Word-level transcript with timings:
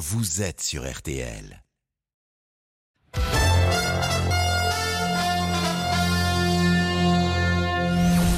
vous 0.00 0.40
êtes 0.40 0.62
sur 0.62 0.90
RTL. 0.90 1.62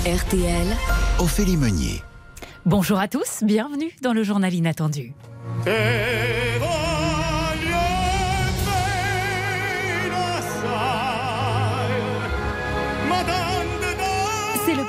RTL. 0.05 0.67
Ophélie 1.21 1.57
Meunier. 1.57 2.03
Bonjour 2.67 2.99
à 2.99 3.07
tous, 3.07 3.45
bienvenue 3.45 3.93
dans 4.03 4.13
le 4.13 4.25
journal 4.25 4.53
inattendu. 4.53 5.15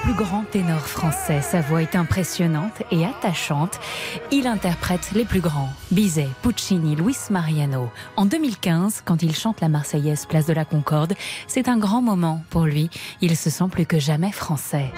Plus 0.04 0.14
grand 0.14 0.44
ténor 0.44 0.82
français. 0.82 1.42
Sa 1.42 1.62
voix 1.62 1.82
est 1.82 1.96
impressionnante 1.96 2.84
et 2.92 3.06
attachante. 3.06 3.80
Il 4.32 4.48
interprète 4.48 5.12
les 5.14 5.24
plus 5.24 5.40
grands 5.40 5.70
Bizet, 5.92 6.28
Puccini, 6.42 6.98
Luis 6.98 7.16
Mariano. 7.30 7.90
En 8.18 8.26
2015, 8.26 9.04
quand 9.06 9.24
il 9.24 9.34
chante 9.34 9.62
la 9.62 9.70
Marseillaise 9.70 10.26
place 10.26 10.46
de 10.46 10.52
la 10.52 10.66
Concorde, 10.66 11.14
c'est 11.48 11.70
un 11.70 11.78
grand 11.78 12.02
moment 12.02 12.44
pour 12.50 12.66
lui. 12.66 12.90
Il 13.22 13.38
se 13.38 13.50
sent 13.50 13.70
plus 13.72 13.86
que 13.86 13.98
jamais 13.98 14.34
français. 14.34 14.92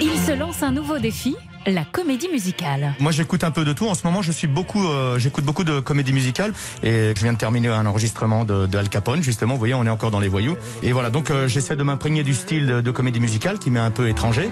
Il 0.00 0.18
se 0.18 0.32
lance 0.38 0.62
un 0.62 0.70
nouveau 0.70 0.98
défi, 0.98 1.34
la 1.66 1.84
comédie 1.84 2.28
musicale. 2.28 2.94
Moi, 3.00 3.12
j'écoute 3.12 3.44
un 3.44 3.50
peu 3.50 3.64
de 3.64 3.72
tout. 3.72 3.86
En 3.86 3.94
ce 3.94 4.06
moment, 4.06 4.22
je 4.22 4.32
suis 4.32 4.46
beaucoup, 4.46 4.86
euh, 4.86 5.18
j'écoute 5.18 5.44
beaucoup 5.44 5.64
de 5.64 5.80
comédie 5.80 6.12
musicale 6.12 6.52
et 6.82 7.12
je 7.16 7.22
viens 7.22 7.32
de 7.32 7.38
terminer 7.38 7.68
un 7.68 7.86
enregistrement 7.86 8.44
de, 8.44 8.66
de 8.66 8.78
Al 8.78 8.88
Capone. 8.88 9.22
Justement, 9.22 9.54
vous 9.54 9.58
voyez, 9.58 9.74
on 9.74 9.86
est 9.86 9.90
encore 9.90 10.10
dans 10.10 10.20
les 10.20 10.28
voyous. 10.28 10.56
Et 10.82 10.92
voilà, 10.92 11.10
donc 11.10 11.30
euh, 11.30 11.48
j'essaie 11.48 11.76
de 11.76 11.82
m'imprégner 11.82 12.22
du 12.22 12.34
style 12.34 12.66
de, 12.66 12.80
de 12.80 12.90
comédie 12.90 13.20
musicale 13.20 13.58
qui 13.58 13.70
m'est 13.70 13.80
un 13.80 13.90
peu 13.90 14.08
étranger. 14.08 14.50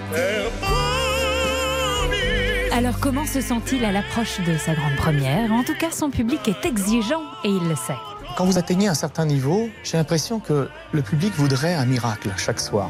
Alors 2.75 2.99
comment 2.99 3.25
se 3.25 3.39
sent-il 3.39 3.85
à 3.85 3.91
l'approche 3.91 4.39
de 4.41 4.57
sa 4.57 4.73
grande 4.73 4.95
première? 4.95 5.51
En 5.51 5.63
tout 5.63 5.75
cas, 5.75 5.91
son 5.91 6.09
public 6.09 6.47
est 6.47 6.65
exigeant 6.67 7.21
et 7.43 7.49
il 7.49 7.69
le 7.69 7.75
sait. 7.75 7.93
Quand 8.35 8.45
vous 8.45 8.57
atteignez 8.57 8.87
un 8.87 8.95
certain 8.95 9.25
niveau, 9.25 9.69
j'ai 9.83 9.97
l'impression 9.97 10.39
que 10.39 10.67
le 10.91 11.01
public 11.03 11.33
voudrait 11.35 11.75
un 11.75 11.85
miracle 11.85 12.31
chaque 12.35 12.59
soir. 12.59 12.89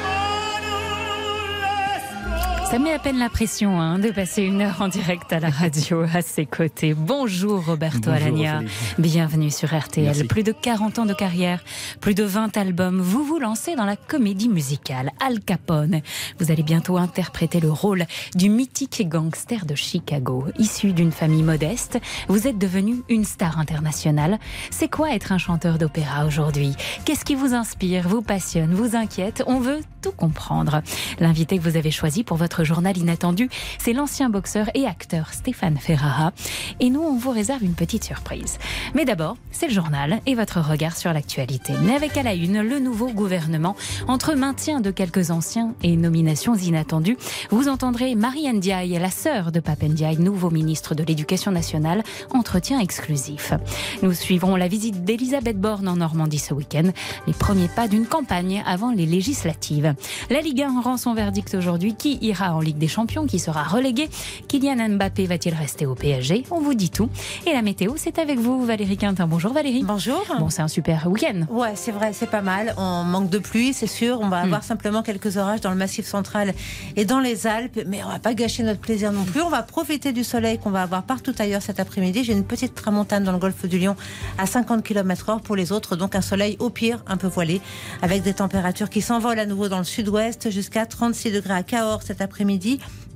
Ça 2.71 2.79
met 2.79 2.93
à 2.93 2.99
peine 2.99 3.17
la 3.19 3.27
pression 3.27 3.81
hein, 3.81 3.99
de 3.99 4.11
passer 4.11 4.43
une 4.43 4.61
heure 4.61 4.81
en 4.81 4.87
direct 4.87 5.33
à 5.33 5.41
la 5.41 5.49
radio 5.49 6.05
à 6.13 6.21
ses 6.21 6.45
côtés. 6.45 6.93
Bonjour 6.93 7.65
Roberto 7.65 8.09
Bonjour, 8.09 8.13
Alagna, 8.13 8.59
Ophélie. 8.59 8.71
bienvenue 8.97 9.51
sur 9.51 9.77
RTL. 9.77 10.05
Merci. 10.05 10.23
Plus 10.23 10.43
de 10.43 10.53
40 10.53 10.99
ans 10.99 11.05
de 11.05 11.13
carrière, 11.13 11.65
plus 11.99 12.15
de 12.15 12.23
20 12.23 12.55
albums. 12.55 13.01
Vous 13.01 13.25
vous 13.25 13.39
lancez 13.39 13.75
dans 13.75 13.83
la 13.83 13.97
comédie 13.97 14.47
musicale 14.47 15.11
Al 15.19 15.41
Capone. 15.41 15.99
Vous 16.39 16.49
allez 16.49 16.63
bientôt 16.63 16.95
interpréter 16.95 17.59
le 17.59 17.69
rôle 17.69 18.05
du 18.35 18.49
mythique 18.49 19.05
gangster 19.05 19.65
de 19.65 19.75
Chicago. 19.75 20.45
Issu 20.57 20.93
d'une 20.93 21.11
famille 21.11 21.43
modeste, 21.43 21.99
vous 22.29 22.47
êtes 22.47 22.57
devenu 22.57 23.01
une 23.09 23.25
star 23.25 23.59
internationale. 23.59 24.39
C'est 24.69 24.89
quoi 24.89 25.13
être 25.13 25.33
un 25.33 25.37
chanteur 25.37 25.77
d'opéra 25.77 26.25
aujourd'hui? 26.25 26.77
Qu'est-ce 27.03 27.25
qui 27.25 27.35
vous 27.35 27.53
inspire, 27.53 28.07
vous 28.07 28.21
passionne, 28.21 28.73
vous 28.73 28.95
inquiète? 28.95 29.43
On 29.45 29.59
veut 29.59 29.81
tout 30.01 30.13
comprendre. 30.13 30.81
L'invité 31.19 31.57
que 31.57 31.63
vous 31.63 31.75
avez 31.75 31.91
choisi 31.91 32.23
pour 32.23 32.37
votre 32.37 32.60
journal 32.63 32.97
inattendu, 32.97 33.49
c'est 33.79 33.93
l'ancien 33.93 34.29
boxeur 34.29 34.69
et 34.73 34.85
acteur 34.85 35.33
Stéphane 35.33 35.77
Ferrara. 35.77 36.31
Et 36.79 36.89
nous, 36.89 37.01
on 37.01 37.17
vous 37.17 37.31
réserve 37.31 37.63
une 37.63 37.73
petite 37.73 38.03
surprise. 38.03 38.57
Mais 38.95 39.05
d'abord, 39.05 39.37
c'est 39.51 39.67
le 39.67 39.73
journal 39.73 40.21
et 40.25 40.35
votre 40.35 40.59
regard 40.59 40.97
sur 40.97 41.13
l'actualité. 41.13 41.73
Mais 41.83 41.95
avec 41.95 42.17
à 42.17 42.23
la 42.23 42.33
une, 42.33 42.61
le 42.61 42.79
nouveau 42.79 43.09
gouvernement. 43.09 43.75
Entre 44.07 44.35
maintien 44.35 44.81
de 44.81 44.91
quelques 44.91 45.31
anciens 45.31 45.73
et 45.83 45.95
nominations 45.95 46.55
inattendues, 46.55 47.17
vous 47.49 47.67
entendrez 47.67 48.15
Marie 48.15 48.51
Ndiaye, 48.51 48.97
la 48.99 49.11
sœur 49.11 49.51
de 49.51 49.59
Pape 49.59 49.83
Ndiaye, 49.83 50.17
nouveau 50.17 50.49
ministre 50.49 50.95
de 50.95 51.03
l'Éducation 51.03 51.51
nationale, 51.51 52.03
entretien 52.31 52.79
exclusif. 52.79 53.53
Nous 54.01 54.13
suivrons 54.13 54.55
la 54.55 54.67
visite 54.67 55.03
d'Elisabeth 55.03 55.59
Borne 55.59 55.87
en 55.87 55.97
Normandie 55.97 56.39
ce 56.39 56.53
week-end, 56.53 56.89
les 57.27 57.33
premiers 57.33 57.67
pas 57.67 57.87
d'une 57.87 58.05
campagne 58.05 58.63
avant 58.65 58.91
les 58.91 59.05
législatives. 59.05 59.93
La 60.29 60.41
Ligue 60.41 60.61
1 60.61 60.81
rend 60.81 60.97
son 60.97 61.13
verdict 61.13 61.53
aujourd'hui. 61.55 61.95
Qui 61.95 62.17
ira 62.21 62.50
en 62.55 62.59
Ligue 62.59 62.77
des 62.77 62.87
Champions 62.87 63.25
Qui 63.25 63.39
sera 63.39 63.63
relégué 63.63 64.09
Kylian 64.47 64.89
Mbappé 64.89 65.25
va-t-il 65.27 65.55
rester 65.55 65.85
au 65.85 65.95
PSG 65.95 66.43
On 66.51 66.59
vous 66.59 66.73
dit 66.73 66.89
tout. 66.89 67.09
Et 67.47 67.53
la 67.53 67.61
météo, 67.61 67.93
c'est 67.97 68.19
avec 68.19 68.39
vous, 68.39 68.65
Valérie 68.65 68.97
Quintin. 68.97 69.27
Bonjour 69.27 69.53
Valérie. 69.53 69.83
Bonjour. 69.83 70.23
Bon, 70.39 70.49
c'est 70.49 70.61
un 70.61 70.67
super 70.67 71.07
week-end. 71.07 71.41
Ouais, 71.49 71.73
c'est 71.75 71.91
vrai, 71.91 72.11
c'est 72.13 72.29
pas 72.29 72.41
mal. 72.41 72.73
On 72.77 73.03
manque 73.03 73.29
de 73.29 73.37
pluie, 73.39 73.73
c'est 73.73 73.87
sûr. 73.87 74.19
On 74.21 74.27
va 74.29 74.41
Hmm. 74.41 74.45
avoir 74.45 74.63
simplement 74.63 75.03
quelques 75.03 75.37
orages 75.37 75.61
dans 75.61 75.69
le 75.69 75.75
massif 75.75 76.05
central 76.07 76.53
et 76.95 77.05
dans 77.05 77.19
les 77.19 77.47
Alpes, 77.47 77.79
mais 77.87 78.03
on 78.03 78.09
va 78.09 78.19
pas 78.19 78.33
gâcher 78.33 78.63
notre 78.63 78.79
plaisir 78.79 79.11
non 79.11 79.23
plus. 79.23 79.41
On 79.41 79.49
va 79.49 79.61
profiter 79.63 80.11
du 80.13 80.23
soleil 80.23 80.57
qu'on 80.57 80.71
va 80.71 80.81
avoir 80.81 81.03
partout 81.03 81.33
ailleurs 81.39 81.61
cet 81.61 81.79
après-midi. 81.79 82.23
J'ai 82.23 82.33
une 82.33 82.43
petite 82.43 82.73
tramontane 82.75 83.23
dans 83.23 83.31
le 83.31 83.37
golfe 83.37 83.65
du 83.67 83.77
Lion 83.79 83.95
à 84.37 84.45
50 84.45 84.83
km/h 84.83 85.41
pour 85.41 85.55
les 85.55 85.71
autres, 85.71 85.95
donc 85.95 86.15
un 86.15 86.21
soleil 86.21 86.57
au 86.59 86.69
pire 86.69 87.03
un 87.07 87.17
peu 87.17 87.27
voilé, 87.27 87.61
avec 88.01 88.23
des 88.23 88.33
températures 88.33 88.89
qui 88.89 89.01
s'envolent 89.01 89.39
à 89.39 89.45
nouveau 89.45 89.69
dans 89.69 89.77
le 89.77 89.83
sud-ouest 89.83 90.49
jusqu'à 90.49 90.85
36 90.85 91.31
degrés 91.31 91.53
à 91.53 91.63
Cahors 91.63 92.01
cet 92.03 92.19
après-midi. 92.21 92.40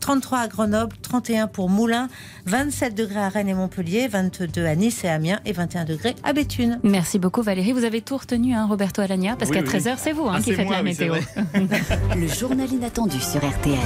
33 0.02 0.38
à 0.40 0.48
Grenoble, 0.48 0.96
31 1.02 1.48
pour 1.48 1.68
Moulins, 1.70 2.10
27 2.46 2.94
degrés 2.94 3.20
à 3.22 3.30
Rennes 3.30 3.48
et 3.50 3.54
Montpellier, 3.56 4.08
22 4.08 4.66
à 4.66 4.76
Nice 4.76 5.04
et 5.04 5.08
Amiens 5.10 5.40
et 5.46 5.52
21 5.52 5.86
degrés 5.86 6.16
à 6.24 6.32
Béthune. 6.34 6.80
Merci 6.84 7.18
beaucoup 7.18 7.42
Valérie. 7.42 7.72
Vous 7.72 7.86
avez 7.86 8.02
tout 8.02 8.18
retenu, 8.18 8.54
hein, 8.54 8.68
Roberto 8.68 9.02
Alagna, 9.02 9.36
parce 9.36 9.50
Oui, 9.50 9.58
qu'à 9.58 9.64
oui. 9.64 9.70
13h, 9.80 9.96
c'est 9.98 10.12
vous 10.12 10.28
hein, 10.28 10.36
Ah, 10.38 10.42
qui 10.42 10.54
faites 10.54 10.66
moi, 10.66 10.76
la 10.76 10.84
météo. 10.84 11.16
Le 12.16 12.28
journal 12.28 12.72
inattendu 12.72 13.20
sur 13.20 13.38
RTL. 13.44 13.80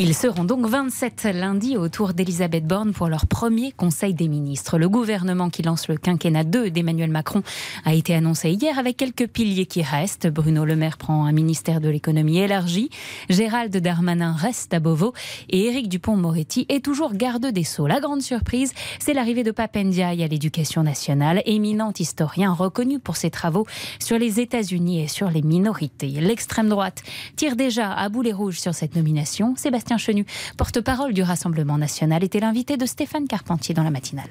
Ils 0.00 0.14
seront 0.14 0.44
donc 0.44 0.64
27 0.64 1.26
lundi 1.34 1.76
autour 1.76 2.14
d'Elisabeth 2.14 2.64
Borne 2.64 2.92
pour 2.92 3.08
leur 3.08 3.26
premier 3.26 3.72
Conseil 3.72 4.14
des 4.14 4.28
ministres. 4.28 4.78
Le 4.78 4.88
gouvernement 4.88 5.50
qui 5.50 5.62
lance 5.62 5.88
le 5.88 5.96
quinquennat 5.96 6.44
2 6.44 6.70
d'Emmanuel 6.70 7.10
Macron 7.10 7.42
a 7.84 7.94
été 7.94 8.14
annoncé 8.14 8.52
hier 8.52 8.78
avec 8.78 8.96
quelques 8.96 9.26
piliers 9.26 9.66
qui 9.66 9.82
restent. 9.82 10.28
Bruno 10.28 10.64
Le 10.64 10.76
Maire 10.76 10.98
prend 10.98 11.24
un 11.26 11.32
ministère 11.32 11.80
de 11.80 11.88
l'économie 11.88 12.38
élargi. 12.38 12.90
Gérald 13.28 13.76
Darmanin 13.76 14.34
reste 14.34 14.72
à 14.72 14.78
Beauvau. 14.78 15.14
Et 15.50 15.64
Éric 15.64 15.88
Dupont-Moretti 15.88 16.64
est 16.68 16.84
toujours 16.84 17.14
garde 17.14 17.46
des 17.46 17.64
Sceaux. 17.64 17.88
La 17.88 17.98
grande 17.98 18.22
surprise, 18.22 18.74
c'est 19.00 19.14
l'arrivée 19.14 19.42
de 19.42 19.50
Pape 19.50 19.74
Ndiaye 19.74 20.22
à 20.22 20.28
l'éducation 20.28 20.84
nationale, 20.84 21.42
éminent 21.44 21.92
historien 21.98 22.52
reconnu 22.52 23.00
pour 23.00 23.16
ses 23.16 23.30
travaux 23.30 23.66
sur 23.98 24.16
les 24.16 24.38
États-Unis 24.38 25.02
et 25.02 25.08
sur 25.08 25.28
les 25.28 25.42
minorités. 25.42 26.06
L'extrême 26.20 26.68
droite 26.68 27.02
tire 27.34 27.56
déjà 27.56 27.92
à 27.92 28.08
boulet 28.08 28.32
rouge 28.32 28.60
sur 28.60 28.74
cette 28.74 28.94
nomination. 28.94 29.56
Chenu, 29.96 30.26
porte-parole 30.58 31.14
du 31.14 31.22
Rassemblement 31.22 31.78
national, 31.78 32.22
était 32.24 32.40
l'invité 32.40 32.76
de 32.76 32.84
Stéphane 32.84 33.26
Carpentier 33.26 33.74
dans 33.74 33.84
la 33.84 33.90
matinale. 33.90 34.28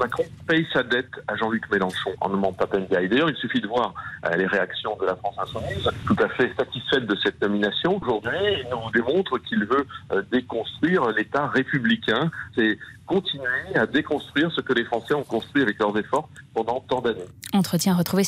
Macron 0.00 0.24
paye 0.46 0.66
sa 0.72 0.82
dette 0.82 1.10
à 1.28 1.36
Jean-Luc 1.36 1.70
Mélenchon 1.70 2.10
en 2.20 2.28
nommant 2.30 2.52
Papendia. 2.52 3.02
Et 3.02 3.08
d'ailleurs, 3.08 3.30
il 3.30 3.36
suffit 3.36 3.60
de 3.60 3.68
voir 3.68 3.94
euh, 4.24 4.34
les 4.36 4.46
réactions 4.46 4.96
de 5.00 5.06
la 5.06 5.14
France 5.16 5.36
insoumise, 5.38 5.88
tout 6.06 6.16
à 6.20 6.28
fait 6.30 6.52
satisfaite 6.56 7.06
de 7.06 7.16
cette 7.22 7.40
nomination. 7.40 7.98
Aujourd'hui, 8.02 8.36
il 8.64 8.66
nous 8.70 8.90
démontre 8.92 9.38
qu'il 9.38 9.64
veut 9.64 9.86
euh, 10.12 10.22
déconstruire 10.32 11.08
l'État 11.10 11.46
républicain. 11.46 12.30
C'est 12.56 12.78
continuer 13.10 13.74
à 13.74 13.86
déconstruire 13.86 14.52
ce 14.52 14.60
que 14.60 14.72
les 14.72 14.84
Français 14.84 15.14
ont 15.14 15.24
construit 15.24 15.62
avec 15.62 15.80
leurs 15.80 15.96
efforts 15.98 16.28
pendant 16.54 16.80
tant 16.80 17.00
d'années. 17.00 17.26
Entretien 17.52 17.96
retrouvé 17.96 18.22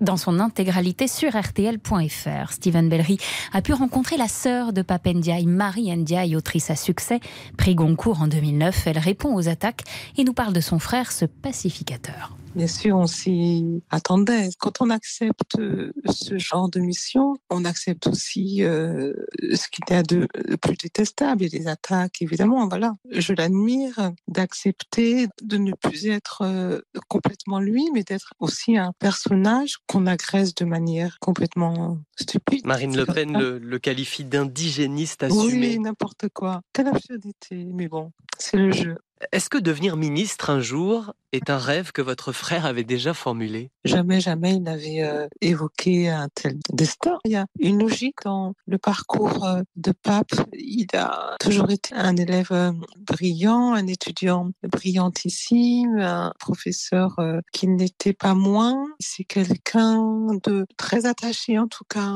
dans 0.00 0.16
son 0.16 0.40
intégralité 0.40 1.06
sur 1.06 1.32
rtl.fr. 1.36 2.50
Stephen 2.50 2.88
Bellery 2.88 3.18
a 3.52 3.60
pu 3.60 3.74
rencontrer 3.74 4.16
la 4.16 4.28
sœur 4.28 4.72
de 4.72 4.80
Pape 4.80 5.06
Ndiaye, 5.06 5.46
Marie 5.46 5.94
Ndiaye, 5.94 6.34
autrice 6.34 6.70
à 6.70 6.76
succès, 6.76 7.20
prix 7.58 7.74
Goncourt 7.74 8.22
en 8.22 8.26
2009. 8.26 8.86
Elle 8.86 8.98
répond 8.98 9.34
aux 9.34 9.48
attaques 9.48 9.82
et 10.16 10.24
nous 10.24 10.32
parle 10.32 10.54
de 10.54 10.60
son 10.60 10.78
frère, 10.78 11.12
ce 11.12 11.26
pacificateur. 11.26 12.36
Bien 12.54 12.66
sûr, 12.66 12.96
on 12.96 13.06
s'y 13.06 13.82
attendait. 13.90 14.50
Quand 14.58 14.82
on 14.82 14.90
accepte 14.90 15.56
ce 15.56 16.38
genre 16.38 16.68
de 16.68 16.80
mission, 16.80 17.34
on 17.48 17.64
accepte 17.64 18.06
aussi 18.06 18.62
euh, 18.62 19.14
ce 19.54 19.68
qui 19.68 19.80
était 19.82 20.02
de 20.02 20.28
le 20.34 20.56
plus 20.58 20.76
détestable 20.76 21.44
et 21.44 21.48
les 21.48 21.66
attaques, 21.66 22.20
évidemment. 22.20 22.68
Voilà, 22.68 22.94
je 23.10 23.32
l'admire 23.32 24.12
d'accepter 24.28 25.28
de 25.42 25.56
ne 25.56 25.72
plus 25.72 26.08
être 26.08 26.42
euh, 26.42 26.80
complètement 27.08 27.58
lui, 27.58 27.88
mais 27.94 28.02
d'être 28.04 28.34
aussi 28.38 28.76
un 28.76 28.92
personnage 28.98 29.76
qu'on 29.86 30.06
agresse 30.06 30.54
de 30.54 30.64
manière 30.66 31.18
complètement 31.20 31.98
stupide. 32.20 32.66
Marine 32.66 32.94
Le 32.96 33.06
Pen 33.06 33.38
le, 33.38 33.58
le 33.58 33.78
qualifie 33.78 34.24
d'indigéniste 34.24 35.24
Oui, 35.30 35.46
assumé. 35.46 35.78
n'importe 35.78 36.26
quoi. 36.34 36.60
Quelle 36.74 36.88
absurdité. 36.88 37.66
Mais 37.72 37.88
bon, 37.88 38.12
c'est 38.38 38.58
le 38.58 38.72
jeu. 38.72 38.96
Est-ce 39.30 39.48
que 39.48 39.58
devenir 39.58 39.96
ministre 39.96 40.50
un 40.50 40.60
jour 40.60 41.12
est 41.32 41.48
un 41.48 41.58
rêve 41.58 41.92
que 41.92 42.02
votre 42.02 42.32
frère 42.32 42.66
avait 42.66 42.84
déjà 42.84 43.14
formulé? 43.14 43.70
Jamais, 43.84 44.20
jamais 44.20 44.54
il 44.54 44.62
n'avait 44.62 45.02
euh, 45.02 45.26
évoqué 45.40 46.08
un 46.08 46.28
tel 46.34 46.58
destin. 46.72 47.18
Il 47.24 47.32
y 47.32 47.36
a 47.36 47.46
une 47.58 47.78
logique 47.80 48.16
dans 48.24 48.54
le 48.66 48.78
parcours 48.78 49.44
euh, 49.44 49.62
de 49.76 49.92
Pape. 49.92 50.32
Il 50.52 50.86
a 50.94 51.36
toujours 51.40 51.70
été 51.70 51.94
un 51.94 52.16
élève 52.16 52.52
euh, 52.52 52.72
brillant, 52.98 53.72
un 53.74 53.86
étudiant 53.86 54.50
brillantissime, 54.62 55.98
un 55.98 56.32
professeur 56.38 57.16
qui 57.52 57.68
n'était 57.68 58.12
pas 58.12 58.34
moins. 58.34 58.86
C'est 59.00 59.24
quelqu'un 59.24 60.26
de 60.44 60.66
très 60.76 61.06
attaché, 61.06 61.58
en 61.58 61.68
tout 61.68 61.84
cas, 61.88 62.10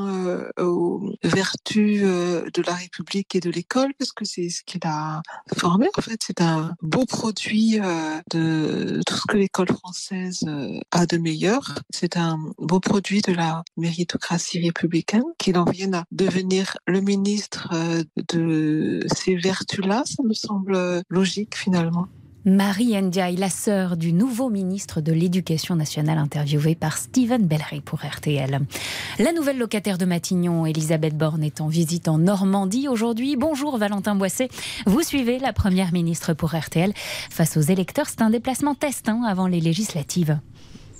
aux 0.59 1.13
vertus 1.23 2.01
de 2.01 2.61
la 2.65 2.73
République 2.73 3.35
et 3.35 3.39
de 3.39 3.49
l'école, 3.49 3.93
parce 3.97 4.11
que 4.11 4.25
c'est 4.25 4.49
ce 4.49 4.63
qu'il 4.63 4.81
a 4.85 5.21
formé. 5.57 5.87
En 5.97 6.01
fait, 6.01 6.19
c'est 6.23 6.41
un 6.41 6.75
produit 7.05 7.79
de 8.31 9.01
tout 9.05 9.15
ce 9.15 9.27
que 9.27 9.37
l'école 9.37 9.67
française 9.67 10.45
a 10.91 11.05
de 11.05 11.17
meilleur. 11.17 11.75
C'est 11.89 12.17
un 12.17 12.39
beau 12.57 12.79
produit 12.79 13.21
de 13.21 13.33
la 13.33 13.63
méritocratie 13.77 14.59
républicaine 14.59 15.23
qu'il 15.37 15.57
en 15.57 15.65
vienne 15.65 15.95
à 15.95 16.05
devenir 16.11 16.77
le 16.87 17.01
ministre 17.01 17.69
de 18.33 19.05
ces 19.13 19.35
vertus-là. 19.35 20.03
Ça 20.05 20.23
me 20.23 20.33
semble 20.33 21.03
logique 21.09 21.55
finalement. 21.55 22.07
Marie 22.47 22.95
Ndiaye, 22.95 23.35
la 23.35 23.49
sœur 23.49 23.97
du 23.97 24.13
nouveau 24.13 24.49
ministre 24.49 25.01
de 25.01 25.11
l'Éducation 25.11 25.75
nationale, 25.75 26.17
interviewée 26.17 26.75
par 26.75 26.97
Steven 26.97 27.45
Bellery 27.45 27.81
pour 27.81 27.99
RTL. 27.99 28.61
La 29.19 29.33
nouvelle 29.33 29.57
locataire 29.57 29.97
de 29.97 30.05
Matignon, 30.05 30.65
Elisabeth 30.65 31.17
Borne, 31.17 31.43
est 31.43 31.59
en 31.59 31.67
visite 31.67 32.07
en 32.07 32.17
Normandie 32.17 32.87
aujourd'hui. 32.87 33.35
Bonjour 33.35 33.77
Valentin 33.77 34.15
Boisset. 34.15 34.47
Vous 34.85 35.01
suivez 35.01 35.39
la 35.39 35.51
première 35.51 35.91
ministre 35.91 36.33
pour 36.33 36.55
RTL. 36.55 36.93
Face 37.29 37.57
aux 37.57 37.61
électeurs, 37.61 38.07
c'est 38.07 38.21
un 38.21 38.29
déplacement 38.29 38.75
test 38.75 39.09
hein, 39.09 39.23
avant 39.27 39.47
les 39.47 39.59
législatives. 39.59 40.39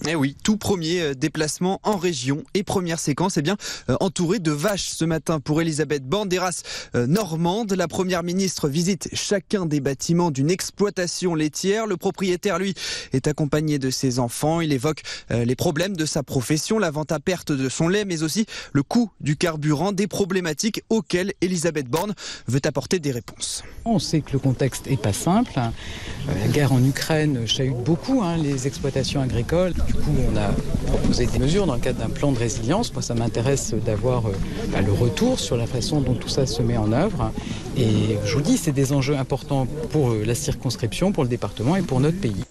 Eh 0.06 0.16
oui, 0.16 0.38
tout 0.44 0.58
premier 0.58 1.02
euh, 1.02 1.14
déplacement 1.16 1.80
en 1.84 1.98
région 1.98 2.44
et 2.54 2.64
première 2.64 3.00
séquence, 3.00 3.38
eh 3.38 3.42
bien, 3.42 3.58
euh, 3.90 3.98
entourée 4.00 4.38
de 4.40 4.52
vaches 4.52 4.90
ce 4.90 5.06
matin 5.06 5.40
pour 5.40 5.60
Elisabeth 5.60 6.06
Borne, 6.06 6.30
des 6.30 6.38
races 6.38 6.62
euh, 6.94 7.08
normandes. 7.08 7.74
La 7.74 7.88
première 7.88 8.22
ministre 8.22 8.70
visite 8.70 9.10
chacun 9.14 9.66
des 9.66 9.80
bâtiments 9.80 10.30
d'une 10.30 10.52
exploitation 10.52 11.34
laitière. 11.34 11.88
Le 11.88 11.98
propriétaire, 11.98 12.60
lui, 12.60 12.76
est 13.12 13.28
accompagné 13.28 13.80
de 13.80 13.90
ses 13.90 14.20
enfants. 14.20 14.62
Il 14.62 14.72
évoque 14.72 15.02
les 15.30 15.56
problèmes 15.56 15.96
de 15.96 16.06
sa 16.06 16.24
profession, 16.24 16.80
la 16.80 16.92
vente 16.92 17.12
à 17.12 17.20
perte 17.20 17.52
de 17.52 17.70
son 17.70 17.88
lait, 17.88 18.06
mais 18.06 18.24
aussi 18.24 18.46
le 18.74 18.84
coût 18.84 19.12
du 19.20 19.36
carburant, 19.36 19.92
des 19.92 20.08
problématiques 20.08 20.84
auxquelles 20.90 21.34
Elisabeth 21.42 21.88
Borne 21.88 22.14
veut 22.48 22.62
apporter 22.66 23.00
des 23.00 23.12
réponses. 23.12 23.64
On 23.86 24.00
sait 24.00 24.22
que 24.22 24.34
le 24.34 24.40
contexte 24.40 24.88
est 24.88 25.02
pas 25.02 25.14
simple. 25.14 25.54
La 25.56 26.48
guerre 26.50 26.74
en 26.74 26.84
Ukraine 26.84 27.48
chahute 27.48 27.84
beaucoup 27.84 28.22
hein, 28.22 28.38
les 28.38 28.68
exploitations 28.68 29.22
agricoles. 29.22 29.74
Du 29.88 29.94
coup, 29.94 30.12
on 30.32 30.38
a 30.38 30.50
proposé 30.88 31.26
des 31.26 31.40
mesures 31.40 31.66
dans 31.66 31.76
le 31.76 31.80
cadre 31.80 32.00
d'un 32.00 32.10
plan 32.10 32.32
de 32.32 32.38
résilience. 32.38 32.94
Moi, 32.94 33.02
ça 33.02 33.14
m'intéresse 33.14 33.74
d'avoir 33.74 34.28
euh, 34.28 34.32
bah, 34.72 34.82
le 34.82 34.92
retour 34.92 35.40
sur 35.40 35.58
la 35.58 35.66
façon 35.66 36.02
dont 36.02 36.14
tout 36.14 36.30
ça 36.30 36.46
se 36.46 36.62
met 36.62 36.78
en 36.78 36.92
œuvre. 36.92 37.32
Et 37.78 38.18
je 38.26 38.36
vous 38.36 38.42
dis, 38.42 38.58
c'est 38.58 38.72
des 38.72 38.94
enjeux 38.94 39.18
importants 39.18 39.66
pour 39.92 40.10
euh, 40.10 40.24
la 40.26 40.36
circonscription, 40.36 41.12
pour 41.12 41.24
le 41.24 41.30
département 41.30 41.76
et 41.76 41.82
pour 41.82 42.00
notre 42.00 42.20
pays. 42.20 42.44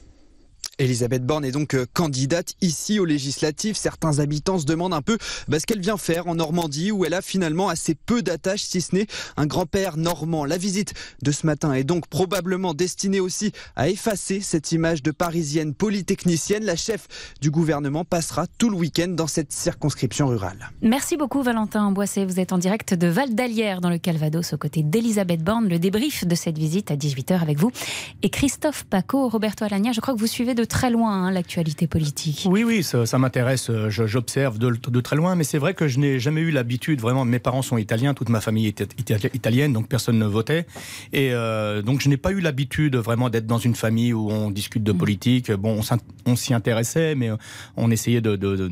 Elisabeth 0.78 1.25
Borne 1.25 1.46
est 1.46 1.52
donc 1.52 1.73
euh, 1.73 1.87
candidate 1.94 2.52
ici 2.61 3.00
aux 3.00 3.06
législatives. 3.06 3.76
Certains 3.76 4.19
habitants 4.19 4.58
se 4.58 4.67
demandent 4.67 4.93
un 4.93 5.00
peu 5.00 5.17
bah, 5.49 5.58
ce 5.58 5.64
qu'elle 5.64 5.81
vient 5.81 5.96
faire 5.96 6.26
en 6.26 6.34
Normandie 6.34 6.90
où 6.90 7.06
elle 7.06 7.14
a 7.14 7.23
finalement 7.23 7.70
assez 7.70 7.94
peu 7.94 8.20
d'attaches 8.20 8.61
si 8.61 8.82
ce 8.82 8.94
n'est 8.94 9.06
un 9.38 9.46
grand-père 9.46 9.96
normand. 9.96 10.44
La 10.44 10.58
visite 10.58 10.93
de 11.23 11.32
ce 11.32 11.46
matin 11.46 11.73
est 11.73 11.84
donc 11.84 12.08
probablement 12.08 12.75
destinée 12.75 13.20
aussi 13.20 13.52
à 13.75 13.88
effacer 13.88 14.43
cette 14.43 14.70
image 14.70 15.02
de 15.02 15.12
parisienne 15.12 15.73
polytechnicienne. 15.73 16.64
La 16.64 16.76
chef 16.76 17.08
du 17.40 17.50
gouvernement 17.50 18.05
passera 18.05 18.46
tout 18.58 18.69
le 18.69 18.76
week-end 18.76 19.08
dans 19.08 19.29
cette 19.29 19.52
circonscription 19.52 20.26
rurale. 20.26 20.72
Merci 20.82 21.17
beaucoup 21.17 21.43
Valentin 21.43 21.90
Boisset. 21.90 22.26
Vous 22.26 22.38
êtes 22.38 22.52
en 22.52 22.58
direct 22.58 22.93
de 22.93 23.06
Val 23.06 23.34
d'Alière 23.34 23.81
dans 23.81 23.90
le 23.90 23.99
Calvados 23.99 24.52
aux 24.52 24.58
côtés 24.58 24.82
d'Elisabeth 24.82 25.43
Borne. 25.43 25.70
Le 25.70 25.79
débrief 25.79 26.26
de 26.26 26.34
cette 26.34 26.58
visite 26.58 26.90
à 26.90 26.96
18h 26.96 27.40
avec 27.40 27.58
vous 27.58 27.70
et 28.22 28.29
Christophe 28.29 28.84
Paco, 28.84 29.31
Roberto 29.31 29.64
Alagna. 29.64 29.93
Je 29.93 30.02
crois 30.02 30.12
que 30.12 30.20
vous 30.20 30.26
suivez 30.26 30.55
de 30.55 30.66
très 30.67 30.91
loin 30.91 31.13
hein, 31.13 31.31
l'actualité 31.31 31.87
politique. 31.87 32.47
Oui, 32.51 32.65
oui, 32.65 32.83
ça, 32.83 33.19
m'intéresse. 33.19 33.71
Euh, 33.71 33.91
j'observe 33.91 34.59
de, 34.59 34.71
de, 34.71 35.01
très 35.01 35.17
loin, 35.17 35.35
mais 35.35 35.45
c'est 35.45 35.59
vrai 35.59 35.75
que 35.75 35.89
je 35.89 35.99
n'ai 35.99 36.19
jamais 36.19 36.41
eu 36.41 36.51
l'habitude. 36.51 37.01
Vraiment, 37.01 37.25
mes 37.25 37.39
parents 37.39 37.63
sont 37.63 37.79
italiens, 37.79 38.15
toute 38.15 38.29
ma 38.29 38.41
famille 38.41 38.67
est 38.67 38.81
italienne, 39.35 39.73
donc 39.73 39.89
personne 39.89 40.19
ne 40.19 40.27
votait, 40.27 40.67
et 41.13 41.33
euh, 41.33 41.83
donc 41.83 42.01
je 42.01 42.09
n'ai 42.09 42.17
pas 42.17 42.33
eu 42.33 42.41
l'habitude 42.41 42.97
vraiment 42.97 43.31
d'être 43.31 43.47
dans 43.47 43.59
une 43.59 43.75
famille 43.75 44.13
où 44.13 44.31
on 44.31 44.51
discute 44.51 44.83
de 44.83 44.93
mm. 44.93 44.99
politique. 44.99 45.53
Bon, 45.53 45.81
on 46.27 46.37
s'y 46.37 46.55
intéressait, 46.55 47.15
mais 47.15 47.31
euh, 47.31 47.37
on 47.77 47.91
essayait 47.91 48.21
de, 48.21 48.37
de, 48.37 48.71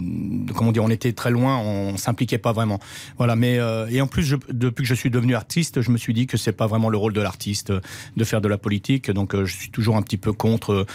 comment 0.54 0.72
dire, 0.72 0.84
on 0.84 0.90
était 0.90 1.12
très 1.12 1.30
loin, 1.30 1.58
on 1.58 1.96
s'impliquait 1.96 2.38
pas 2.38 2.52
vraiment. 2.52 2.78
Voilà, 3.18 3.36
mais 3.36 3.58
et 3.90 4.00
en 4.00 4.06
plus, 4.06 4.34
depuis 4.50 4.82
que 4.82 4.88
je 4.88 4.94
suis 4.94 5.10
devenu 5.10 5.34
artiste, 5.34 5.80
je 5.80 5.90
me 5.90 5.96
suis 5.96 6.14
dit 6.14 6.26
que 6.26 6.36
c'est 6.36 6.52
pas 6.52 6.66
vraiment 6.66 6.88
le 6.88 6.96
rôle 6.96 7.12
de 7.12 7.20
l'artiste 7.20 7.72
de 8.16 8.24
faire 8.24 8.40
de 8.40 8.48
la 8.48 8.58
politique, 8.58 9.10
donc 9.10 9.34
je 9.36 9.54
suis 9.56 9.70
toujours 9.70 9.96
un 9.96 10.02
petit 10.02 10.16
peu 10.16 10.32
contre 10.32 10.86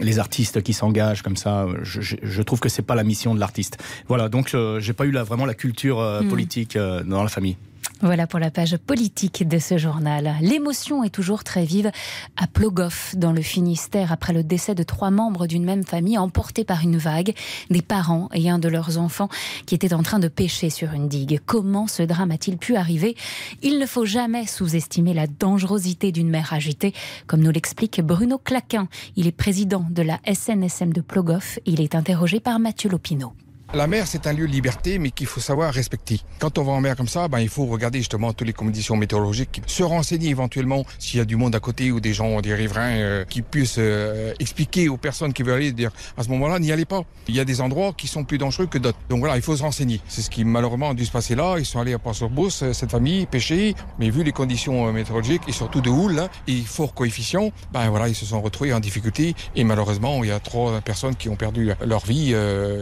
les 0.00 0.18
artistes 0.18 0.62
qui 0.62 0.72
s'engagent 0.72 1.22
comme 1.22 1.36
ça, 1.36 1.66
je, 1.82 2.42
trouve 2.42 2.60
que 2.60 2.68
c'est 2.68 2.82
pas 2.82 2.94
la 2.94 3.04
mission 3.04 3.34
de 3.34 3.40
l'artiste. 3.40 3.78
Voilà, 4.08 4.28
donc 4.28 4.54
euh, 4.54 4.80
j'ai 4.80 4.92
pas 4.92 5.06
eu 5.06 5.12
vraiment 5.12 5.46
la 5.46 5.54
culture 5.54 6.00
euh, 6.00 6.22
hmm. 6.22 6.28
politique 6.28 6.76
euh, 6.76 7.02
dans 7.02 7.22
la 7.22 7.28
famille. 7.28 7.56
Voilà 8.02 8.26
pour 8.26 8.38
la 8.38 8.50
page 8.50 8.78
politique 8.78 9.46
de 9.46 9.58
ce 9.58 9.76
journal. 9.76 10.34
L'émotion 10.40 11.04
est 11.04 11.10
toujours 11.10 11.44
très 11.44 11.66
vive 11.66 11.92
à 12.38 12.46
Plogoff, 12.46 13.14
dans 13.14 13.32
le 13.32 13.42
Finistère, 13.42 14.10
après 14.10 14.32
le 14.32 14.42
décès 14.42 14.74
de 14.74 14.82
trois 14.82 15.10
membres 15.10 15.46
d'une 15.46 15.66
même 15.66 15.84
famille 15.84 16.16
emportés 16.16 16.64
par 16.64 16.80
une 16.80 16.96
vague, 16.96 17.34
des 17.68 17.82
parents 17.82 18.30
et 18.32 18.48
un 18.48 18.58
de 18.58 18.70
leurs 18.70 18.96
enfants 18.96 19.28
qui 19.66 19.74
étaient 19.74 19.92
en 19.92 20.02
train 20.02 20.18
de 20.18 20.28
pêcher 20.28 20.70
sur 20.70 20.94
une 20.94 21.08
digue. 21.08 21.40
Comment 21.44 21.86
ce 21.86 22.02
drame 22.02 22.30
a-t-il 22.30 22.56
pu 22.56 22.74
arriver? 22.74 23.16
Il 23.62 23.78
ne 23.78 23.84
faut 23.84 24.06
jamais 24.06 24.46
sous-estimer 24.46 25.12
la 25.12 25.26
dangerosité 25.26 26.10
d'une 26.10 26.30
mer 26.30 26.54
agitée, 26.54 26.94
comme 27.26 27.40
nous 27.40 27.50
l'explique 27.50 28.00
Bruno 28.00 28.38
Claquin. 28.38 28.88
Il 29.16 29.26
est 29.26 29.32
président 29.32 29.84
de 29.90 30.00
la 30.00 30.20
SNSM 30.26 30.94
de 30.94 31.02
Plogoff. 31.02 31.58
Il 31.66 31.82
est 31.82 31.94
interrogé 31.94 32.40
par 32.40 32.60
Mathieu 32.60 32.88
Lopineau. 32.88 33.34
La 33.72 33.86
mer, 33.86 34.08
c'est 34.08 34.26
un 34.26 34.32
lieu 34.32 34.48
de 34.48 34.52
liberté, 34.52 34.98
mais 34.98 35.12
qu'il 35.12 35.28
faut 35.28 35.38
savoir 35.38 35.72
respecter. 35.72 36.20
Quand 36.40 36.58
on 36.58 36.64
va 36.64 36.72
en 36.72 36.80
mer 36.80 36.96
comme 36.96 37.06
ça, 37.06 37.28
ben, 37.28 37.38
il 37.38 37.48
faut 37.48 37.66
regarder 37.66 37.98
justement 37.98 38.32
toutes 38.32 38.48
les 38.48 38.52
conditions 38.52 38.96
météorologiques, 38.96 39.62
se 39.64 39.84
renseigner 39.84 40.30
éventuellement 40.30 40.84
s'il 40.98 41.18
y 41.18 41.22
a 41.22 41.24
du 41.24 41.36
monde 41.36 41.54
à 41.54 41.60
côté 41.60 41.92
ou 41.92 42.00
des 42.00 42.12
gens, 42.12 42.40
des 42.40 42.52
riverains 42.52 42.96
euh, 42.96 43.24
qui 43.24 43.42
puissent 43.42 43.76
euh, 43.78 44.34
expliquer 44.40 44.88
aux 44.88 44.96
personnes 44.96 45.32
qui 45.32 45.44
veulent 45.44 45.54
aller, 45.54 45.70
dire 45.70 45.92
à 46.16 46.24
ce 46.24 46.30
moment-là, 46.30 46.58
n'y 46.58 46.72
allez 46.72 46.84
pas. 46.84 47.02
Il 47.28 47.36
y 47.36 47.38
a 47.38 47.44
des 47.44 47.60
endroits 47.60 47.92
qui 47.96 48.08
sont 48.08 48.24
plus 48.24 48.38
dangereux 48.38 48.66
que 48.66 48.76
d'autres. 48.76 48.98
Donc 49.08 49.20
voilà, 49.20 49.36
il 49.36 49.42
faut 49.42 49.56
se 49.56 49.62
renseigner. 49.62 50.00
C'est 50.08 50.22
ce 50.22 50.30
qui 50.30 50.44
malheureusement 50.44 50.90
a 50.90 50.94
dû 50.94 51.06
se 51.06 51.12
passer 51.12 51.36
là. 51.36 51.54
Ils 51.60 51.64
sont 51.64 51.78
allés 51.78 51.94
à 51.94 52.00
Port-sur-Beauce, 52.00 52.64
euh, 52.64 52.72
cette 52.72 52.90
famille, 52.90 53.26
pêcher, 53.26 53.76
mais 54.00 54.10
vu 54.10 54.24
les 54.24 54.32
conditions 54.32 54.92
météorologiques 54.92 55.42
et 55.46 55.52
surtout 55.52 55.80
de 55.80 55.90
houle 55.90 56.18
hein, 56.18 56.28
et 56.48 56.60
fort 56.62 56.92
coefficient, 56.92 57.52
ben 57.72 57.88
voilà, 57.88 58.08
ils 58.08 58.16
se 58.16 58.26
sont 58.26 58.42
retrouvés 58.42 58.72
en 58.72 58.80
difficulté 58.80 59.36
et 59.54 59.62
malheureusement, 59.62 60.24
il 60.24 60.30
y 60.30 60.32
a 60.32 60.40
trois 60.40 60.80
personnes 60.80 61.14
qui 61.14 61.28
ont 61.28 61.36
perdu 61.36 61.70
leur 61.86 62.04
vie. 62.04 62.34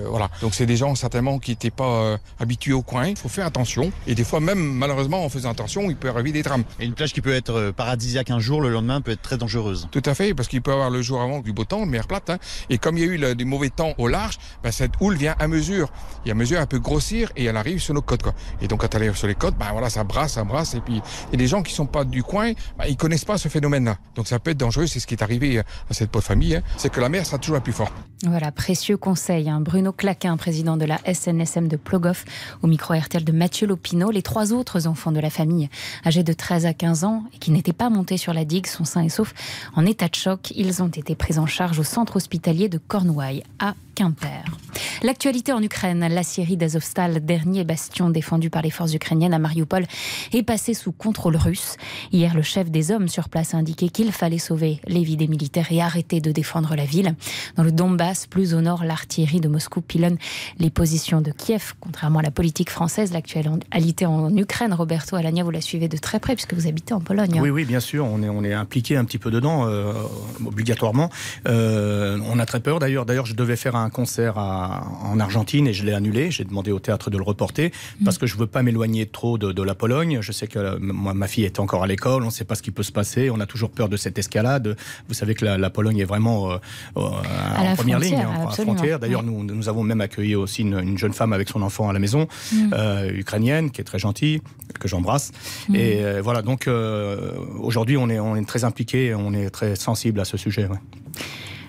voilà. 0.08 0.30
Donc 0.40 0.54
c'est 0.54 0.64
des 0.64 0.77
gens 0.78 0.94
certainement 0.94 1.38
qui 1.38 1.50
n'étaient 1.50 1.70
pas 1.70 2.02
euh, 2.02 2.18
habitués 2.40 2.72
au 2.72 2.82
coin. 2.82 3.06
Il 3.06 3.16
faut 3.16 3.28
faire 3.28 3.46
attention. 3.46 3.92
Et 4.06 4.14
des 4.14 4.24
fois, 4.24 4.40
même 4.40 4.58
malheureusement, 4.58 5.24
en 5.24 5.28
faisant 5.28 5.50
attention, 5.50 5.90
il 5.90 5.96
peut 5.96 6.08
arriver 6.08 6.32
des 6.32 6.42
drames. 6.42 6.64
Et 6.80 6.86
une 6.86 6.94
plage 6.94 7.12
qui 7.12 7.20
peut 7.20 7.34
être 7.34 7.52
euh, 7.52 7.72
paradisiaque 7.72 8.30
un 8.30 8.40
jour, 8.40 8.62
le 8.62 8.70
lendemain 8.70 9.00
peut 9.00 9.10
être 9.10 9.22
très 9.22 9.36
dangereuse. 9.36 9.88
Tout 9.90 10.02
à 10.06 10.14
fait, 10.14 10.32
parce 10.32 10.48
qu'il 10.48 10.62
peut 10.62 10.70
y 10.70 10.74
avoir 10.74 10.90
le 10.90 11.02
jour 11.02 11.20
avant 11.20 11.40
du 11.40 11.52
beau 11.52 11.64
temps, 11.64 11.84
mer 11.84 12.06
plate. 12.06 12.30
Hein. 12.30 12.38
Et 12.70 12.78
comme 12.78 12.96
il 12.96 13.04
y 13.04 13.08
a 13.08 13.12
eu 13.12 13.34
des 13.34 13.44
mauvais 13.44 13.70
temps 13.70 13.92
au 13.98 14.08
large, 14.08 14.38
ben, 14.62 14.72
cette 14.72 14.92
houle 15.00 15.16
vient 15.16 15.34
à 15.38 15.48
mesure. 15.48 15.90
Et 16.24 16.30
à 16.30 16.34
mesure, 16.34 16.60
elle 16.60 16.66
peut 16.66 16.78
grossir 16.78 17.30
et 17.36 17.44
elle 17.44 17.56
arrive 17.56 17.80
sur 17.80 17.94
nos 17.94 18.02
côtes. 18.02 18.22
Quoi. 18.22 18.34
Et 18.62 18.68
donc, 18.68 18.80
quand 18.80 18.94
elle 18.94 19.02
arrive 19.02 19.16
sur 19.16 19.28
les 19.28 19.34
côtes, 19.34 19.56
ben, 19.58 19.66
voilà, 19.72 19.90
ça 19.90 20.04
brasse, 20.04 20.34
ça 20.34 20.44
brasse. 20.44 20.74
Et 20.74 20.80
puis, 20.80 21.02
et 21.32 21.36
les 21.36 21.46
gens 21.46 21.62
qui 21.62 21.74
sont 21.74 21.86
pas 21.86 22.04
du 22.04 22.22
coin, 22.22 22.52
ben, 22.78 22.84
ils 22.88 22.96
connaissent 22.96 23.24
pas 23.24 23.38
ce 23.38 23.48
phénomène-là. 23.48 23.98
Donc, 24.14 24.28
ça 24.28 24.38
peut 24.38 24.52
être 24.52 24.58
dangereux. 24.58 24.86
C'est 24.86 25.00
ce 25.00 25.06
qui 25.06 25.14
est 25.14 25.22
arrivé 25.22 25.58
à 25.58 25.64
cette 25.90 26.10
pauvre 26.10 26.24
famille. 26.24 26.56
Hein. 26.56 26.62
C'est 26.76 26.90
que 26.90 27.00
la 27.00 27.08
mer 27.08 27.26
sera 27.26 27.38
toujours 27.38 27.56
la 27.56 27.60
plus 27.60 27.72
forte. 27.72 27.92
Voilà, 28.24 28.52
précieux 28.52 28.96
conseil. 28.96 29.48
Hein. 29.48 29.60
Bruno 29.60 29.92
Claquin, 29.92 30.36
président 30.36 30.67
de 30.76 30.84
la 30.84 30.98
SNSM 31.12 31.68
de 31.68 31.76
Plogoff, 31.76 32.24
au 32.62 32.66
micro 32.66 32.94
RTL 32.94 33.24
de 33.24 33.32
Mathieu 33.32 33.66
Lopineau. 33.66 34.10
Les 34.10 34.22
trois 34.22 34.52
autres 34.52 34.86
enfants 34.86 35.12
de 35.12 35.20
la 35.20 35.30
famille, 35.30 35.68
âgés 36.04 36.22
de 36.22 36.32
13 36.32 36.66
à 36.66 36.74
15 36.74 37.04
ans 37.04 37.24
et 37.34 37.38
qui 37.38 37.50
n'étaient 37.50 37.72
pas 37.72 37.90
montés 37.90 38.16
sur 38.16 38.32
la 38.32 38.44
digue, 38.44 38.66
sont 38.66 38.84
sains 38.84 39.04
et 39.04 39.08
saufs 39.08 39.34
en 39.74 39.86
état 39.86 40.08
de 40.08 40.14
choc. 40.14 40.52
Ils 40.54 40.82
ont 40.82 40.88
été 40.88 41.14
pris 41.14 41.38
en 41.38 41.46
charge 41.46 41.78
au 41.78 41.84
centre 41.84 42.16
hospitalier 42.16 42.68
de 42.68 42.78
Cornouailles 42.78 43.44
à 43.58 43.74
L'actualité 45.02 45.52
en 45.52 45.62
Ukraine, 45.62 46.06
la 46.10 46.22
Syrie 46.22 46.56
d'Azovstal, 46.56 47.24
dernier 47.24 47.64
bastion 47.64 48.10
défendu 48.10 48.50
par 48.50 48.62
les 48.62 48.70
forces 48.70 48.94
ukrainiennes 48.94 49.34
à 49.34 49.38
Mariupol, 49.38 49.84
est 50.32 50.42
passé 50.42 50.74
sous 50.74 50.92
contrôle 50.92 51.36
russe. 51.36 51.76
Hier, 52.12 52.34
le 52.34 52.42
chef 52.42 52.70
des 52.70 52.90
hommes 52.90 53.08
sur 53.08 53.28
place 53.28 53.54
a 53.54 53.58
indiqué 53.58 53.88
qu'il 53.88 54.12
fallait 54.12 54.38
sauver 54.38 54.80
les 54.86 55.02
vies 55.02 55.16
des 55.16 55.28
militaires 55.28 55.70
et 55.70 55.80
arrêter 55.80 56.20
de 56.20 56.32
défendre 56.32 56.74
la 56.76 56.84
ville. 56.84 57.14
Dans 57.56 57.62
le 57.62 57.72
Donbass, 57.72 58.26
plus 58.26 58.54
au 58.54 58.60
nord, 58.60 58.84
l'artillerie 58.84 59.40
de 59.40 59.48
Moscou 59.48 59.80
pilonne 59.80 60.18
les 60.58 60.70
positions 60.70 61.20
de 61.20 61.30
Kiev, 61.30 61.74
contrairement 61.80 62.20
à 62.20 62.22
la 62.22 62.30
politique 62.30 62.70
française. 62.70 63.12
L'actualité 63.12 64.06
en 64.06 64.36
Ukraine, 64.36 64.74
Roberto 64.74 65.16
Alagna, 65.16 65.44
vous 65.44 65.50
la 65.50 65.60
suivez 65.60 65.88
de 65.88 65.96
très 65.96 66.20
près 66.20 66.34
puisque 66.34 66.54
vous 66.54 66.66
habitez 66.66 66.94
en 66.94 67.00
Pologne. 67.00 67.40
Oui, 67.40 67.50
oui, 67.50 67.64
bien 67.64 67.80
sûr, 67.80 68.04
on 68.04 68.22
est, 68.22 68.28
on 68.28 68.42
est 68.44 68.52
impliqué 68.54 68.96
un 68.96 69.04
petit 69.04 69.18
peu 69.18 69.30
dedans, 69.30 69.66
euh, 69.66 69.92
obligatoirement. 70.44 71.10
Euh, 71.46 72.18
on 72.26 72.38
a 72.38 72.46
très 72.46 72.60
peur 72.60 72.78
d'ailleurs. 72.78 73.06
D'ailleurs, 73.06 73.26
je 73.26 73.34
devais 73.34 73.56
faire 73.56 73.76
un 73.76 73.87
concert 73.90 74.38
à, 74.38 74.86
en 75.04 75.20
Argentine 75.20 75.66
et 75.66 75.72
je 75.72 75.84
l'ai 75.84 75.92
annulé. 75.92 76.30
J'ai 76.30 76.44
demandé 76.44 76.72
au 76.72 76.78
théâtre 76.78 77.10
de 77.10 77.16
le 77.16 77.22
reporter 77.22 77.70
mm. 78.00 78.04
parce 78.04 78.18
que 78.18 78.26
je 78.26 78.36
veux 78.36 78.46
pas 78.46 78.62
m'éloigner 78.62 79.06
trop 79.06 79.38
de, 79.38 79.52
de, 79.52 79.62
la 79.62 79.74
Pologne. 79.74 80.18
Je 80.20 80.32
sais 80.32 80.46
que 80.46 80.58
euh, 80.58 80.78
moi, 80.80 81.14
ma 81.14 81.26
fille 81.26 81.44
est 81.44 81.60
encore 81.60 81.82
à 81.82 81.86
l'école, 81.86 82.22
on 82.22 82.26
ne 82.26 82.30
sait 82.30 82.44
pas 82.44 82.54
ce 82.54 82.62
qui 82.62 82.70
peut 82.70 82.82
se 82.82 82.92
passer, 82.92 83.30
on 83.30 83.40
a 83.40 83.46
toujours 83.46 83.70
peur 83.70 83.88
de 83.88 83.96
cette 83.96 84.18
escalade. 84.18 84.76
Vous 85.08 85.14
savez 85.14 85.34
que 85.34 85.44
la, 85.44 85.58
la 85.58 85.70
Pologne 85.70 85.98
est 85.98 86.04
vraiment 86.04 86.52
euh, 86.52 86.56
euh 86.96 87.00
en 87.00 87.74
première 87.76 87.98
ligne, 87.98 88.14
hein, 88.14 88.42
à 88.42 88.44
la 88.44 88.50
frontière. 88.50 88.98
D'ailleurs, 88.98 89.22
nous, 89.22 89.44
nous 89.44 89.68
avons 89.68 89.82
même 89.82 90.00
accueilli 90.00 90.34
aussi 90.34 90.62
une, 90.62 90.78
une, 90.78 90.98
jeune 90.98 91.12
femme 91.12 91.32
avec 91.32 91.48
son 91.48 91.62
enfant 91.62 91.88
à 91.88 91.92
la 91.92 91.98
maison, 91.98 92.28
mm. 92.52 92.70
euh, 92.72 93.10
ukrainienne, 93.12 93.70
qui 93.70 93.80
est 93.80 93.84
très 93.84 93.98
gentille, 93.98 94.40
que 94.78 94.88
j'embrasse. 94.88 95.32
Mm. 95.68 95.74
Et 95.74 96.20
voilà, 96.20 96.42
donc 96.42 96.68
aujourd'hui, 97.58 97.96
on 97.96 98.08
est, 98.08 98.18
on 98.18 98.36
est 98.36 98.44
très 98.46 98.64
impliqué, 98.64 99.14
on 99.14 99.32
est 99.32 99.50
très 99.50 99.76
sensible 99.76 100.20
à 100.20 100.24
ce 100.24 100.36
sujet. 100.36 100.66
Ouais. 100.66 100.78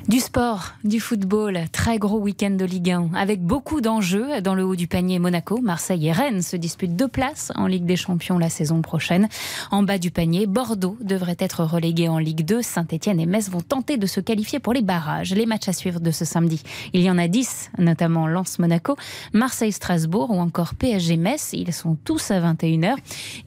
Du 0.09 0.19
sport, 0.21 0.73
du 0.83 0.99
football, 0.99 1.65
très 1.71 1.99
gros 1.99 2.17
week-end 2.17 2.49
de 2.49 2.65
Ligue 2.65 2.89
1, 2.89 3.11
avec 3.13 3.43
beaucoup 3.43 3.79
d'enjeux 3.79 4.41
dans 4.41 4.55
le 4.55 4.65
haut 4.65 4.75
du 4.75 4.87
panier 4.87 5.19
Monaco, 5.19 5.61
Marseille 5.61 6.07
et 6.07 6.11
Rennes 6.11 6.41
se 6.41 6.55
disputent 6.55 6.95
deux 6.95 7.07
places 7.07 7.51
en 7.53 7.67
Ligue 7.67 7.85
des 7.85 7.95
Champions 7.95 8.39
la 8.39 8.49
saison 8.49 8.81
prochaine. 8.81 9.29
En 9.69 9.83
bas 9.83 9.99
du 9.99 10.09
panier, 10.09 10.47
Bordeaux 10.47 10.97
devrait 10.99 11.37
être 11.37 11.63
relégué 11.63 12.09
en 12.09 12.17
Ligue 12.17 12.43
2. 12.43 12.63
Saint-Etienne 12.63 13.19
et 13.19 13.27
Metz 13.27 13.51
vont 13.51 13.61
tenter 13.61 13.97
de 13.97 14.07
se 14.07 14.19
qualifier 14.19 14.57
pour 14.57 14.73
les 14.73 14.81
barrages. 14.81 15.31
Les 15.31 15.45
matchs 15.45 15.67
à 15.67 15.73
suivre 15.73 15.99
de 15.99 16.09
ce 16.09 16.25
samedi, 16.25 16.63
il 16.93 17.01
y 17.01 17.11
en 17.11 17.19
a 17.19 17.27
10, 17.27 17.73
notamment 17.77 18.25
Lens-Monaco, 18.25 18.97
Marseille-Strasbourg 19.33 20.31
ou 20.31 20.39
encore 20.39 20.73
PSG-Metz. 20.73 21.51
Ils 21.53 21.71
sont 21.71 21.95
tous 22.03 22.31
à 22.31 22.39
21h. 22.39 22.95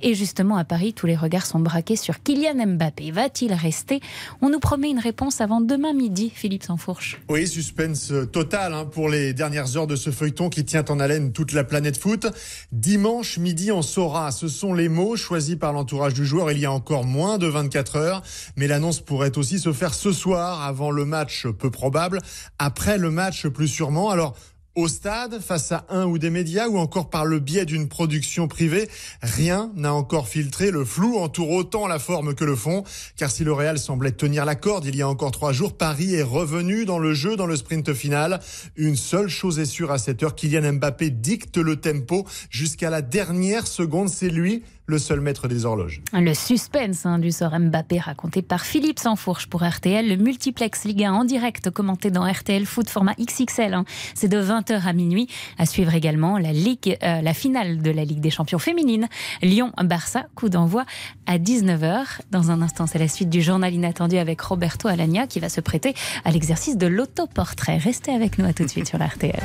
Et 0.01 0.15
justement, 0.15 0.59
à 0.59 0.65
Paris, 0.65 0.95
tous 0.95 1.07
les 1.07 1.17
regards 1.17 1.45
sont 1.45 1.59
braqués 1.59 1.97
sur 1.97 2.23
Kylian 2.23 2.65
Mbappé. 2.69 3.11
Va-t-il 3.11 3.53
rester? 3.53 4.01
On 4.41 4.49
nous 4.49 4.61
promet 4.61 4.91
une 4.91 5.01
réponse 5.01 5.41
avant 5.41 5.61
demain 5.61 5.93
midi, 5.93 6.31
Philippe. 6.53 7.25
Oui, 7.29 7.47
suspense 7.47 8.13
total 8.33 8.75
hein, 8.75 8.85
pour 8.85 9.09
les 9.09 9.33
dernières 9.33 9.77
heures 9.77 9.87
de 9.87 9.97
ce 9.97 10.11
feuilleton 10.11 10.49
qui 10.49 10.65
tient 10.65 10.85
en 10.89 11.01
haleine 11.01 11.33
toute 11.33 11.53
la 11.53 11.65
planète 11.65 11.97
foot. 11.97 12.27
Dimanche 12.73 13.39
midi, 13.39 13.73
on 13.73 13.83
saura. 13.83 14.31
Ce 14.33 14.49
sont 14.49 14.75
les 14.75 14.89
mots 14.89 15.17
choisis 15.17 15.57
par 15.57 15.73
l'entourage 15.73 16.15
du 16.15 16.25
joueur 16.25 16.51
il 16.51 16.59
y 16.59 16.67
a 16.67 16.73
encore 16.73 17.05
moins 17.05 17.39
de 17.39 17.47
24 17.47 17.97
heures. 17.97 18.23
Mais 18.57 18.67
l'annonce 18.67 19.01
pourrait 19.01 19.39
aussi 19.39 19.59
se 19.59 19.73
faire 19.73 19.95
ce 19.95 20.13
soir, 20.13 20.63
avant 20.63 20.91
le 20.91 21.05
match 21.05 21.47
peu 21.47 21.71
probable, 21.71 22.21
après 22.59 22.99
le 22.99 23.11
match 23.11 23.47
plus 23.47 23.69
sûrement. 23.69 24.11
Alors, 24.11 24.37
au 24.75 24.89
stade, 24.89 25.41
face 25.41 25.71
à 25.73 25.85
un 25.91 26.07
ou 26.07 26.19
des 26.19 26.31
médias, 26.31 26.69
ou 26.69 26.79
encore 26.79 27.11
par 27.11 27.27
le 27.27 27.39
biais 27.41 27.67
d'une 27.67 27.89
production 27.89 28.49
privée, 28.49 28.89
rien 29.23 29.71
n'a 29.77 29.93
encore 29.93 30.29
filtré. 30.29 30.71
Le 30.71 30.85
flou 30.85 31.19
entoure 31.19 31.51
autant 31.51 31.87
la 31.87 31.99
forme 31.99 32.35
que 32.35 32.45
le 32.45 32.57
fond, 32.57 32.85
car 33.17 33.31
si 33.31 33.45
le 33.45 33.53
Real 33.53 33.79
semblait 33.79 34.13
tenir 34.13 34.45
la 34.45 34.55
corde 34.55 34.87
il 34.87 34.97
y 34.97 35.03
a 35.03 35.09
encore 35.09 35.31
trois 35.31 35.53
jours, 35.53 35.77
Paris 35.77 36.15
est 36.15 36.23
revenu 36.23 36.85
dans 36.85 36.99
le 36.99 37.13
jeu 37.13 37.37
dans 37.37 37.47
le 37.47 37.57
sprint 37.57 37.93
final. 37.93 38.41
Une 38.77 38.97
seule 38.97 39.29
chose 39.29 39.59
est 39.59 39.67
sûre 39.67 39.91
à 39.91 39.99
cette 39.99 40.23
heure, 40.23 40.35
Kylian 40.35 40.75
Mbappé 40.75 41.11
dicte 41.11 41.59
le 41.59 41.77
tempo 41.77 42.27
jusqu'à 42.51 42.89
la 42.89 43.03
dernière 43.03 43.67
seconde. 43.67 44.09
C'est 44.09 44.31
lui 44.31 44.63
le 44.87 44.99
seul 44.99 45.21
maître 45.21 45.49
des 45.49 45.65
horloges. 45.65 46.03
Le 46.13 46.35
suspense 46.35 47.07
hein, 47.07 47.19
du 47.19 47.31
sort 47.31 47.59
Mbappé 47.59 47.99
raconté 47.99 48.43
par 48.43 48.65
Philippe 48.65 48.99
Sansfourche 48.99 49.47
pour 49.47 49.63
RTL, 49.63 50.09
le 50.09 50.17
multiplex 50.17 50.85
Ligue 50.85 51.05
1 51.05 51.13
en 51.13 51.25
direct 51.25 51.71
commenté 51.71 52.11
dans 52.11 52.31
RTL 52.31 52.67
Foot 52.67 52.89
format 52.89 53.15
XXL. 53.15 53.75
Hein. 53.75 53.85
C'est 54.15 54.29
de 54.29 54.43
20h 54.43 54.87
à 54.87 54.93
minuit. 54.93 55.29
À 55.59 55.67
suivre 55.67 55.95
également 55.95 56.37
euh, 56.37 57.21
la 57.23 57.35
finale 57.35 57.81
de 57.81 57.91
la 57.91 58.05
Ligue 58.05 58.21
des 58.21 58.31
Champions 58.31 58.59
féminine. 58.59 59.09
Lyon-Barça, 59.43 60.27
coup 60.35 60.49
d'envoi 60.49 60.85
à 61.27 61.39
19h. 61.39 62.21
Dans 62.31 62.51
un 62.51 62.63
instant, 62.63 62.87
c'est 62.87 62.99
la 62.99 63.09
suite 63.09 63.31
du 63.31 63.43
journal 63.43 63.73
inattendu 63.73 64.17
avec 64.17 64.41
Roberto 64.41 64.89
Alagna 64.89 65.27
qui 65.27 65.41
va 65.41 65.49
se 65.49 65.61
prêter 65.61 65.95
à 66.25 66.31
l'exercice 66.31 66.77
de 66.77 66.87
l'autoportrait. 66.87 67.79
Restez 67.79 68.13
avec 68.13 68.39
nous 68.39 68.47
à 68.47 68.53
tout 68.53 68.65
de 68.65 68.69
suite 68.69 68.89
sur 68.89 68.99
la 68.99 69.07
RTL. 69.07 69.43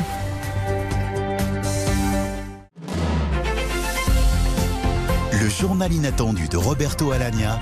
Journal 5.59 5.91
inattendu 5.91 6.47
de 6.47 6.55
Roberto 6.55 7.11
Alagna. 7.11 7.59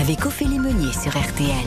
Avec 0.00 0.24
Ophélie 0.24 0.58
Meunier 0.58 0.92
sur 0.92 1.10
RTL. 1.10 1.66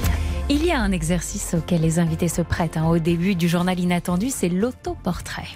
Il 0.49 0.65
y 0.65 0.71
a 0.71 0.79
un 0.79 0.91
exercice 0.91 1.53
auquel 1.53 1.81
les 1.81 1.99
invités 1.99 2.29
se 2.29 2.41
prêtent 2.41 2.77
hein. 2.77 2.87
au 2.87 2.97
début 2.97 3.35
du 3.35 3.47
journal 3.47 3.79
inattendu, 3.79 4.31
c'est 4.31 4.49
l'autoportrait. 4.49 5.47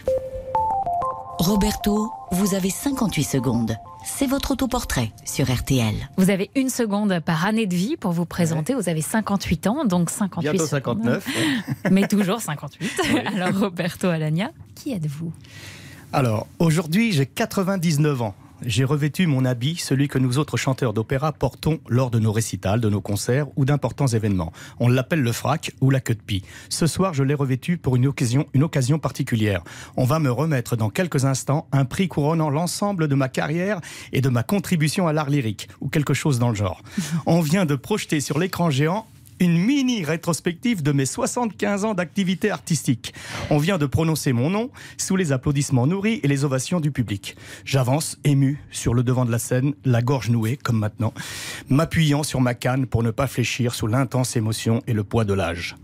Roberto, 1.39 2.11
vous 2.31 2.53
avez 2.53 2.69
58 2.69 3.23
secondes. 3.23 3.77
C'est 4.05 4.27
votre 4.27 4.51
autoportrait 4.51 5.11
sur 5.25 5.51
RTL. 5.51 5.95
Vous 6.17 6.29
avez 6.29 6.51
une 6.55 6.69
seconde 6.69 7.19
par 7.21 7.47
année 7.47 7.65
de 7.65 7.75
vie 7.75 7.97
pour 7.97 8.11
vous 8.11 8.25
présenter. 8.25 8.75
Vous 8.75 8.89
avez 8.89 9.01
58 9.01 9.67
ans, 9.67 9.85
donc 9.85 10.11
58 10.11 10.51
Bientôt 10.51 10.67
59. 10.67 11.25
Ouais. 11.25 11.89
Mais 11.91 12.07
toujours 12.07 12.41
58. 12.41 12.91
Oui. 13.11 13.19
Alors 13.21 13.59
Roberto 13.59 14.07
Alagna, 14.07 14.51
qui 14.75 14.91
êtes-vous? 14.91 15.33
Alors 16.13 16.45
aujourd'hui 16.59 17.11
j'ai 17.11 17.25
99 17.25 18.21
ans 18.21 18.35
j'ai 18.65 18.83
revêtu 18.83 19.27
mon 19.27 19.45
habit, 19.45 19.75
celui 19.77 20.07
que 20.07 20.19
nous 20.19 20.37
autres 20.37 20.57
chanteurs 20.57 20.93
d'opéra 20.93 21.31
portons 21.31 21.79
lors 21.87 22.11
de 22.11 22.19
nos 22.19 22.31
récitals, 22.31 22.81
de 22.81 22.89
nos 22.89 23.01
concerts 23.01 23.47
ou 23.55 23.65
d'importants 23.65 24.07
événements. 24.07 24.51
On 24.79 24.89
l'appelle 24.89 25.21
le 25.21 25.31
frac 25.31 25.71
ou 25.81 25.89
la 25.89 25.99
queue 25.99 26.15
de 26.15 26.21
pie. 26.21 26.43
Ce 26.69 26.87
soir, 26.87 27.13
je 27.13 27.23
l'ai 27.23 27.33
revêtu 27.33 27.77
pour 27.77 27.95
une 27.95 28.07
occasion, 28.07 28.47
une 28.53 28.63
occasion 28.63 28.99
particulière. 28.99 29.63
On 29.97 30.05
va 30.05 30.19
me 30.19 30.31
remettre 30.31 30.75
dans 30.75 30.89
quelques 30.89 31.25
instants 31.25 31.67
un 31.71 31.85
prix 31.85 32.07
couronnant 32.07 32.49
l'ensemble 32.49 33.07
de 33.07 33.15
ma 33.15 33.29
carrière 33.29 33.79
et 34.13 34.21
de 34.21 34.29
ma 34.29 34.43
contribution 34.43 35.07
à 35.07 35.13
l'art 35.13 35.29
lyrique, 35.29 35.69
ou 35.81 35.89
quelque 35.89 36.13
chose 36.13 36.39
dans 36.39 36.49
le 36.49 36.55
genre. 36.55 36.81
On 37.25 37.41
vient 37.41 37.65
de 37.65 37.75
projeter 37.75 38.19
sur 38.19 38.39
l'écran 38.39 38.69
géant 38.69 39.07
une 39.39 39.57
mini 39.57 40.03
rétrospective 40.03 40.83
de 40.83 40.91
mes 40.91 41.05
75 41.05 41.85
ans 41.85 41.93
d'activité 41.93 42.51
artistique. 42.51 43.13
On 43.49 43.57
vient 43.57 43.77
de 43.77 43.85
prononcer 43.85 44.33
mon 44.33 44.49
nom 44.49 44.69
sous 44.97 45.15
les 45.15 45.31
applaudissements 45.31 45.87
nourris 45.87 46.19
et 46.23 46.27
les 46.27 46.43
ovations 46.43 46.79
du 46.79 46.91
public. 46.91 47.35
J'avance, 47.65 48.17
ému, 48.23 48.61
sur 48.71 48.93
le 48.93 49.03
devant 49.03 49.25
de 49.25 49.31
la 49.31 49.39
scène, 49.39 49.73
la 49.85 50.01
gorge 50.01 50.29
nouée, 50.29 50.57
comme 50.57 50.77
maintenant, 50.77 51.13
m'appuyant 51.69 52.23
sur 52.23 52.41
ma 52.41 52.53
canne 52.53 52.85
pour 52.85 53.03
ne 53.03 53.11
pas 53.11 53.27
fléchir 53.27 53.73
sous 53.73 53.87
l'intense 53.87 54.35
émotion 54.35 54.81
et 54.87 54.93
le 54.93 55.03
poids 55.03 55.25
de 55.25 55.33
l'âge. 55.33 55.75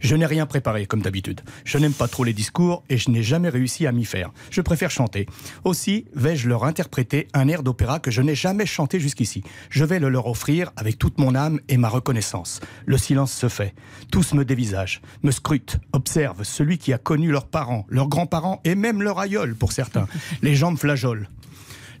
Je 0.00 0.16
n'ai 0.16 0.26
rien 0.26 0.46
préparé, 0.46 0.86
comme 0.86 1.02
d'habitude. 1.02 1.42
Je 1.64 1.78
n'aime 1.78 1.92
pas 1.92 2.08
trop 2.08 2.24
les 2.24 2.32
discours 2.32 2.82
et 2.88 2.96
je 2.96 3.10
n'ai 3.10 3.22
jamais 3.22 3.48
réussi 3.48 3.86
à 3.86 3.92
m'y 3.92 4.04
faire. 4.04 4.30
Je 4.50 4.60
préfère 4.60 4.90
chanter. 4.90 5.26
Aussi 5.64 6.06
vais-je 6.14 6.48
leur 6.48 6.64
interpréter 6.64 7.28
un 7.34 7.48
air 7.48 7.62
d'opéra 7.62 7.98
que 7.98 8.10
je 8.10 8.22
n'ai 8.22 8.34
jamais 8.34 8.66
chanté 8.66 9.00
jusqu'ici. 9.00 9.42
Je 9.70 9.84
vais 9.84 9.98
le 9.98 10.08
leur 10.08 10.26
offrir 10.26 10.70
avec 10.76 10.98
toute 10.98 11.18
mon 11.18 11.34
âme 11.34 11.60
et 11.68 11.76
ma 11.76 11.88
reconnaissance. 11.88 12.60
Silence 13.02 13.32
se 13.32 13.48
fait. 13.48 13.74
Tous 14.10 14.34
me 14.34 14.44
dévisagent, 14.44 15.02
me 15.22 15.30
scrutent, 15.30 15.78
observent 15.92 16.44
celui 16.44 16.78
qui 16.78 16.92
a 16.92 16.98
connu 16.98 17.30
leurs 17.30 17.46
parents, 17.46 17.84
leurs 17.88 18.08
grands-parents 18.08 18.60
et 18.64 18.74
même 18.74 19.02
leur 19.02 19.18
aïeul 19.18 19.54
pour 19.54 19.72
certains. 19.72 20.06
Les 20.42 20.54
jambes 20.54 20.78
flageolent. 20.78 21.28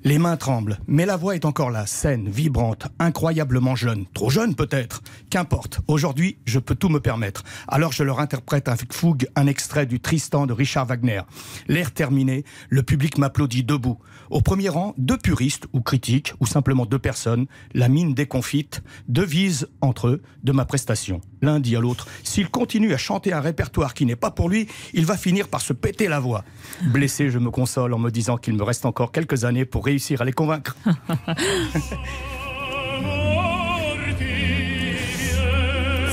Les 0.04 0.18
mains 0.18 0.36
tremblent, 0.36 0.80
mais 0.88 1.06
la 1.06 1.16
voix 1.16 1.36
est 1.36 1.44
encore 1.44 1.70
là, 1.70 1.86
saine, 1.86 2.28
vibrante, 2.28 2.88
incroyablement 2.98 3.76
jeune. 3.76 4.06
Trop 4.12 4.30
jeune 4.30 4.56
peut-être 4.56 5.00
Qu'importe, 5.30 5.80
aujourd'hui, 5.86 6.38
je 6.44 6.58
peux 6.58 6.74
tout 6.74 6.88
me 6.88 6.98
permettre. 6.98 7.44
Alors 7.68 7.92
je 7.92 8.02
leur 8.02 8.18
interprète 8.18 8.66
avec 8.66 8.92
fougue 8.92 9.28
un 9.36 9.46
extrait 9.46 9.86
du 9.86 10.00
Tristan 10.00 10.46
de 10.46 10.52
Richard 10.52 10.86
Wagner. 10.86 11.22
L'air 11.68 11.92
terminé, 11.92 12.44
le 12.68 12.82
public 12.82 13.16
m'applaudit 13.16 13.62
debout. 13.62 13.98
Au 14.28 14.40
premier 14.40 14.68
rang, 14.68 14.92
deux 14.98 15.18
puristes 15.18 15.66
ou 15.72 15.80
critiques, 15.82 16.34
ou 16.40 16.46
simplement 16.46 16.84
deux 16.84 16.98
personnes, 16.98 17.46
la 17.72 17.88
mine 17.88 18.12
déconfite, 18.12 18.82
devise 19.08 19.68
entre 19.80 20.08
eux 20.08 20.22
de 20.42 20.52
ma 20.52 20.64
prestation. 20.64 21.20
L'un 21.42 21.60
dit 21.60 21.76
à 21.76 21.80
l'autre, 21.80 22.08
s'il 22.24 22.50
continue 22.50 22.92
à 22.92 22.98
chanter 22.98 23.32
un 23.32 23.40
répertoire 23.40 23.94
qui 23.94 24.04
n'est 24.04 24.16
pas 24.16 24.30
pour 24.30 24.48
lui, 24.48 24.66
il 24.94 25.06
va 25.06 25.16
finir 25.16 25.48
par 25.48 25.60
se 25.60 25.72
péter 25.72 26.08
la 26.08 26.18
voix. 26.18 26.44
Blessé, 26.82 27.30
je 27.30 27.38
me 27.38 27.50
console 27.50 27.94
en 27.94 27.98
me 27.98 28.10
disant 28.10 28.36
qu'il 28.36 28.54
me 28.54 28.62
reste 28.64 28.84
encore 28.84 29.12
quelques 29.12 29.44
années 29.44 29.64
pour 29.64 29.88
réussir 29.92 30.22
à 30.22 30.24
les 30.24 30.32
convaincre. 30.32 30.74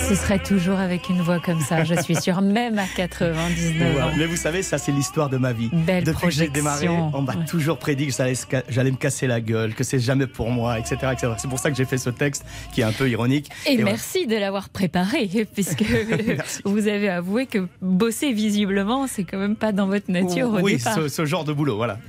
Ce 0.10 0.16
serait 0.16 0.40
toujours 0.40 0.80
avec 0.80 1.08
une 1.10 1.22
voix 1.22 1.40
comme 1.40 1.62
ça, 1.62 1.84
je 1.84 1.94
suis 2.02 2.16
sûre, 2.16 2.42
même 2.42 2.80
à 2.80 2.86
99 2.96 4.04
ans. 4.04 4.10
Mais 4.18 4.26
vous 4.26 4.36
savez, 4.38 4.64
ça 4.64 4.80
c'est 4.80 4.92
l'histoire 4.92 5.30
de 5.30 5.38
ma 5.38 5.54
vie. 5.54 5.70
Belle 5.72 6.04
Depuis 6.04 6.28
que 6.28 6.34
j'ai 6.34 6.48
démarré, 6.50 6.88
projection. 6.88 7.12
on 7.14 7.22
m'a 7.22 7.36
Ouais. 7.36 7.46
toujours 7.46 7.78
prédit 7.78 8.08
que 8.08 8.14
j'allais 8.14 8.92
me 8.92 8.98
casser 8.98 9.28
la 9.28 9.40
gueule, 9.40 9.76
que 9.76 9.84
c'est 9.84 10.00
jamais 10.00 10.26
pour 10.26 10.50
moi, 10.50 10.80
etc. 10.80 10.98
C'est 11.38 11.48
pour 11.48 11.60
ça 11.60 11.70
que 11.70 11.78
j'ai 11.78 11.86
fait 11.86 12.00
ce 12.00 12.10
texte 12.10 12.44
qui 12.74 12.82
est 12.82 12.86
un 12.86 12.92
peu 12.92 13.08
ironique. 13.08 13.52
Et, 13.68 13.78
merci 13.78 14.26
de 14.26 14.36
l'avoir 14.36 14.70
préparé, 14.70 15.30
puisque 15.54 15.84
vous 16.66 16.88
avez 16.88 17.10
avoué 17.10 17.46
que 17.46 17.68
bosser 17.80 18.34
visiblement, 18.34 19.06
c'est 19.06 19.26
quand 19.26 19.38
même 19.38 19.56
pas 19.56 19.72
dans 19.72 19.86
votre 19.86 20.10
nature 20.12 20.50
au 20.50 20.60
oui, 20.60 20.78
départ. 20.78 20.96
ce, 20.96 21.08
ce 21.08 21.26
genre 21.26 21.44
de 21.44 21.54
boulot, 21.54 21.76
voilà. 21.76 22.00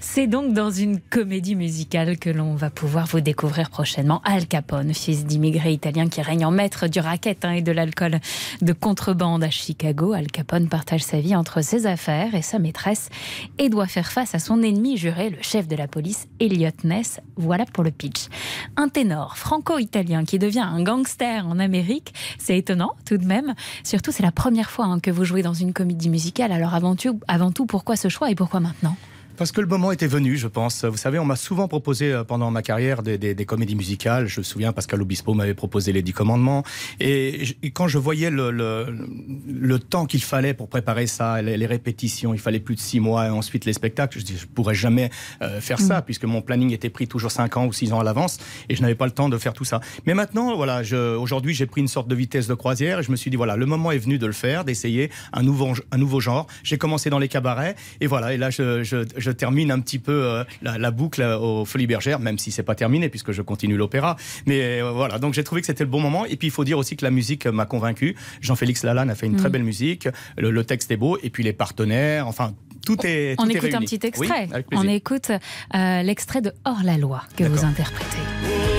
C'est 0.00 0.26
donc 0.26 0.52
dans 0.52 0.70
une 0.70 1.00
comédie 1.00 1.54
musicale 1.56 2.18
que 2.18 2.28
l'on 2.28 2.54
va 2.56 2.68
pouvoir 2.68 3.06
vous 3.06 3.22
découvrir 3.22 3.70
prochainement. 3.70 4.20
Al 4.26 4.46
Capone, 4.46 4.92
fils 4.92 5.24
d'immigrés 5.24 5.72
italiens 5.72 6.08
qui 6.10 6.20
règne 6.20 6.44
en 6.44 6.50
maître 6.50 6.73
du 6.82 7.00
racket 7.00 7.44
hein, 7.44 7.52
et 7.52 7.62
de 7.62 7.72
l'alcool 7.72 8.18
de 8.60 8.72
contrebande 8.72 9.44
à 9.44 9.50
Chicago. 9.50 10.12
Al 10.12 10.26
Capone 10.26 10.68
partage 10.68 11.02
sa 11.02 11.20
vie 11.20 11.34
entre 11.34 11.62
ses 11.62 11.86
affaires 11.86 12.34
et 12.34 12.42
sa 12.42 12.58
maîtresse 12.58 13.08
et 13.58 13.68
doit 13.68 13.86
faire 13.86 14.10
face 14.10 14.34
à 14.34 14.38
son 14.38 14.62
ennemi 14.62 14.96
juré, 14.96 15.30
le 15.30 15.38
chef 15.40 15.68
de 15.68 15.76
la 15.76 15.88
police, 15.88 16.26
Elliot 16.40 16.70
Ness. 16.82 17.20
Voilà 17.36 17.64
pour 17.64 17.84
le 17.84 17.90
pitch. 17.90 18.26
Un 18.76 18.88
ténor 18.88 19.36
franco-italien 19.36 20.24
qui 20.24 20.38
devient 20.38 20.66
un 20.66 20.82
gangster 20.82 21.46
en 21.46 21.58
Amérique, 21.58 22.12
c'est 22.38 22.58
étonnant 22.58 22.94
tout 23.06 23.18
de 23.18 23.26
même. 23.26 23.54
Surtout, 23.84 24.12
c'est 24.12 24.22
la 24.22 24.32
première 24.32 24.70
fois 24.70 24.86
hein, 24.86 25.00
que 25.00 25.10
vous 25.10 25.24
jouez 25.24 25.42
dans 25.42 25.54
une 25.54 25.72
comédie 25.72 26.08
musicale. 26.08 26.52
Alors 26.52 26.74
avant 26.74 26.96
tout, 26.96 27.20
avant 27.28 27.52
tout, 27.52 27.66
pourquoi 27.66 27.96
ce 27.96 28.08
choix 28.08 28.30
et 28.30 28.34
pourquoi 28.34 28.60
maintenant? 28.60 28.96
Parce 29.36 29.50
que 29.50 29.60
le 29.60 29.66
moment 29.66 29.90
était 29.90 30.06
venu, 30.06 30.36
je 30.36 30.46
pense. 30.46 30.84
Vous 30.84 30.96
savez, 30.96 31.18
on 31.18 31.24
m'a 31.24 31.34
souvent 31.36 31.66
proposé 31.66 32.12
euh, 32.12 32.22
pendant 32.24 32.50
ma 32.52 32.62
carrière 32.62 33.02
des, 33.02 33.18
des- 33.18 33.34
des 33.34 33.44
comédies 33.46 33.74
musicales. 33.74 34.28
Je 34.28 34.38
me 34.40 34.44
souviens, 34.44 34.72
Pascal 34.72 35.02
Obispo 35.02 35.34
m'avait 35.34 35.54
proposé 35.54 35.92
Les 35.92 36.02
Dix 36.02 36.12
Commandements. 36.12 36.62
Et, 37.00 37.44
je- 37.44 37.54
et 37.62 37.70
quand 37.72 37.88
je 37.88 37.98
voyais 37.98 38.30
le, 38.30 38.50
le, 38.52 38.96
le 39.48 39.78
temps 39.80 40.06
qu'il 40.06 40.22
fallait 40.22 40.54
pour 40.54 40.68
préparer 40.68 41.06
ça, 41.08 41.42
les, 41.42 41.56
les 41.56 41.66
répétitions, 41.66 42.32
il 42.32 42.38
fallait 42.38 42.60
plus 42.60 42.76
de 42.76 42.80
six 42.80 43.00
mois, 43.00 43.26
et 43.26 43.30
ensuite 43.30 43.64
les 43.64 43.72
spectacles, 43.72 44.18
je 44.20 44.24
dis, 44.24 44.36
je 44.36 44.46
pourrais 44.46 44.74
jamais 44.74 45.10
euh, 45.42 45.60
faire 45.60 45.80
ça, 45.80 46.00
puisque 46.02 46.24
mon 46.24 46.40
planning 46.40 46.70
était 46.72 46.90
pris 46.90 47.08
toujours 47.08 47.32
cinq 47.32 47.56
ans 47.56 47.66
ou 47.66 47.72
six 47.72 47.92
ans 47.92 48.00
à 48.00 48.04
l'avance, 48.04 48.38
et 48.68 48.76
je 48.76 48.82
n'avais 48.82 48.94
pas 48.94 49.06
le 49.06 49.12
temps 49.12 49.28
de 49.28 49.36
faire 49.38 49.52
tout 49.52 49.64
ça. 49.64 49.80
Mais 50.06 50.14
maintenant, 50.14 50.54
voilà, 50.56 50.82
aujourd'hui, 51.18 51.54
j'ai 51.54 51.66
pris 51.66 51.80
une 51.80 51.88
sorte 51.88 52.06
de 52.08 52.14
vitesse 52.14 52.46
de 52.46 52.54
croisière, 52.54 53.00
et 53.00 53.02
je 53.02 53.10
me 53.10 53.16
suis 53.16 53.30
dit, 53.30 53.36
voilà, 53.36 53.56
le 53.56 53.66
moment 53.66 53.90
est 53.90 53.98
venu 53.98 54.18
de 54.18 54.26
le 54.26 54.32
faire, 54.32 54.64
d'essayer 54.64 55.10
un 55.32 55.42
nouveau, 55.42 55.72
un 55.90 55.98
nouveau 55.98 56.20
genre. 56.20 56.46
J'ai 56.62 56.78
commencé 56.78 57.10
dans 57.10 57.18
les 57.18 57.28
cabarets, 57.28 57.74
et 58.00 58.06
voilà, 58.06 58.32
et 58.32 58.36
là, 58.36 58.50
je, 58.50 58.84
je, 58.84 58.98
je 59.24 59.30
termine 59.32 59.70
un 59.70 59.80
petit 59.80 59.98
peu 59.98 60.12
euh, 60.12 60.44
la, 60.62 60.78
la 60.78 60.90
boucle 60.90 61.22
aux 61.22 61.64
Folies 61.64 61.86
Bergères, 61.88 62.20
même 62.20 62.38
si 62.38 62.50
c'est 62.52 62.62
pas 62.62 62.74
terminé, 62.74 63.08
puisque 63.08 63.32
je 63.32 63.42
continue 63.42 63.76
l'opéra. 63.76 64.16
Mais 64.46 64.80
euh, 64.80 64.90
voilà, 64.92 65.18
donc 65.18 65.34
j'ai 65.34 65.42
trouvé 65.44 65.60
que 65.62 65.66
c'était 65.66 65.84
le 65.84 65.90
bon 65.90 66.00
moment. 66.00 66.24
Et 66.26 66.36
puis 66.36 66.48
il 66.48 66.50
faut 66.52 66.64
dire 66.64 66.78
aussi 66.78 66.96
que 66.96 67.04
la 67.04 67.10
musique 67.10 67.46
m'a 67.46 67.66
convaincu. 67.66 68.14
Jean-Félix 68.40 68.84
Lalanne 68.84 69.10
a 69.10 69.14
fait 69.14 69.26
une 69.26 69.36
très 69.36 69.48
Mm. 69.48 69.52
belle 69.52 69.64
musique. 69.64 70.08
Le, 70.36 70.50
le 70.50 70.64
texte 70.64 70.90
est 70.90 70.96
beau, 70.96 71.18
et 71.22 71.30
puis 71.30 71.42
les 71.42 71.52
partenaires, 71.52 72.28
enfin, 72.28 72.52
tout 72.86 72.98
est. 73.06 73.34
On 73.38 73.44
tout 73.44 73.50
est 73.50 73.54
écoute 73.56 73.74
un 73.74 73.80
petit 73.80 74.00
extrait. 74.06 74.48
On 74.72 74.86
écoute 74.86 75.30
euh, 75.30 76.02
l'extrait 76.02 76.42
de 76.42 76.52
Hors 76.64 76.82
la 76.84 76.98
loi 76.98 77.22
que 77.36 77.44
vous 77.44 77.64
interprétez. 77.64 78.73